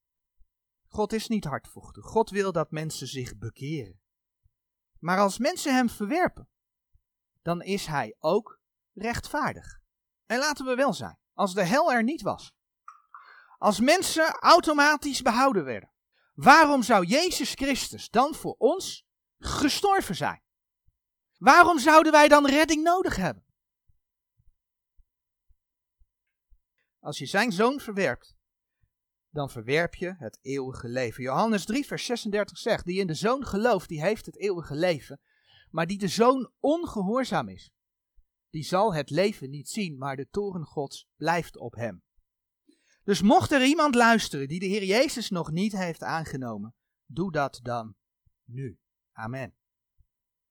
God 0.89 1.13
is 1.13 1.29
niet 1.29 1.45
hardvochtig. 1.45 2.05
God 2.05 2.31
wil 2.31 2.53
dat 2.53 2.71
mensen 2.71 3.07
zich 3.07 3.37
bekeren. 3.37 4.01
Maar 4.99 5.19
als 5.19 5.39
mensen 5.39 5.75
hem 5.75 5.89
verwerpen, 5.89 6.49
dan 7.43 7.63
is 7.63 7.87
hij 7.87 8.17
ook 8.19 8.61
rechtvaardig. 8.93 9.79
En 10.27 10.39
laten 10.39 10.65
we 10.65 10.75
wel 10.75 10.93
zijn, 10.93 11.19
als 11.33 11.55
de 11.55 11.65
hel 11.65 11.93
er 11.93 12.03
niet 12.03 12.23
was, 12.23 12.53
als 13.59 13.81
mensen 13.81 14.31
automatisch 14.31 15.23
behouden 15.23 15.65
werden, 15.65 15.93
waarom 16.35 16.83
zou 16.83 17.07
Jezus 17.07 17.53
Christus 17.53 18.11
dan 18.11 18.35
voor 18.35 18.55
ons 18.59 19.07
gestorven 19.39 20.17
zijn? 20.17 20.43
Waarom 21.37 21.79
zouden 21.79 22.13
wij 22.13 22.29
dan 22.29 22.47
redding 22.47 22.83
nodig 22.83 23.17
hebben? 23.17 23.45
Als 26.99 27.19
je 27.19 27.27
zijn 27.27 27.53
zoon 27.53 27.81
verwerpt, 27.81 28.37
dan 29.31 29.51
verwerp 29.51 29.95
je 29.95 30.15
het 30.19 30.39
eeuwige 30.43 30.89
leven. 30.89 31.23
Johannes 31.23 31.65
3, 31.65 31.87
vers 31.87 32.05
36 32.05 32.59
zegt: 32.59 32.85
Die 32.85 33.01
in 33.01 33.07
de 33.07 33.15
zoon 33.15 33.47
gelooft, 33.47 33.89
die 33.89 34.01
heeft 34.01 34.27
het 34.27 34.39
eeuwige 34.39 34.75
leven. 34.75 35.21
Maar 35.71 35.87
die 35.87 35.99
de 35.99 36.09
zoon 36.09 36.53
ongehoorzaam 36.59 37.49
is, 37.49 37.73
die 38.51 38.63
zal 38.63 38.95
het 38.95 39.11
leven 39.11 39.51
niet 39.51 39.69
zien, 39.69 39.99
maar 39.99 40.17
de 40.17 40.29
toren 40.29 40.65
Gods 40.65 41.09
blijft 41.17 41.57
op 41.57 41.75
hem. 41.75 42.03
Dus 43.09 43.23
mocht 43.23 43.53
er 43.53 43.65
iemand 43.65 43.95
luisteren 43.95 44.49
die 44.49 44.59
de 44.59 44.67
Heer 44.67 44.85
Jezus 44.85 45.31
nog 45.31 45.51
niet 45.51 45.73
heeft 45.73 46.03
aangenomen, 46.03 46.75
doe 47.07 47.33
dat 47.33 47.61
dan 47.63 47.95
nu. 48.45 48.79
Amen. 49.13 49.58